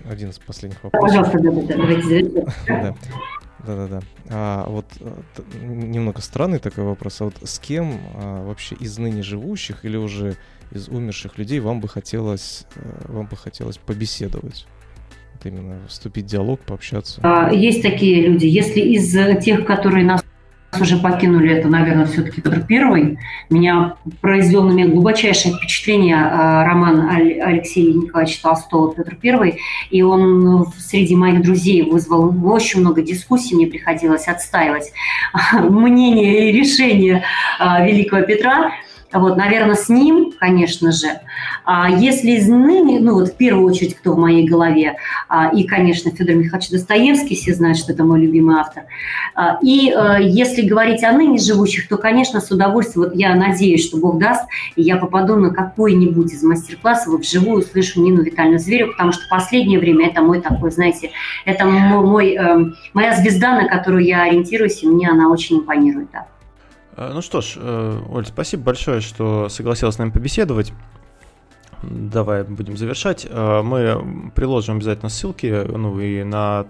один 0.09 0.29
из 0.29 0.39
последних 0.39 0.83
вопросов. 0.83 1.31
Пожалуйста, 1.31 1.39
да, 1.39 1.51
да, 1.51 1.77
давайте 1.77 2.23
да. 2.67 2.95
Да-да-да. 3.65 4.01
А 4.29 4.69
вот 4.69 4.85
э, 4.99 5.11
немного 5.61 6.21
странный 6.21 6.59
такой 6.59 6.85
вопрос. 6.85 7.21
А 7.21 7.25
вот 7.25 7.35
с 7.43 7.59
кем 7.59 7.99
а, 8.15 8.45
вообще 8.45 8.75
из 8.75 8.97
ныне 8.97 9.21
живущих 9.21 9.83
или 9.83 9.97
уже 9.97 10.37
из 10.71 10.87
умерших 10.87 11.37
людей 11.37 11.59
вам 11.59 11.81
бы 11.81 11.87
хотелось, 11.89 12.65
э, 12.75 13.11
вам 13.11 13.25
бы 13.25 13.35
хотелось 13.35 13.77
побеседовать? 13.77 14.65
Вот 15.33 15.45
именно 15.45 15.85
вступить 15.87 16.25
в 16.25 16.27
диалог, 16.29 16.61
пообщаться. 16.61 17.19
А, 17.23 17.51
есть 17.53 17.81
такие 17.81 18.27
люди. 18.27 18.45
Если 18.45 18.79
из 18.79 19.11
тех, 19.43 19.65
которые 19.65 20.05
нас 20.05 20.23
уже 20.79 20.97
покинули, 20.97 21.51
это, 21.51 21.67
наверное, 21.67 22.05
все-таки 22.05 22.41
Петр 22.41 22.61
Первый. 22.61 23.17
Меня 23.49 23.95
произвел 24.21 24.63
на 24.63 24.71
меня 24.71 24.87
глубочайшее 24.87 25.55
впечатление 25.55 26.17
а, 26.17 26.63
роман 26.63 27.09
Алексея 27.09 27.93
Николаевича 27.93 28.41
Толстого 28.41 28.93
«Петр 28.93 29.15
Первый». 29.15 29.59
И 29.89 30.01
он 30.01 30.41
ну, 30.41 30.65
среди 30.77 31.15
моих 31.15 31.41
друзей 31.41 31.81
вызвал 31.81 32.33
очень 32.47 32.81
много 32.81 33.01
дискуссий. 33.01 33.55
Мне 33.55 33.67
приходилось 33.67 34.27
отстаивать 34.27 34.91
мнение 35.53 36.49
и 36.49 36.51
решение 36.51 37.23
а, 37.59 37.85
великого 37.85 38.21
Петра. 38.21 38.71
Вот, 39.11 39.37
наверное, 39.37 39.75
с 39.75 39.89
ним, 39.89 40.33
конечно 40.39 40.91
же. 40.91 41.07
А 41.65 41.89
если 41.89 42.31
из 42.31 42.47
ныне, 42.47 42.99
ну 42.99 43.15
вот 43.15 43.29
в 43.29 43.37
первую 43.37 43.65
очередь, 43.65 43.95
кто 43.95 44.13
в 44.13 44.19
моей 44.19 44.47
голове, 44.47 44.97
а, 45.27 45.49
и, 45.49 45.63
конечно, 45.63 46.11
Федор 46.11 46.35
Михайлович 46.35 46.69
Достоевский, 46.69 47.35
все 47.35 47.55
знают, 47.55 47.79
что 47.79 47.91
это 47.91 48.03
мой 48.03 48.21
любимый 48.21 48.57
автор. 48.59 48.83
А, 49.33 49.57
и 49.63 49.91
а, 49.91 50.19
если 50.19 50.61
говорить 50.61 51.03
о 51.03 51.11
ныне 51.11 51.39
живущих, 51.39 51.87
то, 51.87 51.97
конечно, 51.97 52.39
с 52.39 52.51
удовольствием, 52.51 53.07
вот 53.07 53.15
я 53.15 53.33
надеюсь, 53.33 53.83
что 53.83 53.97
Бог 53.97 54.19
даст, 54.19 54.45
и 54.75 54.83
я 54.83 54.97
попаду 54.97 55.37
на 55.37 55.49
какой-нибудь 55.49 56.31
из 56.31 56.43
мастер-классов, 56.43 57.19
вживую 57.19 57.63
услышу 57.63 58.01
Нину 58.01 58.21
Витальевну 58.21 58.59
Зверю, 58.59 58.91
потому 58.91 59.11
что 59.11 59.23
последнее 59.29 59.79
время 59.79 60.07
это 60.07 60.21
мой 60.21 60.39
такой, 60.39 60.69
знаете, 60.69 61.09
это 61.45 61.65
мой, 61.65 62.35
э, 62.35 62.65
моя 62.93 63.15
звезда, 63.15 63.59
на 63.59 63.67
которую 63.67 64.03
я 64.03 64.23
ориентируюсь, 64.23 64.83
и 64.83 64.87
мне 64.87 65.09
она 65.09 65.29
очень 65.29 65.59
импонирует. 65.59 66.09
Да. 66.13 66.27
Э, 66.99 67.11
ну 67.13 67.21
что 67.21 67.39
ж, 67.39 67.53
э, 67.55 68.01
Оль, 68.11 68.25
спасибо 68.25 68.63
большое, 68.63 68.99
что 68.99 69.47
согласилась 69.47 69.95
с 69.95 69.97
нами 69.97 70.11
побеседовать. 70.11 70.73
Давай 71.81 72.43
будем 72.43 72.75
завершать. 72.75 73.25
Э, 73.29 73.61
мы 73.61 74.31
приложим 74.35 74.75
обязательно 74.75 75.09
ссылки, 75.09 75.45
ну 75.45 75.97
и 75.99 76.23
на 76.23 76.67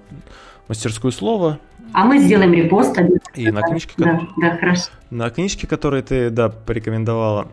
мастерскую 0.68 1.12
слово. 1.12 1.58
А 1.94 2.06
мы 2.06 2.20
сделаем 2.20 2.54
репост. 2.54 2.96
И 3.34 3.50
на 3.50 3.64
книжки, 3.64 3.94
да, 3.98 4.22
да, 4.38 4.58
хорошо. 4.58 4.92
На 5.10 5.32
книжки, 5.32 5.66
которые 5.66 6.04
ты, 6.04 6.30
да, 6.30 6.50
порекомендовала. 6.50 7.48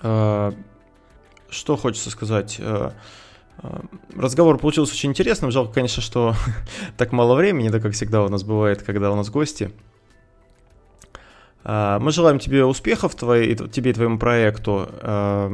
Что 0.00 1.76
хочется 1.76 2.10
сказать? 2.10 2.60
Разговор 4.14 4.58
получился 4.58 4.92
очень 4.92 5.10
интересным. 5.10 5.50
Жалко, 5.50 5.74
конечно, 5.74 6.00
что 6.00 6.34
так 6.96 7.10
мало 7.10 7.34
времени, 7.34 7.68
да, 7.70 7.80
как 7.80 7.94
всегда 7.94 8.22
у 8.22 8.28
нас 8.28 8.44
бывает, 8.44 8.84
когда 8.84 9.10
у 9.10 9.16
нас 9.16 9.28
гости. 9.30 9.72
А, 11.70 11.98
мы 11.98 12.12
желаем 12.12 12.38
тебе 12.38 12.64
успехов 12.64 13.14
твоей, 13.14 13.54
тебе 13.54 13.90
и 13.90 13.94
твоему 13.94 14.18
проекту. 14.18 14.88
А, 15.02 15.52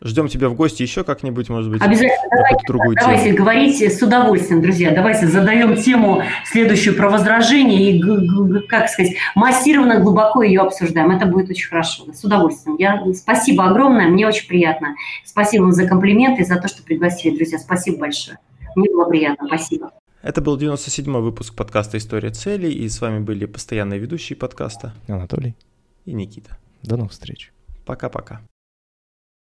ждем 0.00 0.28
тебя 0.28 0.48
в 0.48 0.54
гости 0.54 0.82
еще 0.82 1.02
как-нибудь, 1.02 1.48
может 1.48 1.68
быть, 1.68 1.82
Обязательно. 1.82 2.28
Давайте, 2.30 2.66
другую 2.68 2.94
давайте 2.94 3.24
тему. 3.24 3.36
говорите 3.38 3.90
с 3.90 4.00
удовольствием, 4.00 4.62
друзья. 4.62 4.92
Давайте 4.92 5.26
задаем 5.26 5.74
тему 5.74 6.22
следующую 6.44 6.96
про 6.96 7.10
возражение 7.10 7.90
и, 7.90 8.66
как 8.68 8.88
сказать, 8.88 9.14
массированно, 9.34 9.98
глубоко 9.98 10.44
ее 10.44 10.60
обсуждаем. 10.60 11.10
Это 11.10 11.26
будет 11.26 11.50
очень 11.50 11.68
хорошо. 11.68 12.04
С 12.14 12.22
удовольствием. 12.22 12.76
Я, 12.78 13.02
спасибо 13.12 13.64
огромное, 13.64 14.06
мне 14.06 14.28
очень 14.28 14.46
приятно. 14.46 14.94
Спасибо 15.24 15.64
вам 15.64 15.72
за 15.72 15.88
комплименты 15.88 16.42
и 16.42 16.44
за 16.44 16.54
то, 16.60 16.68
что 16.68 16.84
пригласили, 16.84 17.34
друзья. 17.34 17.58
Спасибо 17.58 17.98
большое. 17.98 18.38
Мне 18.76 18.88
было 18.90 19.06
приятно. 19.06 19.48
Спасибо. 19.48 19.90
Это 20.22 20.40
был 20.40 20.56
97-й 20.56 21.20
выпуск 21.20 21.56
подкаста 21.56 21.98
«История 21.98 22.30
целей», 22.30 22.72
и 22.72 22.88
с 22.88 23.00
вами 23.00 23.18
были 23.18 23.44
постоянные 23.44 23.98
ведущие 23.98 24.36
подкаста 24.36 24.94
Анатолий 25.08 25.56
и 26.04 26.12
Никита. 26.12 26.58
До 26.82 26.96
новых 26.96 27.10
встреч. 27.10 27.52
Пока-пока. 27.84 28.40